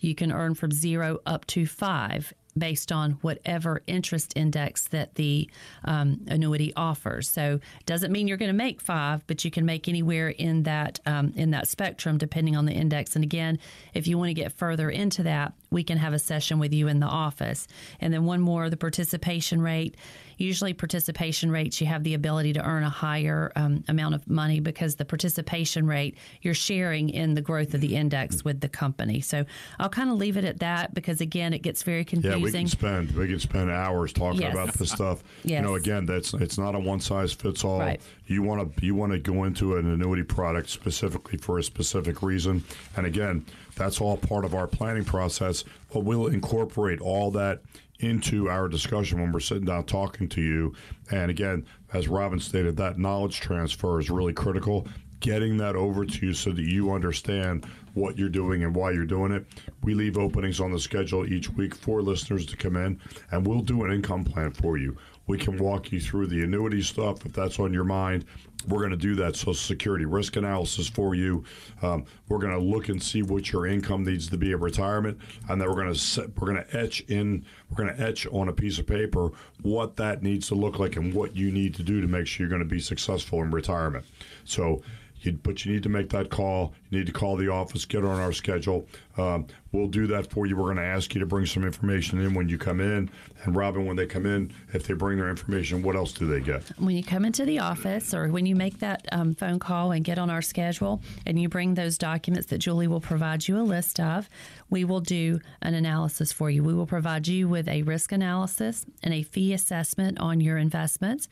you 0.00 0.14
can 0.14 0.32
earn 0.32 0.54
from 0.54 0.72
zero 0.72 1.20
up 1.24 1.46
to 1.46 1.64
five 1.64 2.34
based 2.56 2.92
on 2.92 3.12
whatever 3.22 3.82
interest 3.86 4.32
index 4.36 4.88
that 4.88 5.14
the 5.14 5.48
um, 5.84 6.20
annuity 6.28 6.72
offers. 6.76 7.30
So 7.30 7.60
doesn't 7.86 8.12
mean 8.12 8.28
you're 8.28 8.36
going 8.36 8.50
to 8.50 8.56
make 8.56 8.80
five, 8.80 9.26
but 9.26 9.44
you 9.44 9.50
can 9.50 9.64
make 9.64 9.88
anywhere 9.88 10.28
in 10.28 10.64
that 10.64 11.00
um, 11.06 11.32
in 11.36 11.50
that 11.52 11.68
spectrum 11.68 12.18
depending 12.18 12.56
on 12.56 12.66
the 12.66 12.72
index. 12.72 13.14
And 13.14 13.24
again, 13.24 13.58
if 13.94 14.06
you 14.06 14.18
want 14.18 14.28
to 14.28 14.34
get 14.34 14.52
further 14.52 14.90
into 14.90 15.22
that, 15.22 15.54
we 15.70 15.82
can 15.82 15.98
have 15.98 16.12
a 16.12 16.18
session 16.18 16.58
with 16.58 16.72
you 16.72 16.88
in 16.88 17.00
the 17.00 17.06
office. 17.06 17.66
And 18.00 18.12
then 18.12 18.24
one 18.24 18.40
more, 18.40 18.68
the 18.68 18.76
participation 18.76 19.62
rate. 19.62 19.96
Usually, 20.38 20.72
participation 20.74 21.50
rates 21.50 21.80
you 21.80 21.86
have 21.86 22.04
the 22.04 22.14
ability 22.14 22.52
to 22.54 22.64
earn 22.64 22.82
a 22.82 22.90
higher 22.90 23.52
um, 23.56 23.84
amount 23.88 24.14
of 24.14 24.28
money 24.28 24.60
because 24.60 24.96
the 24.96 25.04
participation 25.04 25.86
rate 25.86 26.16
you're 26.42 26.54
sharing 26.54 27.10
in 27.10 27.34
the 27.34 27.42
growth 27.42 27.74
of 27.74 27.80
the 27.80 27.96
index 27.96 28.44
with 28.44 28.60
the 28.60 28.68
company. 28.68 29.20
So 29.20 29.44
I'll 29.78 29.88
kind 29.88 30.10
of 30.10 30.16
leave 30.16 30.36
it 30.36 30.44
at 30.44 30.60
that 30.60 30.94
because 30.94 31.20
again, 31.20 31.52
it 31.52 31.62
gets 31.62 31.82
very 31.82 32.04
confusing. 32.04 32.38
Yeah, 32.38 32.44
we 32.44 32.52
can 32.52 32.68
spend 32.68 33.12
we 33.12 33.28
can 33.28 33.38
spend 33.40 33.70
hours 33.70 34.12
talking 34.12 34.42
Yes. 34.42 34.52
about 34.52 34.74
this 34.74 34.90
stuff. 34.90 35.22
Yes. 35.44 35.52
You 35.62 35.68
know, 35.68 35.74
again, 35.76 36.06
that's 36.06 36.32
it's 36.34 36.56
not 36.58 36.74
a 36.74 36.78
one 36.80 36.98
size 36.98 37.32
fits 37.32 37.62
all. 37.62 37.78
Right. 37.78 38.00
You 38.26 38.42
want 38.42 38.76
to 38.76 38.84
you 38.84 38.94
want 38.94 39.12
to 39.12 39.18
go 39.18 39.44
into 39.44 39.76
an 39.76 39.86
annuity 39.92 40.22
product 40.22 40.70
specifically 40.70 41.38
for 41.38 41.58
a 41.58 41.62
specific 41.62 42.22
reason, 42.22 42.64
and 42.96 43.06
again, 43.06 43.44
that's 43.76 44.00
all 44.00 44.16
part 44.16 44.44
of 44.44 44.54
our 44.54 44.66
planning 44.66 45.04
process. 45.04 45.64
But 45.92 46.00
we'll 46.00 46.28
incorporate 46.28 47.00
all 47.00 47.30
that 47.32 47.60
into 48.02 48.48
our 48.48 48.68
discussion 48.68 49.20
when 49.20 49.32
we're 49.32 49.40
sitting 49.40 49.64
down 49.64 49.84
talking 49.84 50.28
to 50.30 50.40
you. 50.40 50.74
And 51.10 51.30
again, 51.30 51.66
as 51.92 52.08
Robin 52.08 52.40
stated, 52.40 52.76
that 52.76 52.98
knowledge 52.98 53.40
transfer 53.40 54.00
is 54.00 54.10
really 54.10 54.32
critical. 54.32 54.86
Getting 55.20 55.56
that 55.58 55.76
over 55.76 56.04
to 56.04 56.26
you 56.26 56.34
so 56.34 56.50
that 56.50 56.64
you 56.64 56.92
understand 56.92 57.64
what 57.94 58.18
you're 58.18 58.28
doing 58.28 58.64
and 58.64 58.74
why 58.74 58.90
you're 58.90 59.04
doing 59.04 59.30
it. 59.32 59.46
We 59.82 59.94
leave 59.94 60.18
openings 60.18 60.60
on 60.60 60.72
the 60.72 60.80
schedule 60.80 61.30
each 61.32 61.48
week 61.50 61.74
for 61.74 62.02
listeners 62.02 62.44
to 62.46 62.56
come 62.56 62.76
in, 62.76 63.00
and 63.30 63.46
we'll 63.46 63.60
do 63.60 63.84
an 63.84 63.92
income 63.92 64.24
plan 64.24 64.50
for 64.50 64.78
you. 64.78 64.96
We 65.26 65.38
can 65.38 65.58
walk 65.58 65.92
you 65.92 66.00
through 66.00 66.26
the 66.28 66.42
annuity 66.42 66.82
stuff 66.82 67.24
if 67.24 67.32
that's 67.32 67.58
on 67.58 67.72
your 67.72 67.84
mind. 67.84 68.24
We're 68.68 68.78
going 68.78 68.90
to 68.90 68.96
do 68.96 69.14
that 69.16 69.34
Social 69.34 69.54
Security 69.54 70.04
risk 70.04 70.36
analysis 70.36 70.88
for 70.88 71.14
you. 71.14 71.44
Um, 71.82 72.04
we're 72.28 72.38
going 72.38 72.52
to 72.52 72.60
look 72.60 72.88
and 72.88 73.02
see 73.02 73.22
what 73.22 73.50
your 73.50 73.66
income 73.66 74.04
needs 74.04 74.28
to 74.28 74.36
be 74.36 74.52
at 74.52 74.60
retirement, 74.60 75.18
and 75.48 75.60
then 75.60 75.68
we're 75.68 75.74
going 75.74 75.92
to 75.92 75.98
set, 75.98 76.28
we're 76.38 76.52
going 76.52 76.64
to 76.64 76.76
etch 76.76 77.00
in, 77.08 77.44
we're 77.70 77.84
going 77.84 77.96
to 77.96 78.02
etch 78.02 78.26
on 78.28 78.48
a 78.48 78.52
piece 78.52 78.78
of 78.78 78.86
paper 78.86 79.30
what 79.62 79.96
that 79.96 80.22
needs 80.22 80.48
to 80.48 80.54
look 80.54 80.78
like 80.78 80.96
and 80.96 81.12
what 81.12 81.36
you 81.36 81.50
need 81.50 81.74
to 81.74 81.82
do 81.82 82.00
to 82.00 82.06
make 82.06 82.26
sure 82.26 82.44
you're 82.44 82.50
going 82.50 82.68
to 82.68 82.74
be 82.74 82.80
successful 82.80 83.42
in 83.42 83.50
retirement. 83.50 84.04
So 84.44 84.82
you, 85.24 85.32
but 85.32 85.64
you 85.64 85.72
need 85.72 85.82
to 85.82 85.88
make 85.88 86.10
that 86.10 86.30
call. 86.30 86.74
You 86.90 86.98
need 86.98 87.06
to 87.06 87.12
call 87.12 87.36
the 87.36 87.48
office, 87.48 87.84
get 87.84 88.04
on 88.04 88.20
our 88.20 88.32
schedule. 88.32 88.86
Um, 89.16 89.46
we'll 89.72 89.88
do 89.88 90.06
that 90.08 90.30
for 90.30 90.46
you. 90.46 90.56
We're 90.56 90.64
going 90.64 90.76
to 90.76 90.82
ask 90.82 91.14
you 91.14 91.20
to 91.20 91.26
bring 91.26 91.46
some 91.46 91.64
information 91.64 92.20
in 92.20 92.34
when 92.34 92.48
you 92.48 92.58
come 92.58 92.80
in. 92.80 93.10
And 93.44 93.54
Robin, 93.54 93.84
when 93.84 93.96
they 93.96 94.06
come 94.06 94.26
in, 94.26 94.52
if 94.72 94.86
they 94.86 94.94
bring 94.94 95.18
their 95.18 95.28
information, 95.28 95.82
what 95.82 95.96
else 95.96 96.12
do 96.12 96.26
they 96.26 96.40
get? 96.40 96.62
when 96.78 96.96
you 96.96 97.02
come 97.02 97.24
into 97.24 97.44
the 97.44 97.58
office 97.58 98.14
or 98.14 98.28
when 98.28 98.46
you 98.46 98.56
make 98.56 98.78
that 98.78 99.06
um, 99.12 99.34
phone 99.34 99.58
call 99.58 99.92
and 99.92 100.04
get 100.04 100.18
on 100.18 100.30
our 100.30 100.42
schedule 100.42 101.02
and 101.26 101.40
you 101.40 101.48
bring 101.48 101.74
those 101.74 101.98
documents 101.98 102.48
that 102.48 102.58
Julie 102.58 102.88
will 102.88 103.00
provide 103.00 103.46
you 103.46 103.58
a 103.58 103.62
list 103.62 104.00
of, 104.00 104.28
we 104.70 104.84
will 104.84 105.00
do 105.00 105.40
an 105.60 105.74
analysis 105.74 106.32
for 106.32 106.50
you. 106.50 106.62
We 106.62 106.74
will 106.74 106.86
provide 106.86 107.26
you 107.28 107.48
with 107.48 107.68
a 107.68 107.82
risk 107.82 108.12
analysis 108.12 108.86
and 109.02 109.14
a 109.14 109.22
fee 109.22 109.52
assessment 109.52 110.18
on 110.18 110.40
your 110.40 110.58
investments. 110.58 111.28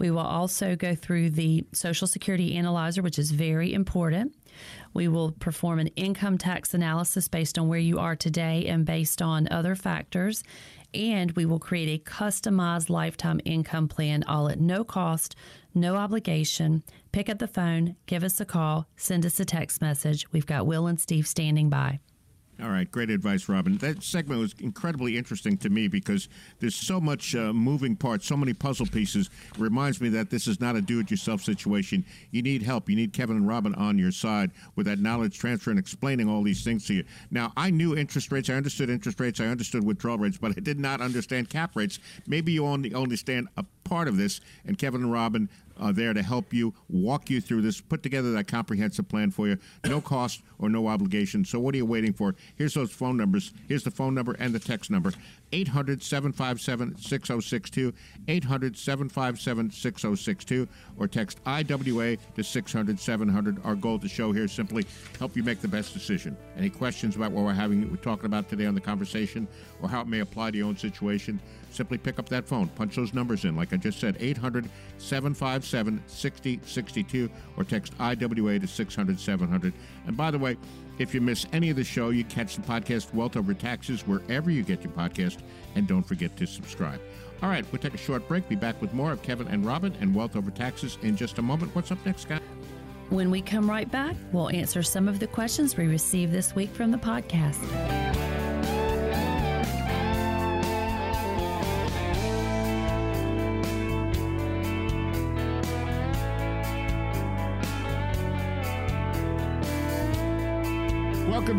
We 0.00 0.10
will 0.10 0.20
also 0.20 0.76
go 0.76 0.94
through 0.94 1.30
the 1.30 1.66
Social 1.72 2.06
Security 2.06 2.56
Analyzer, 2.56 3.02
which 3.02 3.18
is 3.18 3.30
very 3.30 3.74
important. 3.74 4.34
We 4.94 5.08
will 5.08 5.32
perform 5.32 5.78
an 5.78 5.88
income 5.88 6.38
tax 6.38 6.72
analysis 6.72 7.28
based 7.28 7.58
on 7.58 7.68
where 7.68 7.78
you 7.78 7.98
are 7.98 8.16
today 8.16 8.66
and 8.66 8.86
based 8.86 9.20
on 9.20 9.46
other 9.50 9.74
factors. 9.74 10.42
And 10.94 11.32
we 11.32 11.44
will 11.44 11.58
create 11.58 12.00
a 12.00 12.10
customized 12.10 12.88
lifetime 12.88 13.42
income 13.44 13.88
plan, 13.88 14.24
all 14.26 14.48
at 14.48 14.58
no 14.58 14.84
cost, 14.84 15.36
no 15.74 15.96
obligation. 15.96 16.82
Pick 17.12 17.28
up 17.28 17.38
the 17.38 17.46
phone, 17.46 17.94
give 18.06 18.24
us 18.24 18.40
a 18.40 18.46
call, 18.46 18.88
send 18.96 19.26
us 19.26 19.38
a 19.38 19.44
text 19.44 19.82
message. 19.82 20.26
We've 20.32 20.46
got 20.46 20.66
Will 20.66 20.86
and 20.86 20.98
Steve 20.98 21.28
standing 21.28 21.68
by. 21.68 22.00
All 22.62 22.68
right, 22.68 22.90
great 22.90 23.08
advice, 23.08 23.48
Robin. 23.48 23.78
That 23.78 24.02
segment 24.02 24.38
was 24.40 24.54
incredibly 24.58 25.16
interesting 25.16 25.56
to 25.58 25.70
me 25.70 25.88
because 25.88 26.28
there's 26.58 26.74
so 26.74 27.00
much 27.00 27.34
uh, 27.34 27.54
moving 27.54 27.96
parts, 27.96 28.26
so 28.26 28.36
many 28.36 28.52
puzzle 28.52 28.84
pieces. 28.84 29.30
It 29.54 29.58
reminds 29.58 30.00
me 30.00 30.10
that 30.10 30.28
this 30.28 30.46
is 30.46 30.60
not 30.60 30.76
a 30.76 30.82
do-it-yourself 30.82 31.40
situation. 31.40 32.04
You 32.32 32.42
need 32.42 32.62
help. 32.62 32.90
You 32.90 32.96
need 32.96 33.14
Kevin 33.14 33.36
and 33.36 33.48
Robin 33.48 33.74
on 33.76 33.98
your 33.98 34.12
side 34.12 34.50
with 34.76 34.84
that 34.86 34.98
knowledge 34.98 35.38
transfer 35.38 35.70
and 35.70 35.78
explaining 35.78 36.28
all 36.28 36.42
these 36.42 36.62
things 36.62 36.86
to 36.88 36.94
you. 36.94 37.04
Now, 37.30 37.52
I 37.56 37.70
knew 37.70 37.96
interest 37.96 38.30
rates. 38.30 38.50
I 38.50 38.54
understood 38.54 38.90
interest 38.90 39.18
rates. 39.20 39.40
I 39.40 39.46
understood 39.46 39.82
withdrawal 39.82 40.18
rates, 40.18 40.36
but 40.36 40.50
I 40.50 40.60
did 40.60 40.78
not 40.78 41.00
understand 41.00 41.48
cap 41.48 41.74
rates. 41.74 41.98
Maybe 42.26 42.52
you 42.52 42.66
only 42.66 42.92
understand 42.92 43.48
a 43.56 43.64
part 43.90 44.08
of 44.08 44.16
this, 44.16 44.40
and 44.64 44.78
Kevin 44.78 45.02
and 45.02 45.12
Robin 45.12 45.48
are 45.80 45.92
there 45.92 46.12
to 46.12 46.22
help 46.22 46.52
you, 46.52 46.74
walk 46.88 47.30
you 47.30 47.40
through 47.40 47.62
this, 47.62 47.80
put 47.80 48.02
together 48.02 48.32
that 48.32 48.46
comprehensive 48.46 49.08
plan 49.08 49.30
for 49.30 49.48
you. 49.48 49.56
No 49.84 50.00
cost 50.00 50.42
or 50.58 50.68
no 50.68 50.86
obligation. 50.86 51.44
So 51.44 51.58
what 51.58 51.74
are 51.74 51.78
you 51.78 51.86
waiting 51.86 52.12
for? 52.12 52.34
Here's 52.56 52.74
those 52.74 52.92
phone 52.92 53.16
numbers. 53.16 53.52
Here's 53.66 53.82
the 53.82 53.90
phone 53.90 54.14
number 54.14 54.36
and 54.38 54.54
the 54.54 54.58
text 54.58 54.90
number 54.90 55.12
800 55.52 56.02
757 56.02 56.98
6062, 56.98 57.92
800 58.28 58.76
757 58.76 59.70
6062, 59.70 60.68
or 60.98 61.08
text 61.08 61.40
IWA 61.46 62.16
to 62.36 62.44
600 62.44 63.00
700. 63.00 63.56
Our 63.64 63.74
goal 63.74 63.98
to 63.98 64.08
show 64.08 64.32
here 64.32 64.44
is 64.44 64.52
simply 64.52 64.86
help 65.18 65.34
you 65.34 65.42
make 65.42 65.60
the 65.60 65.68
best 65.68 65.94
decision. 65.94 66.36
Any 66.56 66.70
questions 66.70 67.16
about 67.16 67.32
what 67.32 67.44
we're 67.44 67.54
having, 67.54 67.90
we're 67.90 67.96
talking 67.96 68.26
about 68.26 68.48
today 68.48 68.66
on 68.66 68.74
the 68.74 68.80
conversation, 68.80 69.48
or 69.82 69.88
how 69.88 70.02
it 70.02 70.06
may 70.06 70.20
apply 70.20 70.52
to 70.52 70.58
your 70.58 70.68
own 70.68 70.76
situation? 70.76 71.40
Simply 71.70 71.98
pick 71.98 72.18
up 72.18 72.28
that 72.28 72.46
phone, 72.46 72.68
punch 72.68 72.96
those 72.96 73.14
numbers 73.14 73.44
in. 73.44 73.56
Like 73.56 73.72
I 73.72 73.76
just 73.76 74.00
said, 74.00 74.16
800 74.18 74.68
757 74.98 76.02
6062, 76.06 77.30
or 77.56 77.64
text 77.64 77.92
IWA 77.98 78.58
to 78.58 78.66
600 78.66 79.20
700. 79.20 79.72
And 80.06 80.16
by 80.16 80.30
the 80.30 80.38
way, 80.38 80.56
if 80.98 81.14
you 81.14 81.20
miss 81.20 81.46
any 81.52 81.70
of 81.70 81.76
the 81.76 81.84
show, 81.84 82.10
you 82.10 82.24
catch 82.24 82.56
the 82.56 82.62
podcast 82.62 83.14
Wealth 83.14 83.36
Over 83.36 83.54
Taxes 83.54 84.06
wherever 84.06 84.50
you 84.50 84.62
get 84.62 84.82
your 84.82 84.92
podcast, 84.92 85.38
and 85.74 85.86
don't 85.86 86.02
forget 86.02 86.36
to 86.36 86.46
subscribe. 86.46 87.00
All 87.42 87.48
right, 87.48 87.64
we'll 87.72 87.80
take 87.80 87.94
a 87.94 87.98
short 87.98 88.28
break. 88.28 88.48
Be 88.48 88.56
back 88.56 88.80
with 88.82 88.92
more 88.92 89.12
of 89.12 89.22
Kevin 89.22 89.48
and 89.48 89.64
Robin 89.64 89.94
and 90.00 90.14
Wealth 90.14 90.36
Over 90.36 90.50
Taxes 90.50 90.98
in 91.02 91.16
just 91.16 91.38
a 91.38 91.42
moment. 91.42 91.74
What's 91.74 91.90
up 91.90 92.04
next, 92.04 92.22
Scott? 92.22 92.42
When 93.08 93.30
we 93.30 93.40
come 93.40 93.68
right 93.68 93.90
back, 93.90 94.14
we'll 94.32 94.50
answer 94.50 94.82
some 94.82 95.08
of 95.08 95.18
the 95.18 95.26
questions 95.26 95.76
we 95.76 95.86
received 95.86 96.32
this 96.32 96.54
week 96.54 96.70
from 96.70 96.90
the 96.90 96.98
podcast. 96.98 98.49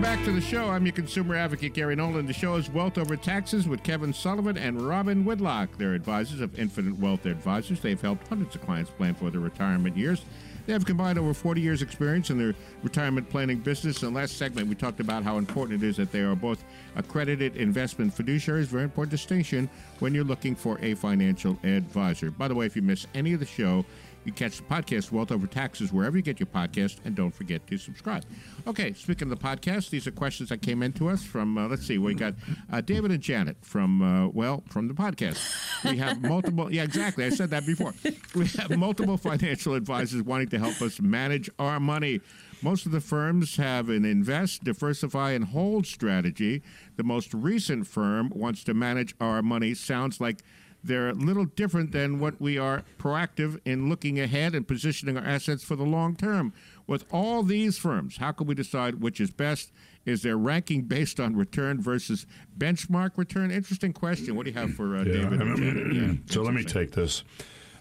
Welcome 0.01 0.17
back 0.17 0.25
to 0.25 0.31
the 0.31 0.41
show. 0.41 0.67
I'm 0.67 0.83
your 0.83 0.93
consumer 0.93 1.35
advocate, 1.35 1.75
Gary 1.75 1.95
Nolan. 1.95 2.25
The 2.25 2.33
show 2.33 2.55
is 2.55 2.71
Wealth 2.71 2.97
Over 2.97 3.15
Taxes 3.15 3.67
with 3.67 3.83
Kevin 3.83 4.11
Sullivan 4.11 4.57
and 4.57 4.81
Robin 4.81 5.23
Whitlock. 5.23 5.77
They're 5.77 5.93
advisors 5.93 6.41
of 6.41 6.57
Infinite 6.57 6.97
Wealth 6.97 7.27
Advisors. 7.27 7.81
They've 7.81 8.01
helped 8.01 8.27
hundreds 8.27 8.55
of 8.55 8.61
clients 8.61 8.89
plan 8.89 9.13
for 9.13 9.29
their 9.29 9.41
retirement 9.41 9.95
years. 9.95 10.25
They 10.65 10.73
have 10.73 10.85
combined 10.85 11.19
over 11.19 11.35
40 11.35 11.61
years' 11.61 11.83
experience 11.83 12.31
in 12.31 12.39
their 12.39 12.55
retirement 12.81 13.29
planning 13.29 13.59
business. 13.59 14.01
In 14.01 14.11
last 14.11 14.37
segment, 14.37 14.67
we 14.67 14.73
talked 14.73 15.01
about 15.01 15.21
how 15.21 15.37
important 15.37 15.83
it 15.83 15.87
is 15.87 15.97
that 15.97 16.11
they 16.11 16.21
are 16.21 16.35
both 16.35 16.63
accredited 16.95 17.55
investment 17.55 18.15
fiduciaries. 18.15 18.65
Very 18.65 18.85
important 18.85 19.11
distinction 19.11 19.69
when 19.99 20.15
you're 20.15 20.23
looking 20.23 20.55
for 20.55 20.79
a 20.81 20.95
financial 20.95 21.59
advisor. 21.63 22.31
By 22.31 22.47
the 22.47 22.55
way, 22.55 22.65
if 22.65 22.75
you 22.75 22.81
miss 22.81 23.05
any 23.13 23.33
of 23.33 23.39
the 23.39 23.45
show, 23.45 23.85
you 24.23 24.31
catch 24.31 24.57
the 24.57 24.63
podcast 24.63 25.11
Wealth 25.11 25.31
Over 25.31 25.47
Taxes 25.47 25.91
wherever 25.91 26.15
you 26.17 26.23
get 26.23 26.39
your 26.39 26.47
podcast, 26.47 26.97
and 27.05 27.15
don't 27.15 27.33
forget 27.33 27.65
to 27.67 27.77
subscribe. 27.77 28.23
Okay, 28.67 28.93
speaking 28.93 29.31
of 29.31 29.39
the 29.39 29.43
podcast, 29.43 29.89
these 29.89 30.05
are 30.07 30.11
questions 30.11 30.49
that 30.49 30.61
came 30.61 30.83
in 30.83 30.93
to 30.93 31.09
us 31.09 31.23
from, 31.23 31.57
uh, 31.57 31.67
let's 31.67 31.85
see, 31.85 31.97
we 31.97 32.13
got 32.13 32.35
uh, 32.71 32.81
David 32.81 33.11
and 33.11 33.21
Janet 33.21 33.57
from, 33.61 34.01
uh, 34.01 34.27
well, 34.29 34.63
from 34.69 34.87
the 34.87 34.93
podcast. 34.93 35.39
We 35.83 35.97
have 35.97 36.21
multiple, 36.21 36.71
yeah, 36.71 36.83
exactly, 36.83 37.25
I 37.25 37.29
said 37.29 37.49
that 37.49 37.65
before. 37.65 37.93
We 38.35 38.45
have 38.47 38.77
multiple 38.77 39.17
financial 39.17 39.73
advisors 39.73 40.21
wanting 40.23 40.49
to 40.49 40.59
help 40.59 40.81
us 40.81 41.01
manage 41.01 41.49
our 41.57 41.79
money. 41.79 42.21
Most 42.63 42.85
of 42.85 42.91
the 42.91 43.01
firms 43.01 43.55
have 43.55 43.89
an 43.89 44.05
invest, 44.05 44.63
diversify, 44.63 45.31
and 45.31 45.45
hold 45.45 45.87
strategy. 45.87 46.61
The 46.95 47.03
most 47.03 47.33
recent 47.33 47.87
firm 47.87 48.31
wants 48.35 48.63
to 48.65 48.75
manage 48.75 49.15
our 49.19 49.41
money. 49.41 49.73
Sounds 49.73 50.21
like 50.21 50.43
they're 50.83 51.09
a 51.09 51.13
little 51.13 51.45
different 51.45 51.91
than 51.91 52.19
what 52.19 52.41
we 52.41 52.57
are 52.57 52.83
proactive 52.97 53.59
in 53.65 53.89
looking 53.89 54.19
ahead 54.19 54.55
and 54.55 54.67
positioning 54.67 55.17
our 55.17 55.23
assets 55.23 55.63
for 55.63 55.75
the 55.75 55.83
long 55.83 56.15
term. 56.15 56.53
With 56.87 57.05
all 57.11 57.43
these 57.43 57.77
firms, 57.77 58.17
how 58.17 58.31
can 58.31 58.47
we 58.47 58.55
decide 58.55 59.01
which 59.01 59.21
is 59.21 59.31
best? 59.31 59.71
Is 60.05 60.23
there 60.23 60.37
ranking 60.37 60.83
based 60.83 61.19
on 61.19 61.35
return 61.35 61.81
versus 61.81 62.25
benchmark 62.57 63.11
return? 63.17 63.51
Interesting 63.51 63.93
question. 63.93 64.35
What 64.35 64.45
do 64.45 64.51
you 64.51 64.57
have 64.57 64.73
for 64.73 64.97
uh, 64.97 65.03
David? 65.03 65.41
and 65.41 65.57
Janet? 65.57 65.95
Yeah, 65.95 66.33
So 66.33 66.41
let 66.41 66.53
me 66.53 66.63
take 66.63 66.91
this. 66.91 67.23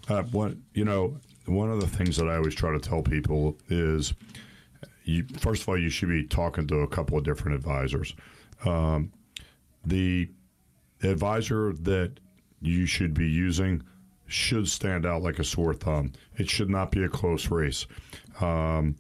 Uh, 0.09 0.23
what 0.25 0.55
you 0.75 0.85
know, 0.85 1.17
one 1.47 1.71
of 1.71 1.81
the 1.81 1.87
things 1.87 2.17
that 2.19 2.29
I 2.29 2.37
always 2.37 2.55
try 2.55 2.73
to 2.73 2.79
tell 2.79 3.03
people 3.03 3.57
is, 3.69 4.13
you 5.05 5.25
first 5.39 5.63
of 5.63 5.69
all, 5.69 5.79
you 5.79 5.89
should 5.89 6.09
be 6.09 6.27
talking 6.27 6.67
to 6.69 6.81
a 6.81 6.89
couple 6.89 7.17
of 7.17 7.25
different 7.25 7.57
advisors. 7.57 8.15
Um, 8.65 9.13
the 9.85 10.29
advisor 11.03 11.73
that 11.73 12.21
you 12.61 12.87
should 12.87 13.15
be 13.15 13.29
using 13.29 13.83
should 14.27 14.69
stand 14.69 15.05
out 15.05 15.23
like 15.23 15.39
a 15.39 15.45
sore 15.45 15.75
thumb. 15.75 16.13
It 16.37 16.49
should 16.49 16.71
not 16.71 16.91
be 16.91 17.03
a 17.03 17.09
close 17.09 17.51
race. 17.51 17.87
Um, 18.41 18.97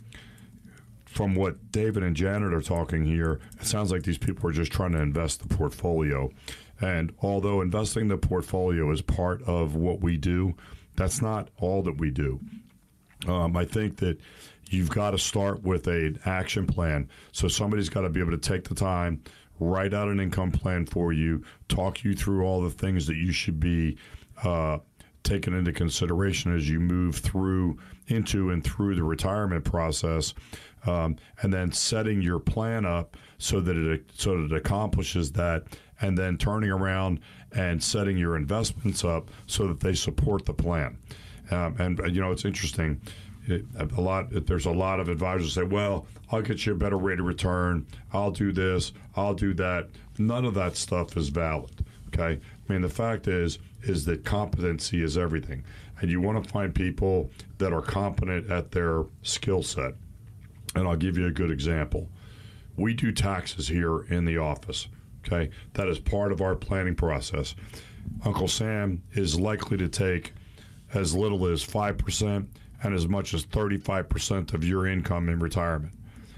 from 1.04 1.34
what 1.34 1.72
David 1.72 2.02
and 2.02 2.16
Janet 2.16 2.52
are 2.52 2.60
talking 2.62 3.04
here, 3.04 3.40
it 3.60 3.66
sounds 3.66 3.92
like 3.92 4.02
these 4.02 4.18
people 4.18 4.48
are 4.48 4.52
just 4.52 4.72
trying 4.72 4.92
to 4.92 5.00
invest 5.00 5.40
the 5.40 5.54
portfolio. 5.54 6.30
And 6.80 7.12
although 7.20 7.60
investing 7.60 8.08
the 8.08 8.16
portfolio 8.16 8.90
is 8.90 9.02
part 9.02 9.42
of 9.42 9.74
what 9.76 10.00
we 10.00 10.16
do, 10.16 10.54
that's 10.96 11.20
not 11.20 11.48
all 11.58 11.82
that 11.82 11.98
we 11.98 12.10
do. 12.10 12.40
Um, 13.28 13.56
I 13.56 13.64
think 13.64 13.96
that 13.98 14.18
you've 14.68 14.90
got 14.90 15.10
to 15.10 15.18
start 15.18 15.62
with 15.62 15.86
an 15.86 16.18
action 16.24 16.66
plan. 16.66 17.08
So 17.32 17.48
somebody's 17.48 17.88
got 17.88 18.02
to 18.02 18.08
be 18.08 18.20
able 18.20 18.30
to 18.32 18.38
take 18.38 18.64
the 18.64 18.74
time, 18.74 19.22
write 19.60 19.94
out 19.94 20.08
an 20.08 20.18
income 20.18 20.50
plan 20.50 20.86
for 20.86 21.12
you, 21.12 21.44
talk 21.68 22.02
you 22.02 22.14
through 22.14 22.44
all 22.44 22.60
the 22.60 22.70
things 22.70 23.06
that 23.06 23.16
you 23.16 23.30
should 23.30 23.60
be 23.60 23.96
uh, 24.42 24.78
taken 25.22 25.54
into 25.54 25.72
consideration 25.72 26.54
as 26.54 26.68
you 26.68 26.80
move 26.80 27.16
through 27.16 27.78
into 28.08 28.50
and 28.50 28.64
through 28.64 28.94
the 28.94 29.02
retirement 29.04 29.64
process, 29.64 30.34
um, 30.86 31.16
and 31.42 31.52
then 31.52 31.70
setting 31.70 32.22
your 32.22 32.38
plan 32.38 32.84
up 32.84 33.16
so 33.38 33.60
that 33.60 33.76
it 33.76 34.04
so 34.14 34.36
that 34.36 34.52
it 34.52 34.56
accomplishes 34.56 35.30
that, 35.32 35.64
and 36.00 36.16
then 36.16 36.36
turning 36.38 36.70
around 36.70 37.20
and 37.52 37.82
setting 37.82 38.16
your 38.16 38.36
investments 38.36 39.04
up 39.04 39.30
so 39.46 39.66
that 39.66 39.80
they 39.80 39.94
support 39.94 40.46
the 40.46 40.54
plan. 40.54 40.96
Um, 41.50 41.76
and 41.78 42.14
you 42.14 42.20
know, 42.20 42.32
it's 42.32 42.44
interesting. 42.44 43.00
A 43.50 44.00
lot. 44.00 44.28
There's 44.46 44.66
a 44.66 44.70
lot 44.70 45.00
of 45.00 45.08
advisors 45.08 45.54
say, 45.54 45.64
"Well, 45.64 46.06
I'll 46.30 46.42
get 46.42 46.64
you 46.66 46.72
a 46.72 46.76
better 46.76 46.98
rate 46.98 47.20
of 47.20 47.26
return. 47.26 47.86
I'll 48.12 48.30
do 48.30 48.52
this. 48.52 48.92
I'll 49.16 49.34
do 49.34 49.54
that." 49.54 49.88
None 50.18 50.44
of 50.44 50.54
that 50.54 50.76
stuff 50.76 51.16
is 51.16 51.28
valid. 51.28 51.84
Okay. 52.08 52.38
I 52.40 52.72
mean, 52.72 52.82
the 52.82 52.88
fact 52.88 53.28
is, 53.28 53.58
is 53.82 54.04
that 54.04 54.24
competency 54.24 55.02
is 55.02 55.16
everything, 55.16 55.64
and 56.00 56.10
you 56.10 56.20
want 56.20 56.42
to 56.42 56.50
find 56.50 56.74
people 56.74 57.30
that 57.58 57.72
are 57.72 57.82
competent 57.82 58.50
at 58.50 58.70
their 58.72 59.04
skill 59.22 59.62
set. 59.62 59.94
And 60.74 60.86
I'll 60.86 60.96
give 60.96 61.18
you 61.18 61.26
a 61.26 61.32
good 61.32 61.50
example. 61.50 62.08
We 62.76 62.94
do 62.94 63.12
taxes 63.12 63.68
here 63.68 64.02
in 64.02 64.24
the 64.24 64.38
office. 64.38 64.88
Okay. 65.26 65.50
That 65.74 65.88
is 65.88 65.98
part 65.98 66.32
of 66.32 66.40
our 66.40 66.54
planning 66.54 66.94
process. 66.94 67.54
Uncle 68.24 68.48
Sam 68.48 69.02
is 69.12 69.38
likely 69.38 69.76
to 69.76 69.88
take 69.88 70.32
as 70.94 71.14
little 71.14 71.46
as 71.46 71.62
5% 71.62 72.46
and 72.82 72.94
as 72.94 73.06
much 73.08 73.34
as 73.34 73.44
35% 73.46 74.54
of 74.54 74.64
your 74.64 74.86
income 74.86 75.28
in 75.28 75.38
retirement. 75.38 75.92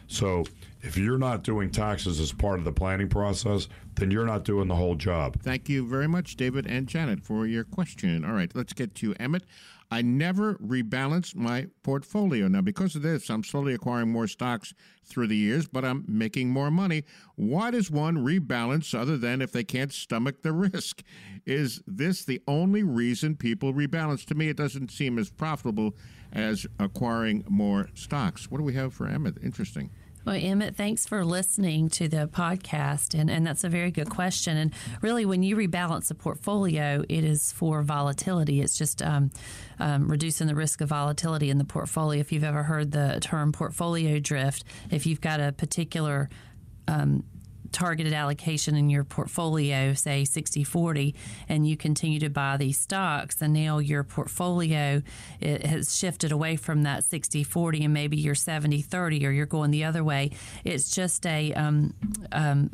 So 0.09 0.45
if 0.83 0.97
you're 0.97 1.19
not 1.19 1.43
doing 1.43 1.71
taxes 1.71 2.21
as 2.21 2.33
part 2.33 2.59
of 2.59 2.65
the 2.65 2.73
planning 2.73 3.09
process, 3.09 3.69
then 3.95 4.11
you're 4.11 4.27
not 4.27 4.45
doing 4.45 4.69
the 4.69 4.75
whole 4.75 4.95
job. 4.95 5.41
Thank 5.43 5.69
you 5.69 5.87
very 5.87 6.09
much, 6.09 6.37
David 6.37 6.67
and 6.67 6.87
Janet, 6.87 7.23
for 7.23 7.47
your 7.47 7.65
question. 7.65 8.25
All 8.25 8.33
right, 8.33 8.51
let's 8.55 8.73
get 8.73 8.95
to 8.97 9.15
Emmett. 9.21 9.45
I 9.93 10.01
never 10.01 10.55
rebalance 10.55 11.37
my 11.37 11.67
portfolio. 11.83 12.49
Now, 12.49 12.63
because 12.63 12.97
of 12.97 13.03
this, 13.03 13.29
I'm 13.29 13.45
slowly 13.45 13.75
acquiring 13.75 14.11
more 14.11 14.27
stocks 14.27 14.73
through 15.05 15.27
the 15.27 15.37
years, 15.37 15.69
but 15.69 15.85
I'm 15.85 16.07
making 16.09 16.49
more 16.49 16.71
money. 16.71 17.05
Why 17.35 17.71
does 17.71 17.91
one 17.91 18.17
rebalance 18.17 18.99
other 18.99 19.19
than 19.19 19.43
if 19.43 19.53
they 19.53 19.65
can't 19.65 19.93
stomach 19.93 20.41
the 20.41 20.53
risk? 20.73 21.03
Is 21.45 21.83
this 21.87 22.25
the 22.25 22.41
only 22.49 22.83
reason 22.83 23.37
people 23.37 23.75
rebalance? 23.75 24.25
To 24.29 24.35
me, 24.35 24.49
it 24.49 24.57
doesn't 24.57 24.91
seem 24.91 25.19
as 25.19 25.29
profitable 25.29 25.95
as 26.33 26.67
acquiring 26.79 27.45
more 27.47 27.91
stocks. 27.93 28.51
What 28.51 28.57
do 28.57 28.65
we 28.65 28.73
have 28.73 28.95
for 28.95 29.07
Emmett? 29.07 29.37
Interesting. 29.43 29.91
Well, 30.25 30.37
Emmett, 30.39 30.77
thanks 30.77 31.05
for 31.05 31.25
listening 31.25 31.89
to 31.91 32.07
the 32.07 32.29
podcast. 32.29 33.19
And, 33.19 33.29
and 33.29 33.45
that's 33.45 33.65
a 33.65 33.69
very 33.69 33.91
good 33.91 34.09
question. 34.09 34.57
And 34.57 34.73
really, 35.01 35.27
when 35.27 35.43
you 35.43 35.57
rebalance 35.57 36.13
a 36.13 36.15
portfolio, 36.15 37.05
it 37.09 37.25
is 37.25 37.51
for 37.51 37.83
volatility. 37.83 38.61
It's 38.61 38.79
just 38.79 39.03
um, 39.03 39.33
um, 39.81 40.09
reducing 40.09 40.47
the 40.47 40.55
risk 40.55 40.81
of 40.81 40.91
volatility 40.91 41.51
in 41.51 41.59
the 41.59 41.65
portfolio. 41.65 42.21
If 42.21 42.31
you've 42.31 42.45
ever 42.45 42.63
heard 42.63 42.93
the 42.93 43.19
term 43.21 43.51
portfolio 43.51 44.21
drift, 44.21 44.63
if 44.93 45.07
you've 45.07 45.21
got 45.21 45.41
a 45.41 45.51
particular 45.51 46.31
um, 46.87 47.25
targeted 47.73 48.13
allocation 48.13 48.77
in 48.77 48.91
your 48.91 49.05
portfolio, 49.05 49.95
say 49.95 50.25
60 50.25 50.65
40, 50.65 51.15
and 51.49 51.67
you 51.67 51.77
continue 51.77 52.21
to 52.21 52.31
buy 52.31 52.57
these 52.57 52.79
stocks, 52.79 53.43
and 53.43 53.53
now 53.53 53.79
your 53.79 54.05
portfolio 54.05 55.03
it 55.41 55.67
has 55.67 55.97
shifted 55.97 56.33
away 56.33 56.57
from 56.57 56.83
that 56.83 57.05
60 57.05 57.45
40 57.45 57.85
and 57.85 57.95
maybe 57.95 58.17
you're 58.17 58.35
70 58.35 58.83
30 58.83 59.27
or 59.27 59.31
you're 59.31 59.47
going 59.47 59.71
the 59.71 59.85
other 59.85 60.05
way. 60.05 60.31
It's 60.65 60.91
just 60.91 61.27
a 61.27 61.53
um, 61.55 61.95
um, 62.31 62.71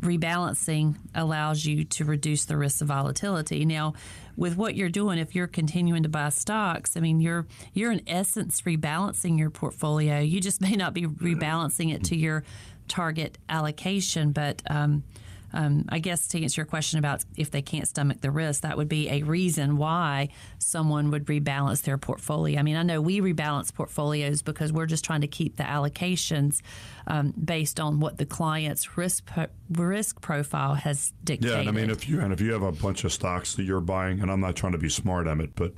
rebalancing 0.00 0.96
allows 1.14 1.64
you 1.64 1.84
to 1.84 2.04
reduce 2.04 2.44
the 2.44 2.56
risk 2.56 2.80
of 2.80 2.88
volatility. 2.88 3.64
Now, 3.64 3.94
with 4.36 4.56
what 4.56 4.76
you're 4.76 4.88
doing, 4.88 5.18
if 5.18 5.34
you're 5.34 5.46
continuing 5.46 6.04
to 6.04 6.08
buy 6.08 6.28
stocks, 6.28 6.96
I 6.96 7.00
mean, 7.00 7.20
you're 7.20 7.46
you're 7.74 7.90
in 7.90 8.02
essence 8.06 8.60
rebalancing 8.62 9.38
your 9.38 9.50
portfolio. 9.50 10.20
You 10.20 10.40
just 10.40 10.60
may 10.68 10.76
not 10.76 10.94
be 10.94 11.06
rebalancing 11.06 11.92
it 11.92 12.04
to 12.04 12.16
your 12.16 12.44
target 12.88 13.38
allocation, 13.48 14.32
but 14.32 14.62
um, 14.68 15.04
um, 15.52 15.86
I 15.88 15.98
guess 15.98 16.26
to 16.28 16.42
answer 16.42 16.60
your 16.60 16.66
question 16.66 16.98
about 16.98 17.24
if 17.36 17.50
they 17.50 17.62
can't 17.62 17.88
stomach 17.88 18.20
the 18.20 18.30
risk, 18.30 18.62
that 18.62 18.76
would 18.76 18.88
be 18.88 19.08
a 19.08 19.22
reason 19.22 19.76
why 19.76 20.28
someone 20.58 21.10
would 21.10 21.26
rebalance 21.26 21.82
their 21.82 21.96
portfolio. 21.96 22.58
I 22.58 22.62
mean, 22.62 22.76
I 22.76 22.82
know 22.82 23.00
we 23.00 23.20
rebalance 23.20 23.72
portfolios 23.72 24.42
because 24.42 24.72
we're 24.72 24.86
just 24.86 25.04
trying 25.04 25.22
to 25.22 25.26
keep 25.26 25.56
the 25.56 25.62
allocations 25.62 26.60
um, 27.06 27.32
based 27.42 27.80
on 27.80 28.00
what 28.00 28.18
the 28.18 28.26
client's 28.26 28.96
risk 28.96 29.28
risk 29.70 30.20
profile 30.20 30.74
has 30.74 31.12
dictated. 31.24 31.54
Yeah, 31.54 31.60
and 31.60 31.68
I 31.68 31.72
mean, 31.72 31.90
if 31.90 32.08
you 32.08 32.20
and 32.20 32.32
if 32.32 32.40
you 32.40 32.52
have 32.52 32.62
a 32.62 32.72
bunch 32.72 33.04
of 33.04 33.12
stocks 33.12 33.54
that 33.54 33.62
you're 33.62 33.80
buying, 33.80 34.20
and 34.20 34.30
I'm 34.30 34.40
not 34.40 34.56
trying 34.56 34.72
to 34.72 34.78
be 34.78 34.90
smart, 34.90 35.26
Emmett, 35.26 35.54
but 35.54 35.72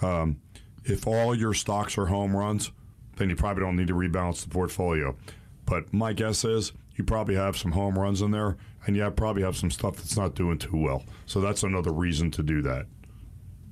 um, 0.00 0.40
if 0.84 1.06
all 1.06 1.34
your 1.34 1.54
stocks 1.54 1.96
are 1.96 2.06
home 2.06 2.36
runs, 2.36 2.72
then 3.16 3.30
you 3.30 3.36
probably 3.36 3.62
don't 3.62 3.76
need 3.76 3.88
to 3.88 3.94
rebalance 3.94 4.42
the 4.42 4.48
portfolio. 4.48 5.16
But 5.72 5.90
my 5.90 6.12
guess 6.12 6.44
is 6.44 6.72
you 6.96 7.04
probably 7.04 7.34
have 7.34 7.56
some 7.56 7.72
home 7.72 7.98
runs 7.98 8.20
in 8.20 8.30
there, 8.30 8.58
and 8.84 8.94
you 8.94 9.10
probably 9.10 9.42
have 9.42 9.56
some 9.56 9.70
stuff 9.70 9.96
that's 9.96 10.18
not 10.18 10.34
doing 10.34 10.58
too 10.58 10.76
well. 10.76 11.02
So 11.24 11.40
that's 11.40 11.62
another 11.62 11.90
reason 11.90 12.30
to 12.32 12.42
do 12.42 12.60
that. 12.60 12.84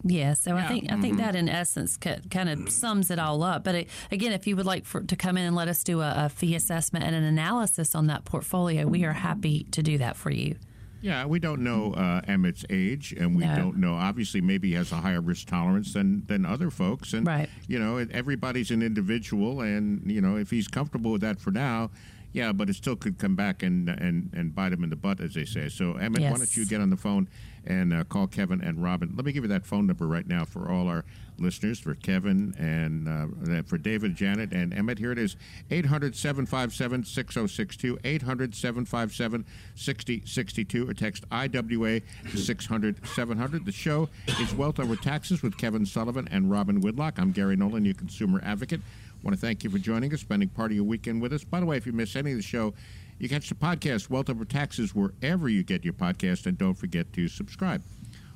Yeah, 0.02 0.32
so 0.32 0.56
I 0.56 0.66
think 0.66 0.90
I 0.90 0.98
think 0.98 1.16
mm-hmm. 1.16 1.26
that 1.26 1.36
in 1.36 1.46
essence 1.46 1.98
kind 1.98 2.48
of 2.48 2.70
sums 2.70 3.10
it 3.10 3.18
all 3.18 3.42
up. 3.42 3.64
But 3.64 3.74
it, 3.74 3.88
again, 4.10 4.32
if 4.32 4.46
you 4.46 4.56
would 4.56 4.64
like 4.64 4.86
for, 4.86 5.02
to 5.02 5.14
come 5.14 5.36
in 5.36 5.44
and 5.44 5.54
let 5.54 5.68
us 5.68 5.84
do 5.84 6.00
a, 6.00 6.14
a 6.16 6.28
fee 6.30 6.54
assessment 6.54 7.04
and 7.04 7.14
an 7.14 7.24
analysis 7.24 7.94
on 7.94 8.06
that 8.06 8.24
portfolio, 8.24 8.86
we 8.86 9.04
are 9.04 9.12
happy 9.12 9.64
to 9.72 9.82
do 9.82 9.98
that 9.98 10.16
for 10.16 10.30
you. 10.30 10.56
Yeah, 11.02 11.24
we 11.26 11.38
don't 11.38 11.62
know 11.62 11.94
uh, 11.94 12.20
Emmett's 12.26 12.64
age, 12.68 13.12
and 13.18 13.34
we 13.34 13.44
No. 13.44 13.56
don't 13.56 13.76
know. 13.78 13.94
Obviously, 13.94 14.40
maybe 14.40 14.68
he 14.68 14.74
has 14.74 14.92
a 14.92 14.96
higher 14.96 15.20
risk 15.20 15.46
tolerance 15.48 15.92
than 15.94 16.24
than 16.26 16.44
other 16.44 16.70
folks, 16.70 17.14
and 17.14 17.26
Right. 17.26 17.48
you 17.66 17.78
know, 17.78 17.96
everybody's 17.98 18.70
an 18.70 18.82
individual, 18.82 19.60
and 19.62 20.10
you 20.10 20.20
know, 20.20 20.36
if 20.36 20.50
he's 20.50 20.68
comfortable 20.68 21.12
with 21.12 21.22
that 21.22 21.40
for 21.40 21.50
now, 21.52 21.90
yeah, 22.32 22.52
but 22.52 22.68
it 22.68 22.74
still 22.76 22.96
could 22.96 23.18
come 23.18 23.34
back 23.34 23.62
and 23.62 23.88
and 23.88 24.30
and 24.34 24.54
bite 24.54 24.72
him 24.72 24.84
in 24.84 24.90
the 24.90 24.96
butt, 24.96 25.20
as 25.20 25.34
they 25.34 25.44
say. 25.46 25.68
So, 25.70 25.94
Emmett, 25.94 26.22
why 26.22 26.36
don't 26.36 26.56
you 26.56 26.66
get 26.66 26.80
on 26.82 26.90
the 26.90 26.96
phone 26.98 27.28
and 27.66 27.92
uh, 27.92 28.04
call 28.04 28.26
Kevin 28.26 28.60
and 28.60 28.82
Robin? 28.82 29.12
Let 29.16 29.24
me 29.24 29.32
give 29.32 29.44
you 29.44 29.48
that 29.48 29.66
phone 29.66 29.86
number 29.86 30.06
right 30.06 30.26
now 30.26 30.44
for 30.44 30.70
all 30.70 30.88
our 30.88 31.04
listeners, 31.38 31.80
for 31.80 31.94
Kevin 31.94 32.54
and 32.58 33.08
uh, 33.08 33.62
for 33.62 33.78
David, 33.78 34.14
Janet, 34.14 34.52
and 34.52 34.72
Emmett. 34.74 34.98
Here 34.98 35.12
it 35.12 35.18
is 35.18 35.36
800 35.70 36.14
757 36.14 37.04
6062, 37.04 37.98
800 38.04 38.54
757 38.54 39.44
6062, 39.74 40.88
or 40.88 40.94
text 40.94 41.24
IWA 41.32 42.00
to 42.00 42.36
600 42.36 43.06
700. 43.06 43.64
The 43.64 43.72
show 43.72 44.08
is 44.40 44.54
Wealth 44.54 44.78
Over 44.78 44.96
Taxes 44.96 45.42
with 45.42 45.56
Kevin 45.56 45.86
Sullivan 45.86 46.28
and 46.30 46.50
Robin 46.50 46.80
Whitlock. 46.80 47.18
I'm 47.18 47.32
Gary 47.32 47.56
Nolan, 47.56 47.84
your 47.84 47.94
consumer 47.94 48.40
advocate. 48.44 48.80
I 48.80 49.22
want 49.22 49.38
to 49.38 49.40
thank 49.40 49.64
you 49.64 49.70
for 49.70 49.78
joining 49.78 50.12
us, 50.14 50.20
spending 50.20 50.48
part 50.48 50.70
of 50.70 50.76
your 50.76 50.84
weekend 50.84 51.20
with 51.20 51.32
us. 51.32 51.44
By 51.44 51.60
the 51.60 51.66
way, 51.66 51.76
if 51.76 51.86
you 51.86 51.92
miss 51.92 52.16
any 52.16 52.30
of 52.30 52.36
the 52.36 52.42
show, 52.42 52.72
you 53.20 53.28
catch 53.28 53.48
the 53.50 53.54
podcast 53.54 54.08
Wealth 54.08 54.30
Over 54.30 54.44
Taxes 54.44 54.94
wherever 54.94 55.48
you 55.48 55.62
get 55.62 55.84
your 55.84 55.92
podcast, 55.92 56.46
and 56.46 56.56
don't 56.56 56.74
forget 56.74 57.12
to 57.12 57.28
subscribe. 57.28 57.82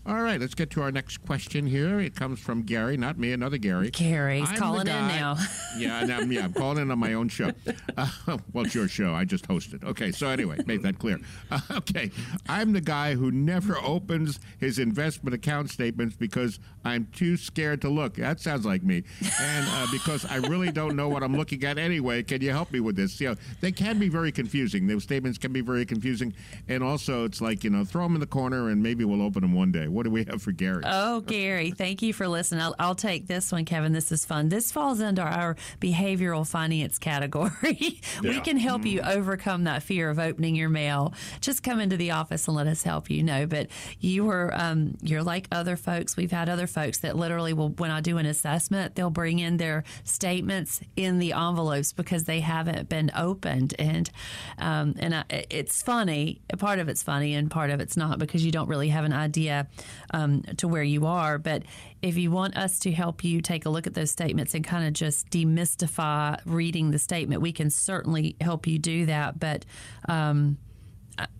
All 0.07 0.21
right, 0.21 0.39
let's 0.39 0.55
get 0.55 0.69
to 0.73 0.83
our 0.83 0.93
next 0.93 1.25
question 1.25 1.67
here. 1.67 1.99
It 1.99 2.15
comes 2.15 2.39
from 2.39 2.63
Gary, 2.65 2.99
not 2.99 3.19
me, 3.19 3.33
another 3.33 3.57
Gary. 3.57 3.89
Gary's 3.89 4.51
I'm 4.51 4.57
calling 4.59 4.81
in 4.87 4.87
now. 4.87 5.39
yeah, 5.79 6.01
I'm, 6.01 6.31
yeah, 6.31 6.45
I'm 6.45 6.53
calling 6.53 6.77
in 6.77 6.91
on 6.91 6.99
my 6.99 7.15
own 7.15 7.29
show. 7.29 7.51
Uh, 7.97 8.39
well, 8.53 8.65
it's 8.65 8.75
your 8.75 8.89
show. 8.89 9.15
I 9.15 9.25
just 9.25 9.47
hosted. 9.47 9.85
Okay, 9.85 10.11
so 10.11 10.27
anyway, 10.27 10.59
made 10.67 10.83
that 10.83 10.99
clear. 10.99 11.21
Uh, 11.49 11.61
okay, 11.71 12.11
I'm 12.49 12.73
the 12.73 12.81
guy 12.81 13.15
who 13.15 13.31
never 13.31 13.79
opens 13.79 14.41
his 14.59 14.81
investment 14.81 15.33
account 15.33 15.71
statements 15.71 16.17
because 16.17 16.59
I'm 16.85 17.07
too 17.15 17.37
scared 17.37 17.81
to 17.83 17.89
look. 17.89 18.15
That 18.17 18.41
sounds 18.41 18.67
like 18.67 18.83
me. 18.83 19.05
And 19.41 19.67
uh, 19.71 19.87
because 19.93 20.25
I 20.27 20.37
really 20.37 20.73
don't 20.73 20.97
know 20.97 21.09
what 21.09 21.23
I'm 21.23 21.37
looking 21.37 21.63
at 21.63 21.79
anyway. 21.79 22.25
Can 22.25 22.43
you 22.43 22.51
help 22.51 22.73
me 22.73 22.81
with 22.81 22.97
this? 22.97 23.21
You 23.21 23.29
know, 23.29 23.37
they 23.61 23.71
can 23.71 24.01
be 24.01 24.09
very 24.09 24.33
confusing. 24.33 24.89
Those 24.89 25.05
statements 25.05 25.39
can 25.39 25.53
be 25.53 25.61
very 25.61 25.87
confusing. 25.87 26.35
And 26.67 26.83
also, 26.83 27.25
it's 27.25 27.41
like, 27.41 27.63
you 27.63 27.71
know, 27.71 27.85
throw 27.85 28.03
them 28.03 28.15
in 28.15 28.21
the 28.21 28.27
corner 28.27 28.71
and 28.71 28.83
maybe 28.83 29.05
we'll 29.05 29.23
open 29.23 29.43
them 29.43 29.53
one 29.53 29.71
day. 29.71 29.87
What 29.95 30.05
do 30.05 30.11
we 30.11 30.25
have 30.25 30.43
for 30.43 30.51
Gary? 30.51 30.83
Oh, 30.85 31.21
Gary, 31.21 31.71
thank 31.71 32.03
you 32.03 32.13
for 32.13 32.27
listening. 32.27 32.61
I'll, 32.61 32.75
I'll 32.81 32.95
take 32.97 33.29
this 33.29 33.53
one, 33.53 33.65
Kevin. 33.65 33.93
This 33.93 34.11
is 34.11 34.25
fun. 34.25 34.49
This 34.49 34.73
falls 34.73 35.01
under 35.01 35.23
our 35.23 35.57
behavioral 35.81 36.47
finance 36.47 36.99
category. 36.99 38.01
we 38.23 38.41
can 38.41 38.57
help 38.57 38.85
you 38.85 39.01
overcome 39.03 39.65
that 39.65 39.85
fear 39.85 40.11
of 40.11 40.19
opening 40.19 40.57
your 40.57 40.69
mail. 40.69 41.15
Just 41.41 41.63
come 41.63 41.79
into 41.79 41.97
the 41.97 42.11
office 42.11 42.49
and 42.49 42.57
let 42.57 42.67
us 42.67 42.83
help 42.83 43.09
you. 43.09 43.23
No, 43.23 43.47
but 43.47 43.69
you 44.01 44.25
were 44.25 44.53
um, 44.55 44.97
you're 45.01 45.23
like 45.23 45.47
other 45.53 45.77
folks. 45.77 46.17
We've 46.17 46.33
had 46.33 46.49
other 46.49 46.67
folks 46.67 46.99
that 46.99 47.17
literally 47.17 47.53
will, 47.53 47.71
when 47.71 47.93
I 47.93 48.01
do 48.01 48.19
an 48.19 48.27
assessment, 48.27 48.97
they'll 48.97 49.11
bring 49.11 49.39
in 49.39 49.59
their 49.59 49.85
statements 50.03 50.81
in 50.97 51.21
the 51.21 51.33
envelopes 51.33 51.93
because 51.93 52.25
they 52.25 52.41
haven't 52.41 52.89
been 52.89 53.13
opened, 53.17 53.75
and 53.79 54.11
um, 54.59 54.97
and 54.99 55.15
I, 55.15 55.25
it's 55.31 55.83
funny. 55.83 56.41
Part 56.59 56.81
of 56.81 56.89
it's 56.89 57.05
funny, 57.05 57.35
and 57.35 57.49
part 57.49 57.71
of 57.71 57.79
it's 57.79 57.97
not 57.97 58.19
because 58.19 58.45
you 58.45 58.51
don't 58.51 58.69
really 58.69 58.89
have 58.89 59.05
an 59.05 59.13
idea 59.13 59.69
um, 60.13 60.43
to 60.57 60.69
where 60.69 60.83
you 60.83 61.07
are. 61.07 61.39
But 61.39 61.63
if 62.03 62.17
you 62.17 62.31
want 62.31 62.57
us 62.57 62.79
to 62.81 62.93
help 62.93 63.25
you 63.25 63.41
take 63.41 63.67
a 63.67 63.71
look 63.71 63.87
at 63.87 63.95
those 63.95 64.11
statements 64.11 64.55
and 64.55 64.65
kind 64.65 64.87
of 64.87 64.93
just 64.93 65.31
demystify 65.31 66.41
reading 66.45 66.91
the 66.91 66.99
statement, 66.99 67.41
we 67.41 67.53
can 67.53 67.71
certainly 67.71 68.37
help 68.41 68.67
you 68.67 68.79
do 68.79 69.07
that. 69.07 69.39
But 69.39 69.65
um, 70.09 70.59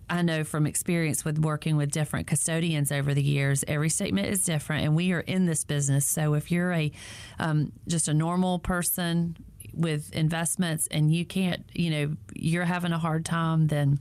I- 0.09 0.21
know 0.21 0.43
from 0.43 0.65
experience 0.65 1.25
with 1.25 1.37
working 1.39 1.77
with 1.77 1.91
different 1.91 2.27
custodians 2.27 2.91
over 2.91 3.13
the 3.13 3.21
years, 3.21 3.63
every 3.67 3.89
statement 3.89 4.27
is 4.27 4.43
different, 4.43 4.85
and 4.85 4.95
we 4.95 5.11
are 5.11 5.19
in 5.19 5.45
this 5.45 5.63
business. 5.63 6.05
So 6.05 6.33
if 6.33 6.51
you're 6.51 6.71
a 6.71 6.91
um, 7.37 7.71
just 7.87 8.07
a 8.07 8.13
normal 8.13 8.59
person 8.59 9.35
with 9.73 10.13
investments 10.13 10.87
and 10.89 11.13
you 11.13 11.25
can't, 11.25 11.65
you 11.73 11.89
know, 11.89 12.15
you're 12.33 12.65
having 12.65 12.93
a 12.93 12.97
hard 12.97 13.25
time, 13.25 13.67
then 13.67 13.99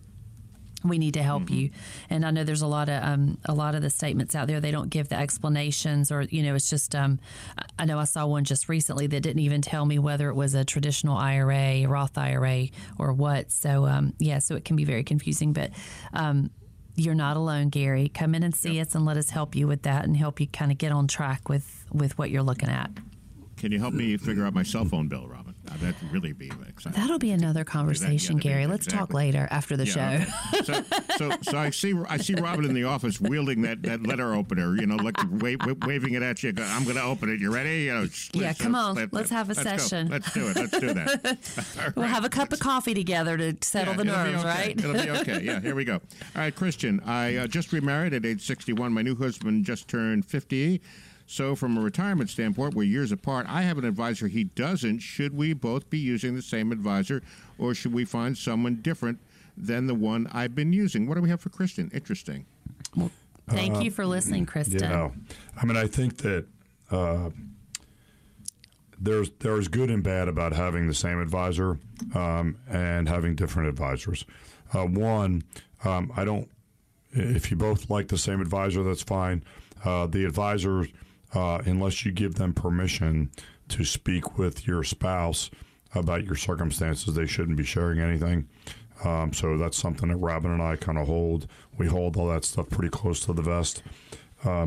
we 0.85 0.99
need 0.99 1.15
to 1.15 1.23
help 1.23 1.51
you. 1.51 1.71
And 2.11 2.25
I 2.25 2.31
know 2.31 2.45
there's 2.45 2.63
a 2.63 2.67
lot 2.67 2.89
of 2.89 3.03
um, 3.03 3.39
a 3.47 3.55
lot 3.55 3.75
of 3.75 3.83
the 3.83 3.91
statements 3.91 4.35
out 4.37 4.47
there. 4.47 4.61
They 4.61 4.71
don't 4.71 4.91
give 4.91 5.09
the 5.09 5.17
explanations, 5.17 6.13
or 6.13 6.23
you 6.23 6.43
know, 6.43 6.55
it's 6.55 6.71
just. 6.71 6.95
Um, 6.95 7.19
I- 7.79 7.85
know 7.85 7.99
I 7.99 8.05
saw 8.05 8.27
one 8.27 8.45
just 8.45 8.71
recently 8.71 9.07
that 9.09 9.21
didn't 9.21 9.43
even 9.43 9.61
tell 9.61 9.85
me 9.85 9.99
whether 9.99 10.31
it 10.31 10.35
was 10.35 10.55
a 10.55 10.65
traditional 10.65 11.19
IRA, 11.19 11.87
Roth 11.87 12.17
IRA, 12.17 12.69
or 12.99 13.13
what. 13.13 13.53
So 13.53 13.85
um, 13.87 14.15
yeah, 14.19 14.39
so 14.39 14.55
it 14.57 14.65
can 14.65 14.75
be 14.77 14.85
very 14.85 15.05
confusing. 15.05 15.53
But 15.53 15.71
um, 16.15 16.51
you're 16.97 17.15
not 17.15 17.37
alone, 17.37 17.69
Gary. 17.69 18.09
Come 18.09 18.35
in 18.35 18.43
and 18.43 18.55
see 18.55 18.81
us, 18.81 18.95
and 18.95 19.05
let 19.05 19.19
us 19.19 19.29
help 19.29 19.55
you 19.55 19.67
with 19.67 19.83
that, 19.83 20.05
and 20.05 20.17
help 20.17 20.41
you 20.41 20.47
kind 20.47 20.73
of 20.73 20.79
get 20.79 20.93
on 20.93 21.09
track 21.09 21.49
with 21.51 21.85
with 21.93 22.17
what 22.17 22.31
you're 22.31 22.43
looking 22.43 22.71
at. 22.71 22.91
Can 23.59 23.71
you 23.71 23.79
help 23.79 23.93
me 23.95 24.17
figure 24.17 24.47
out 24.47 24.55
my 24.55 24.63
cell 24.63 24.85
phone 24.87 25.09
bill, 25.09 25.27
Robin? 25.29 25.44
Uh, 25.71 25.77
that'd 25.81 25.97
really 26.13 26.33
be 26.33 26.51
exciting. 26.69 27.01
That'll 27.01 27.19
be 27.19 27.31
another 27.31 27.65
conversation, 27.65 28.37
Gary. 28.37 28.67
Let's 28.67 28.87
talk 28.87 29.15
later 29.15 29.49
after 29.51 29.77
the 29.77 29.87
show. 29.87 30.01
Okay. 30.55 30.63
So, 30.65 30.83
so, 31.17 31.33
so 31.43 31.59
I 31.59 31.71
see, 31.71 31.95
I 32.09 32.17
see 32.19 32.35
Robin 32.35 32.65
in 32.67 32.75
the 32.75 32.85
office 32.85 33.21
wielding 33.21 33.63
that, 33.63 33.83
that 33.83 34.07
letter 34.07 34.35
opener. 34.35 34.77
You 34.77 34.87
know, 34.87 34.97
like 34.97 35.17
wa- 35.41 35.57
wa- 35.67 35.75
waving 35.87 36.15
it 36.15 36.23
at 36.23 36.43
you. 36.43 36.53
I'm 36.59 36.85
going 36.85 36.97
to 36.97 37.03
open 37.03 37.29
it. 37.31 37.41
You 37.41 37.53
ready? 37.53 37.83
You 37.85 37.95
know, 37.95 38.09
Yeah, 38.33 38.49
let's- 38.49 38.61
come 38.61 38.75
on. 38.75 38.95
let- 38.95 39.13
Let's 39.13 39.31
have 39.31 39.51
a 39.51 39.55
go. 39.55 39.63
session. 39.63 40.09
Let's 40.09 40.33
do 40.33 40.49
it. 40.49 40.57
Let's 40.57 40.79
do 40.79 40.93
that. 40.95 41.75
All 41.79 41.93
We'll 41.97 42.07
have 42.13 42.25
a 42.25 42.29
cup 42.29 42.53
of 42.53 42.61
coffee 42.61 42.95
together 42.95 43.37
to 43.39 43.57
settle 43.63 43.95
Yeah, 43.95 43.99
the 43.99 44.05
nerves, 44.05 44.39
okay. 44.45 44.45
right? 44.45 44.79
It'll 44.79 44.93
be 44.93 45.11
okay. 45.21 45.43
Yeah, 45.43 45.61
here 45.61 45.75
we 45.75 45.85
go. 45.85 45.95
All 45.95 46.01
right, 46.37 46.55
Kristen. 46.55 47.01
I 47.07 47.37
uh, 47.37 47.47
just 47.47 47.73
remarried 47.73 48.13
at 48.15 48.25
age 48.27 48.45
61. 48.47 48.93
My 48.93 49.03
new 49.03 49.15
husband 49.17 49.65
just 49.65 49.89
turned 49.89 50.27
50. 50.27 50.81
So, 51.27 51.57
from 51.57 51.79
a 51.79 51.81
retirement 51.81 52.29
standpoint, 52.29 52.75
we're 52.75 52.83
years 52.85 53.11
apart. 53.11 53.47
I 53.49 53.63
have 53.63 53.79
an 53.79 53.85
advisor. 53.85 54.29
He 54.29 54.45
doesn't. 54.45 54.99
Should 54.99 55.35
we 55.35 55.55
both 55.55 55.89
be 55.89 55.99
using 55.99 56.35
the 56.35 56.43
same 56.43 56.71
advisor, 56.71 57.23
or 57.59 57.75
should 57.75 57.95
we 57.95 58.05
find 58.05 58.37
someone 58.37 58.77
different 58.77 59.19
than 59.57 59.87
the 59.87 59.95
one 59.95 60.29
I've 60.33 60.55
been 60.55 60.73
using? 60.73 61.07
What 61.09 61.15
do 61.15 61.23
we 61.23 61.31
have 61.31 61.41
for 61.41 61.49
Kristen? 61.49 61.91
Interesting. 61.95 62.45
Well, 62.95 63.11
Thank 63.49 63.83
you 63.83 63.91
for 63.91 64.07
listening, 64.07 64.47
Kristen. 64.47 64.81
Yeah, 64.81 65.11
I 65.61 65.67
mean, 65.67 65.77
I 65.77 65.87
think 65.87 66.19
that 66.19 66.47
uh, 66.91 67.31
there's 68.99 69.31
there's 69.41 69.69
good 69.69 69.91
and 69.91 70.03
bad 70.03 70.29
about 70.29 70.53
having 70.53 70.87
the 70.87 70.95
same 70.95 71.21
advisor 71.21 71.79
um, 72.15 72.57
and 72.69 73.09
having 73.09 73.35
different 73.35 73.69
advisors. 73.69 74.25
Uh, 74.73 74.87
one, 74.87 75.43
um, 75.85 76.13
I 76.17 76.25
don't. 76.25 76.49
If 77.13 77.51
you 77.51 77.57
both 77.57 77.91
like 77.91 78.09
the 78.09 78.19
same 78.19 78.41
advisor, 78.41 78.83
that's 78.83 79.03
fine. 79.03 79.45
Uh, 79.85 80.07
the 80.07 80.25
advisor, 80.25 80.87
uh, 81.35 81.61
unless 81.65 82.05
you 82.05 82.13
give 82.13 82.35
them 82.35 82.53
permission 82.53 83.31
to 83.69 83.85
speak 83.85 84.39
with 84.39 84.67
your 84.67 84.85
spouse 84.85 85.51
about 85.95 86.25
your 86.25 86.37
circumstances, 86.37 87.15
they 87.15 87.27
shouldn't 87.27 87.57
be 87.57 87.65
sharing 87.65 88.01
anything. 88.01 88.49
Um, 89.05 89.33
so 89.33 89.59
that's 89.59 89.77
something 89.77 90.09
that 90.09 90.17
Robin 90.17 90.51
and 90.51 90.63
I 90.63 90.77
kind 90.77 90.99
of 90.99 91.07
hold. 91.07 91.47
We 91.77 91.87
hold 91.87 92.17
all 92.17 92.29
that 92.29 92.45
stuff 92.45 92.71
pretty 92.71 92.91
close 92.91 93.21
to 93.21 93.33
the 93.33 93.43
vest. 93.43 93.83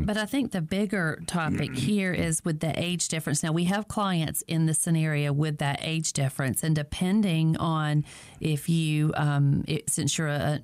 But 0.06 0.16
I 0.16 0.26
think 0.26 0.50
the 0.52 0.60
bigger 0.60 1.22
topic 1.26 1.74
here 1.74 2.12
is 2.12 2.44
with 2.44 2.60
the 2.60 2.72
age 2.76 3.08
difference. 3.08 3.42
Now, 3.42 3.52
we 3.52 3.64
have 3.64 3.88
clients 3.88 4.42
in 4.42 4.66
the 4.66 4.74
scenario 4.74 5.32
with 5.32 5.58
that 5.58 5.78
age 5.82 6.12
difference, 6.12 6.64
and 6.64 6.74
depending 6.74 7.56
on 7.58 8.04
if 8.40 8.68
you, 8.68 9.12
um, 9.16 9.64
it, 9.68 9.88
since 9.88 10.18
you're 10.18 10.28
a 10.28 10.60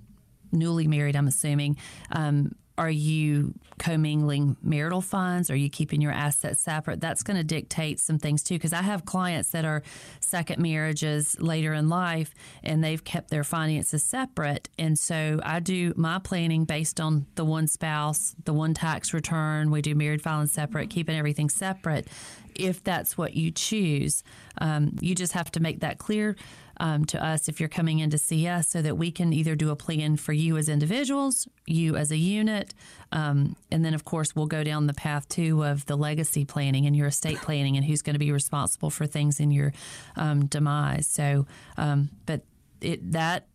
newly 0.52 0.86
married, 0.88 1.16
I'm 1.16 1.28
assuming, 1.28 1.76
um, 2.10 2.54
are 2.76 2.90
you 2.90 3.54
commingling 3.78 4.56
marital 4.62 5.00
funds? 5.00 5.48
Are 5.50 5.56
you 5.56 5.70
keeping 5.70 6.00
your 6.00 6.10
assets 6.10 6.60
separate? 6.60 7.00
That's 7.00 7.22
going 7.22 7.36
to 7.36 7.44
dictate 7.44 8.00
some 8.00 8.18
things 8.18 8.42
too. 8.42 8.54
Because 8.54 8.72
I 8.72 8.82
have 8.82 9.04
clients 9.04 9.50
that 9.50 9.64
are 9.64 9.82
second 10.20 10.60
marriages 10.60 11.40
later 11.40 11.72
in 11.72 11.88
life 11.88 12.34
and 12.64 12.82
they've 12.82 13.02
kept 13.02 13.30
their 13.30 13.44
finances 13.44 14.02
separate. 14.02 14.68
And 14.76 14.98
so 14.98 15.40
I 15.44 15.60
do 15.60 15.92
my 15.96 16.18
planning 16.18 16.64
based 16.64 17.00
on 17.00 17.26
the 17.36 17.44
one 17.44 17.68
spouse, 17.68 18.34
the 18.44 18.52
one 18.52 18.74
tax 18.74 19.14
return. 19.14 19.70
We 19.70 19.80
do 19.80 19.94
married 19.94 20.22
filing 20.22 20.48
separate, 20.48 20.90
keeping 20.90 21.16
everything 21.16 21.50
separate. 21.50 22.08
If 22.56 22.82
that's 22.82 23.16
what 23.16 23.34
you 23.34 23.50
choose, 23.50 24.22
um, 24.58 24.96
you 25.00 25.14
just 25.14 25.32
have 25.32 25.50
to 25.52 25.60
make 25.60 25.80
that 25.80 25.98
clear 25.98 26.36
um, 26.78 27.04
to 27.06 27.24
us 27.24 27.48
if 27.48 27.60
you're 27.60 27.68
coming 27.68 27.98
in 27.98 28.10
to 28.10 28.18
see 28.18 28.46
us 28.46 28.68
so 28.68 28.82
that 28.82 28.96
we 28.96 29.10
can 29.10 29.32
either 29.32 29.54
do 29.54 29.70
a 29.70 29.76
plan 29.76 30.16
for 30.16 30.32
you 30.32 30.56
as 30.56 30.68
individuals, 30.68 31.48
you 31.66 31.96
as 31.96 32.10
a 32.10 32.16
unit, 32.16 32.74
um, 33.12 33.56
and 33.70 33.84
then 33.84 33.94
of 33.94 34.04
course 34.04 34.34
we'll 34.34 34.46
go 34.46 34.64
down 34.64 34.86
the 34.86 34.94
path 34.94 35.28
too 35.28 35.64
of 35.64 35.86
the 35.86 35.96
legacy 35.96 36.44
planning 36.44 36.86
and 36.86 36.96
your 36.96 37.06
estate 37.06 37.38
planning 37.38 37.76
and 37.76 37.84
who's 37.84 38.02
going 38.02 38.14
to 38.14 38.18
be 38.20 38.32
responsible 38.32 38.90
for 38.90 39.06
things 39.06 39.40
in 39.40 39.50
your 39.50 39.72
um, 40.16 40.46
demise. 40.46 41.06
So, 41.06 41.46
um, 41.76 42.10
but 42.26 42.42
it 42.80 43.12
that 43.12 43.46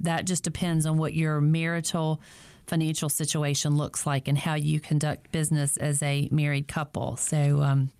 that 0.00 0.26
just 0.26 0.42
depends 0.42 0.86
on 0.86 0.98
what 0.98 1.14
your 1.14 1.40
marital 1.40 2.20
financial 2.66 3.08
situation 3.08 3.76
looks 3.76 4.06
like 4.06 4.28
and 4.28 4.36
how 4.36 4.54
you 4.54 4.80
conduct 4.80 5.30
business 5.32 5.76
as 5.76 6.02
a 6.02 6.28
married 6.30 6.68
couple. 6.68 7.16
So. 7.16 7.62
Um, 7.62 7.90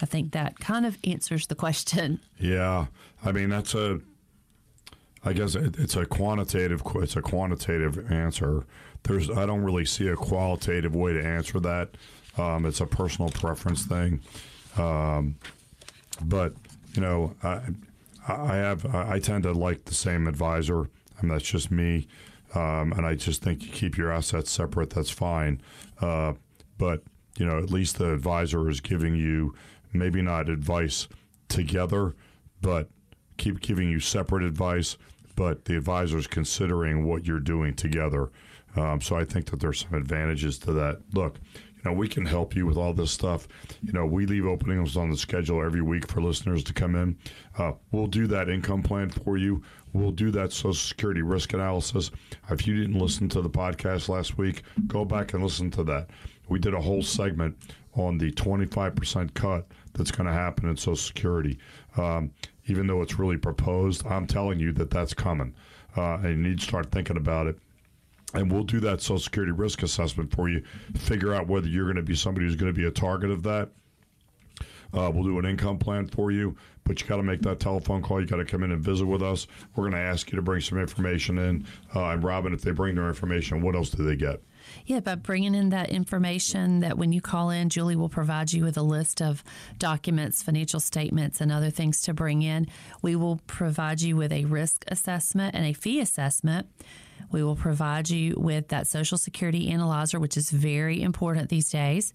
I 0.00 0.06
think 0.06 0.32
that 0.32 0.58
kind 0.58 0.84
of 0.84 0.98
answers 1.04 1.46
the 1.46 1.54
question. 1.54 2.20
Yeah, 2.38 2.86
I 3.24 3.32
mean 3.32 3.48
that's 3.48 3.74
a. 3.74 4.00
I 5.24 5.32
guess 5.32 5.56
it, 5.56 5.76
it's 5.78 5.96
a 5.96 6.06
quantitative. 6.06 6.82
It's 6.96 7.16
a 7.16 7.22
quantitative 7.22 8.10
answer. 8.12 8.64
There's. 9.02 9.30
I 9.30 9.46
don't 9.46 9.62
really 9.62 9.84
see 9.84 10.08
a 10.08 10.16
qualitative 10.16 10.94
way 10.94 11.12
to 11.14 11.24
answer 11.24 11.58
that. 11.60 11.90
Um, 12.38 12.66
it's 12.66 12.80
a 12.80 12.86
personal 12.86 13.30
preference 13.30 13.86
thing. 13.86 14.20
Um, 14.76 15.36
but 16.22 16.54
you 16.94 17.02
know, 17.02 17.34
I, 17.42 17.60
I 18.28 18.56
have. 18.56 18.94
I 18.94 19.18
tend 19.18 19.44
to 19.44 19.52
like 19.52 19.84
the 19.84 19.94
same 19.94 20.26
advisor, 20.26 20.88
and 21.18 21.30
that's 21.30 21.44
just 21.44 21.70
me. 21.70 22.08
Um, 22.54 22.92
and 22.92 23.04
I 23.04 23.14
just 23.14 23.42
think 23.42 23.64
you 23.64 23.70
keep 23.70 23.96
your 23.96 24.12
assets 24.12 24.50
separate. 24.50 24.90
That's 24.90 25.10
fine. 25.10 25.60
Uh, 26.00 26.34
but 26.78 27.02
you 27.36 27.46
know, 27.46 27.58
at 27.58 27.70
least 27.70 27.98
the 27.98 28.12
advisor 28.12 28.68
is 28.70 28.80
giving 28.80 29.14
you 29.14 29.54
maybe 29.92 30.22
not 30.22 30.48
advice 30.48 31.08
together, 31.48 32.14
but 32.60 32.88
keep 33.36 33.60
giving 33.60 33.88
you 33.88 34.00
separate 34.00 34.44
advice. 34.44 34.96
But 35.34 35.66
the 35.66 35.76
advisor 35.76 36.16
is 36.16 36.26
considering 36.26 37.04
what 37.04 37.26
you're 37.26 37.40
doing 37.40 37.74
together. 37.74 38.30
Um, 38.74 39.00
so 39.00 39.16
I 39.16 39.24
think 39.24 39.50
that 39.50 39.60
there's 39.60 39.80
some 39.80 39.94
advantages 39.94 40.58
to 40.60 40.72
that. 40.72 41.00
Look, 41.12 41.38
you 41.54 41.82
know, 41.84 41.92
we 41.92 42.08
can 42.08 42.24
help 42.24 42.56
you 42.56 42.66
with 42.66 42.76
all 42.76 42.92
this 42.92 43.10
stuff. 43.10 43.46
You 43.82 43.92
know, 43.92 44.06
we 44.06 44.26
leave 44.26 44.46
openings 44.46 44.96
on 44.96 45.10
the 45.10 45.16
schedule 45.16 45.62
every 45.62 45.82
week 45.82 46.10
for 46.10 46.22
listeners 46.22 46.64
to 46.64 46.72
come 46.72 46.94
in. 46.94 47.18
Uh, 47.58 47.72
we'll 47.92 48.06
do 48.06 48.26
that 48.28 48.48
income 48.48 48.82
plan 48.82 49.10
for 49.10 49.36
you. 49.36 49.62
We'll 49.92 50.10
do 50.10 50.30
that 50.32 50.52
Social 50.52 50.74
Security 50.74 51.22
risk 51.22 51.52
analysis. 51.54 52.10
If 52.50 52.66
you 52.66 52.76
didn't 52.76 52.98
listen 52.98 53.28
to 53.30 53.40
the 53.40 53.50
podcast 53.50 54.08
last 54.08 54.36
week, 54.36 54.62
go 54.86 55.04
back 55.04 55.32
and 55.32 55.42
listen 55.42 55.70
to 55.72 55.84
that. 55.84 56.10
We 56.48 56.58
did 56.58 56.74
a 56.74 56.80
whole 56.80 57.02
segment 57.02 57.56
on 57.94 58.18
the 58.18 58.30
25% 58.32 59.32
cut 59.34 59.66
that's 59.94 60.10
going 60.10 60.26
to 60.26 60.32
happen 60.32 60.68
in 60.68 60.76
Social 60.76 60.96
Security. 60.96 61.58
Um, 61.96 62.30
even 62.66 62.86
though 62.86 63.02
it's 63.02 63.18
really 63.18 63.36
proposed, 63.36 64.06
I'm 64.06 64.26
telling 64.26 64.60
you 64.60 64.72
that 64.72 64.90
that's 64.90 65.14
coming. 65.14 65.54
Uh, 65.96 66.16
and 66.16 66.28
you 66.28 66.36
need 66.36 66.58
to 66.60 66.64
start 66.64 66.90
thinking 66.90 67.16
about 67.16 67.46
it 67.46 67.58
and 68.34 68.50
we'll 68.50 68.64
do 68.64 68.80
that 68.80 69.00
Social 69.00 69.18
Security 69.18 69.52
risk 69.52 69.82
assessment 69.82 70.30
for 70.30 70.48
you. 70.48 70.62
Figure 70.96 71.34
out 71.34 71.46
whether 71.46 71.68
you're 71.68 71.84
going 71.84 71.96
to 71.96 72.02
be 72.02 72.14
somebody 72.14 72.46
who's 72.46 72.56
going 72.56 72.72
to 72.72 72.78
be 72.78 72.86
a 72.86 72.90
target 72.90 73.30
of 73.30 73.42
that. 73.44 73.70
Uh, 74.92 75.10
we'll 75.12 75.24
do 75.24 75.38
an 75.38 75.44
income 75.44 75.78
plan 75.78 76.06
for 76.06 76.30
you, 76.30 76.56
but 76.84 77.00
you 77.00 77.06
got 77.06 77.16
to 77.16 77.22
make 77.22 77.42
that 77.42 77.60
telephone 77.60 78.02
call. 78.02 78.20
You 78.20 78.26
got 78.26 78.36
to 78.36 78.44
come 78.44 78.62
in 78.62 78.72
and 78.72 78.80
visit 78.80 79.04
with 79.04 79.22
us. 79.22 79.46
We're 79.74 79.84
going 79.84 79.92
to 79.92 79.98
ask 79.98 80.30
you 80.30 80.36
to 80.36 80.42
bring 80.42 80.60
some 80.60 80.78
information 80.78 81.38
in. 81.38 81.66
Uh, 81.94 82.10
and 82.10 82.22
Robin, 82.22 82.52
if 82.52 82.62
they 82.62 82.70
bring 82.70 82.94
their 82.94 83.08
information, 83.08 83.62
what 83.62 83.74
else 83.74 83.90
do 83.90 84.04
they 84.04 84.16
get? 84.16 84.40
Yeah, 84.84 85.00
by 85.00 85.14
bringing 85.14 85.54
in 85.54 85.70
that 85.70 85.90
information 85.90 86.80
that 86.80 86.98
when 86.98 87.12
you 87.12 87.20
call 87.20 87.50
in, 87.50 87.68
Julie 87.68 87.96
will 87.96 88.08
provide 88.08 88.52
you 88.52 88.64
with 88.64 88.76
a 88.76 88.82
list 88.82 89.20
of 89.20 89.42
documents, 89.78 90.42
financial 90.42 90.80
statements, 90.80 91.40
and 91.40 91.50
other 91.50 91.70
things 91.70 92.00
to 92.02 92.14
bring 92.14 92.42
in. 92.42 92.66
We 93.02 93.16
will 93.16 93.40
provide 93.46 94.00
you 94.00 94.16
with 94.16 94.32
a 94.32 94.44
risk 94.44 94.84
assessment 94.88 95.54
and 95.54 95.64
a 95.64 95.72
fee 95.72 96.00
assessment. 96.00 96.68
We 97.30 97.42
will 97.42 97.56
provide 97.56 98.08
you 98.08 98.34
with 98.36 98.68
that 98.68 98.86
Social 98.86 99.18
Security 99.18 99.70
analyzer, 99.70 100.18
which 100.18 100.36
is 100.36 100.50
very 100.50 101.02
important 101.02 101.48
these 101.48 101.70
days. 101.70 102.12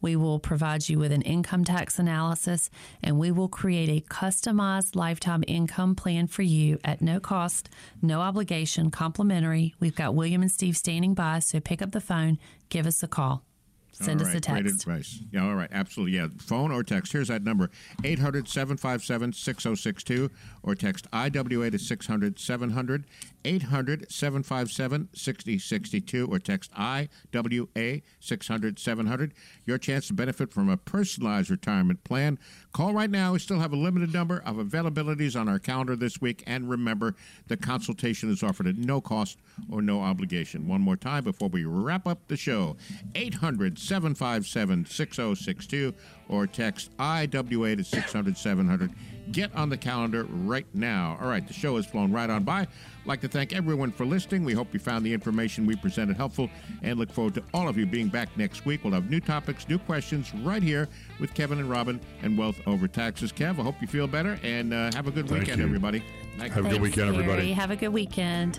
We 0.00 0.16
will 0.16 0.38
provide 0.38 0.88
you 0.88 0.98
with 0.98 1.12
an 1.12 1.22
income 1.22 1.64
tax 1.64 1.98
analysis, 1.98 2.70
and 3.02 3.18
we 3.18 3.30
will 3.30 3.48
create 3.48 3.88
a 3.88 4.06
customized 4.12 4.96
lifetime 4.96 5.44
income 5.46 5.94
plan 5.94 6.26
for 6.26 6.42
you 6.42 6.78
at 6.84 7.02
no 7.02 7.20
cost, 7.20 7.68
no 8.00 8.20
obligation, 8.20 8.90
complimentary. 8.90 9.74
We've 9.80 9.94
got 9.94 10.14
William 10.14 10.42
and 10.42 10.50
Steve 10.50 10.76
standing 10.76 11.14
by, 11.14 11.40
so 11.40 11.60
pick 11.60 11.82
up 11.82 11.92
the 11.92 12.00
phone, 12.00 12.38
give 12.68 12.86
us 12.86 13.02
a 13.02 13.08
call. 13.08 13.44
Send 13.92 14.20
all 14.20 14.26
us 14.26 14.34
right, 14.34 14.38
a 14.38 14.40
text. 14.40 14.62
Great 14.62 14.98
advice. 14.98 15.18
Yeah, 15.30 15.44
all 15.44 15.54
right. 15.54 15.68
Absolutely. 15.72 16.16
Yeah. 16.16 16.28
Phone 16.38 16.72
or 16.72 16.82
text. 16.82 17.12
Here's 17.12 17.28
that 17.28 17.42
number 17.42 17.70
800 18.02 18.48
757 18.48 19.32
6062 19.32 20.30
or 20.62 20.74
text 20.74 21.06
IWA 21.12 21.70
to 21.70 21.78
600 21.78 22.38
700 22.38 23.04
800 23.44 24.10
757 24.10 25.08
6062 25.14 26.28
or 26.30 26.38
text 26.38 26.70
IWA 26.76 28.00
600 28.20 28.78
700. 28.78 29.34
Your 29.66 29.78
chance 29.78 30.06
to 30.08 30.14
benefit 30.14 30.52
from 30.52 30.68
a 30.68 30.76
personalized 30.76 31.50
retirement 31.50 32.04
plan. 32.04 32.38
Call 32.72 32.92
right 32.94 33.10
now. 33.10 33.32
We 33.32 33.38
still 33.38 33.58
have 33.58 33.72
a 33.72 33.76
limited 33.76 34.12
number 34.12 34.42
of 34.44 34.56
availabilities 34.56 35.38
on 35.38 35.48
our 35.48 35.58
calendar 35.58 35.96
this 35.96 36.20
week. 36.20 36.42
And 36.46 36.68
remember, 36.68 37.14
the 37.48 37.56
consultation 37.56 38.30
is 38.30 38.42
offered 38.42 38.66
at 38.66 38.76
no 38.76 39.00
cost 39.00 39.38
or 39.70 39.82
no 39.82 40.00
obligation. 40.00 40.68
One 40.68 40.80
more 40.80 40.96
time 40.96 41.24
before 41.24 41.48
we 41.48 41.64
wrap 41.64 42.06
up 42.06 42.28
the 42.28 42.36
show 42.36 42.76
800 43.14 43.78
757 43.78 44.86
6062 44.86 45.94
or 46.30 46.46
text 46.46 46.90
IWA 46.98 47.76
to 47.76 47.84
600 47.84 48.36
700. 48.38 48.90
Get 49.32 49.54
on 49.54 49.68
the 49.68 49.76
calendar 49.76 50.24
right 50.24 50.66
now. 50.74 51.18
All 51.20 51.28
right, 51.28 51.46
the 51.46 51.52
show 51.52 51.76
has 51.76 51.86
flown 51.86 52.10
right 52.10 52.28
on 52.30 52.42
by. 52.42 52.62
I'd 52.62 52.68
like 53.06 53.20
to 53.20 53.28
thank 53.28 53.52
everyone 53.52 53.92
for 53.92 54.04
listening. 54.04 54.44
We 54.44 54.54
hope 54.54 54.72
you 54.72 54.80
found 54.80 55.04
the 55.04 55.12
information 55.12 55.66
we 55.66 55.76
presented 55.76 56.16
helpful 56.16 56.48
and 56.82 56.98
look 56.98 57.12
forward 57.12 57.34
to 57.34 57.42
all 57.54 57.68
of 57.68 57.76
you 57.78 57.86
being 57.86 58.08
back 58.08 58.36
next 58.36 58.64
week. 58.64 58.82
We'll 58.82 58.92
have 58.94 59.08
new 59.10 59.20
topics, 59.20 59.68
new 59.68 59.78
questions 59.78 60.34
right 60.36 60.62
here 60.62 60.88
with 61.20 61.32
Kevin 61.34 61.58
and 61.58 61.70
Robin 61.70 62.00
and 62.22 62.36
Wealth 62.36 62.60
Over 62.66 62.88
Taxes. 62.88 63.32
Kev, 63.32 63.58
I 63.60 63.62
hope 63.62 63.76
you 63.80 63.86
feel 63.86 64.06
better 64.08 64.38
and 64.42 64.72
uh, 64.72 64.90
have 64.94 65.06
a 65.06 65.10
good 65.12 65.28
Thank 65.28 65.42
weekend, 65.42 65.58
you. 65.60 65.66
everybody. 65.66 66.02
Thank 66.38 66.52
Have 66.54 66.64
a 66.64 66.68
you. 66.68 66.74
good 66.74 66.82
weekend, 66.82 67.12
Gary. 67.12 67.24
everybody. 67.24 67.52
Have 67.52 67.70
a 67.70 67.76
good 67.76 67.88
weekend. 67.92 68.58